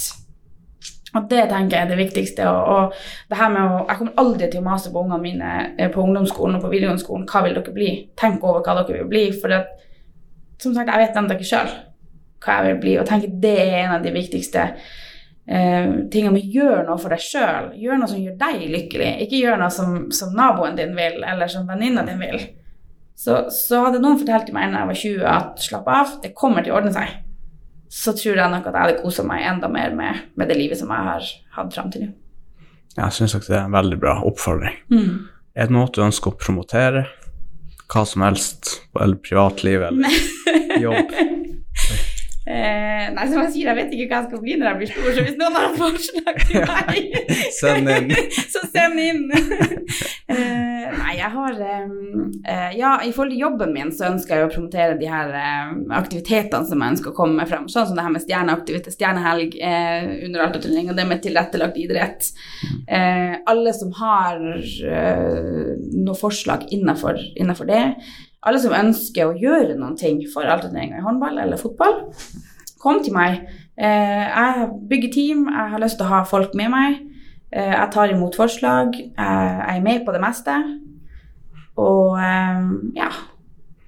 Og 1.15 1.29
det 1.31 1.45
tenker 1.47 1.77
jeg 1.77 1.85
er 1.85 1.91
det 1.91 1.99
viktigste. 1.99 2.45
Og, 2.49 2.61
og 2.75 3.31
det 3.31 3.39
her 3.39 3.51
med 3.53 3.63
å, 3.63 3.81
jeg 3.87 3.99
kommer 4.01 4.21
aldri 4.23 4.49
til 4.51 4.61
å 4.61 4.67
mase 4.67 4.91
på 4.91 5.01
ungene 5.03 5.23
mine 5.23 5.55
eh, 5.77 5.89
på 5.91 6.03
ungdomsskolen 6.03 6.57
og 6.57 6.65
på 6.65 6.71
videregående 6.73 7.03
skolen. 7.03 7.25
Hva 7.29 7.43
vil 7.45 7.55
dere 7.57 7.75
bli? 7.75 7.89
Tenk 8.19 8.43
over 8.43 8.63
hva 8.65 8.77
dere 8.81 9.01
vil 9.01 9.11
bli. 9.11 9.25
For 9.39 9.55
at, 9.55 9.73
som 10.61 10.75
sagt, 10.75 10.91
jeg 10.91 11.03
vet 11.03 11.19
ennå 11.19 11.37
ikke 11.37 11.49
sjøl 11.51 11.73
hva 12.45 12.59
jeg 12.59 12.67
vil 12.67 12.81
bli. 12.83 12.95
Og 13.01 13.09
tenker 13.09 13.35
det 13.43 13.57
er 13.63 13.77
en 13.85 13.95
av 13.97 14.05
de 14.05 14.13
viktigste 14.15 14.65
eh, 14.67 15.91
tingene 16.11 16.35
med 16.35 16.55
gjør 16.55 16.83
noe 16.89 16.99
for 17.01 17.15
deg 17.15 17.23
sjøl. 17.23 17.71
Gjør 17.79 18.01
noe 18.01 18.11
som 18.11 18.21
gjør 18.21 18.37
deg 18.43 18.67
lykkelig. 18.75 19.11
Ikke 19.25 19.39
gjør 19.39 19.59
noe 19.63 19.71
som, 19.73 19.97
som 20.15 20.35
naboen 20.35 20.79
din 20.79 20.95
vil, 20.97 21.21
eller 21.23 21.51
som 21.51 21.67
venninna 21.69 22.05
din 22.07 22.23
vil. 22.23 22.43
Så, 23.15 23.45
så 23.55 23.85
hadde 23.85 24.03
noen 24.03 24.19
fortalt 24.19 24.51
meg 24.55 24.73
da 24.73 24.83
jeg 24.83 24.91
var 24.91 25.03
20 25.03 25.29
at 25.31 25.63
slapp 25.63 25.87
av, 25.87 26.17
det 26.23 26.35
kommer 26.35 26.63
til 26.63 26.75
å 26.75 26.81
ordne 26.81 26.91
seg. 26.95 27.21
Så 27.95 28.11
tror 28.17 28.35
jeg 28.35 28.51
nok 28.51 28.65
at 28.67 28.73
jeg 28.75 28.81
hadde 28.81 29.01
kosa 29.03 29.23
meg 29.23 29.45
enda 29.47 29.69
mer 29.71 29.93
med, 29.95 30.25
med 30.35 30.49
det 30.51 30.57
livet 30.59 30.79
som 30.81 30.89
jeg 30.91 31.07
har 31.07 31.29
hatt 31.55 31.75
fram 31.77 31.91
til 31.93 32.07
nå. 32.07 32.11
Jeg 32.95 33.11
syns 33.15 33.35
det 33.35 33.55
er 33.55 33.65
en 33.65 33.75
veldig 33.75 33.97
bra 33.99 34.17
oppfordring. 34.27 34.75
Er 35.55 35.67
det 35.69 35.75
noe 35.75 35.87
du 35.95 36.01
ønsker 36.03 36.31
å 36.33 36.39
promotere? 36.39 37.05
Hva 37.91 38.03
som 38.07 38.23
helst, 38.25 38.81
eller 38.99 39.19
privatliv 39.23 39.83
eller 39.87 40.15
jobb? 40.85 41.11
Eh, 42.45 43.05
nei, 43.09 43.23
som 43.25 43.39
jeg 43.41 43.53
sier, 43.55 43.71
jeg 43.71 43.77
vet 43.79 43.93
ikke 43.95 44.05
hva 44.05 44.17
jeg 44.19 44.27
skal 44.27 44.41
bli 44.43 44.55
når 44.59 44.67
jeg 44.67 44.77
blir 44.77 44.89
stor, 44.91 45.05
så 45.15 45.21
hvis 45.25 45.37
noen 45.39 45.55
har 45.57 45.63
et 45.65 45.79
forslag 45.79 46.41
til 46.43 46.65
meg, 46.69 47.15
Send 47.55 47.89
inn. 47.89 48.11
så 48.53 48.61
send 48.69 49.01
inn. 49.01 49.23
eh, 50.35 50.83
nei, 50.93 51.15
jeg 51.17 51.31
har 51.33 51.57
eh, 51.65 52.67
Ja, 52.77 52.91
i 53.01 53.09
forhold 53.15 53.33
til 53.33 53.41
jobben 53.41 53.73
min 53.73 53.89
så 53.95 54.11
ønsker 54.11 54.37
jeg 54.37 54.45
å 54.45 54.51
promotere 54.53 54.99
de 54.99 55.09
her 55.09 55.33
eh, 55.39 55.73
aktivitetene 55.97 56.69
som 56.69 56.85
jeg 56.85 56.95
ønsker 56.95 57.13
å 57.13 57.17
komme 57.17 57.47
frem, 57.49 57.65
sånn 57.71 57.89
som 57.89 57.97
det 57.97 58.05
her 58.05 58.13
med 58.13 58.25
stjerneaktivitet, 58.27 58.93
stjernehelg 58.93 59.57
eh, 59.57 60.05
under 60.27 60.45
Alta-turnering, 60.45 60.93
og 60.93 61.01
det 61.01 61.07
med 61.09 61.25
tilrettelagt 61.25 61.81
idrett. 61.81 62.29
Eh, 62.85 63.39
alle 63.49 63.73
som 63.73 63.89
har 64.03 64.37
eh, 64.53 65.73
noe 65.97 66.17
forslag 66.21 66.69
innenfor, 66.77 67.17
innenfor 67.33 67.73
det, 67.73 67.83
alle 68.45 68.61
som 68.61 68.75
ønsker 68.77 69.29
å 69.29 69.37
gjøre 69.39 69.77
noen 69.79 69.97
ting 69.99 70.21
for 70.33 70.45
Alta-turneringa 70.45 71.01
i 71.01 71.05
håndball 71.05 71.39
eller 71.41 71.61
fotball, 71.61 72.03
kom 72.81 73.01
til 73.03 73.15
meg. 73.15 73.41
Eh, 73.75 74.25
jeg 74.29 74.69
bygger 74.89 75.13
team, 75.13 75.45
jeg 75.49 75.73
har 75.73 75.81
lyst 75.81 75.97
til 75.99 76.05
å 76.05 76.13
ha 76.13 76.23
folk 76.29 76.53
med 76.57 76.69
meg. 76.73 76.99
Eh, 77.51 77.73
jeg 77.73 77.91
tar 77.95 78.13
imot 78.13 78.37
forslag. 78.37 78.93
Jeg 78.93 79.77
er 79.77 79.81
med 79.83 80.05
på 80.05 80.13
det 80.13 80.21
meste. 80.21 80.55
Og 81.81 82.19
eh, 82.21 82.69
ja. 83.01 83.11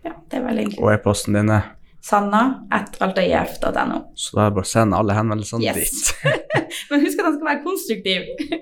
ja. 0.03 0.15
Det 0.27 0.41
er 0.41 0.47
vel 0.49 0.63
egentlig 0.63 0.81
Og 0.83 0.91
e-posten 0.95 1.37
din 1.37 1.53
er 1.53 1.76
sanna.altaif.no. 2.07 3.97
Så 4.15 4.35
da 4.37 4.45
er 4.45 4.49
det 4.51 4.55
bare 4.57 4.65
å 4.65 4.69
sende 4.71 4.97
alle 4.99 5.15
henvendelsene 5.17 5.63
Yes. 5.67 5.75
dit. 5.77 5.95
Men 6.91 7.03
husk 7.05 7.19
at 7.19 7.25
han 7.27 7.35
skal 7.37 7.47
være 7.49 7.63
konstruktiv. 7.65 8.21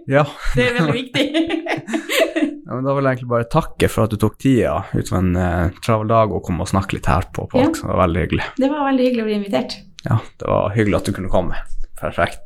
Ja. 0.09 0.23
Det 0.55 0.63
er 0.67 0.73
veldig 0.79 0.95
viktig. 0.95 1.25
ja, 2.65 2.71
men 2.75 2.83
Da 2.85 2.93
vil 2.97 3.03
jeg 3.05 3.11
egentlig 3.15 3.31
bare 3.31 3.47
takke 3.51 3.89
for 3.91 4.05
at 4.05 4.13
du 4.13 4.17
tok 4.21 4.35
tida 4.41 4.75
ut 4.93 5.11
av 5.11 5.17
en 5.19 5.31
uh, 5.37 5.69
travel 5.85 6.07
dag 6.11 6.33
og 6.33 6.43
kom 6.45 6.61
og 6.63 6.69
snakke 6.69 6.97
litt 6.97 7.09
her 7.09 7.25
på 7.35 7.47
folk. 7.51 7.75
Ja. 7.75 7.81
Det 7.81 7.89
var 7.91 8.01
veldig 8.05 8.21
hyggelig. 8.25 8.45
Det 8.61 8.69
var 8.71 8.81
veldig 8.89 9.05
hyggelig 9.09 9.23
å 9.25 9.27
bli 9.29 9.37
invitert. 9.41 9.71
Ja, 10.05 10.17
det 10.41 10.45
var 10.49 10.73
hyggelig 10.77 10.97
at 10.99 11.07
du 11.09 11.13
kunne 11.17 11.33
komme. 11.33 11.55
Perfekt. 12.01 12.45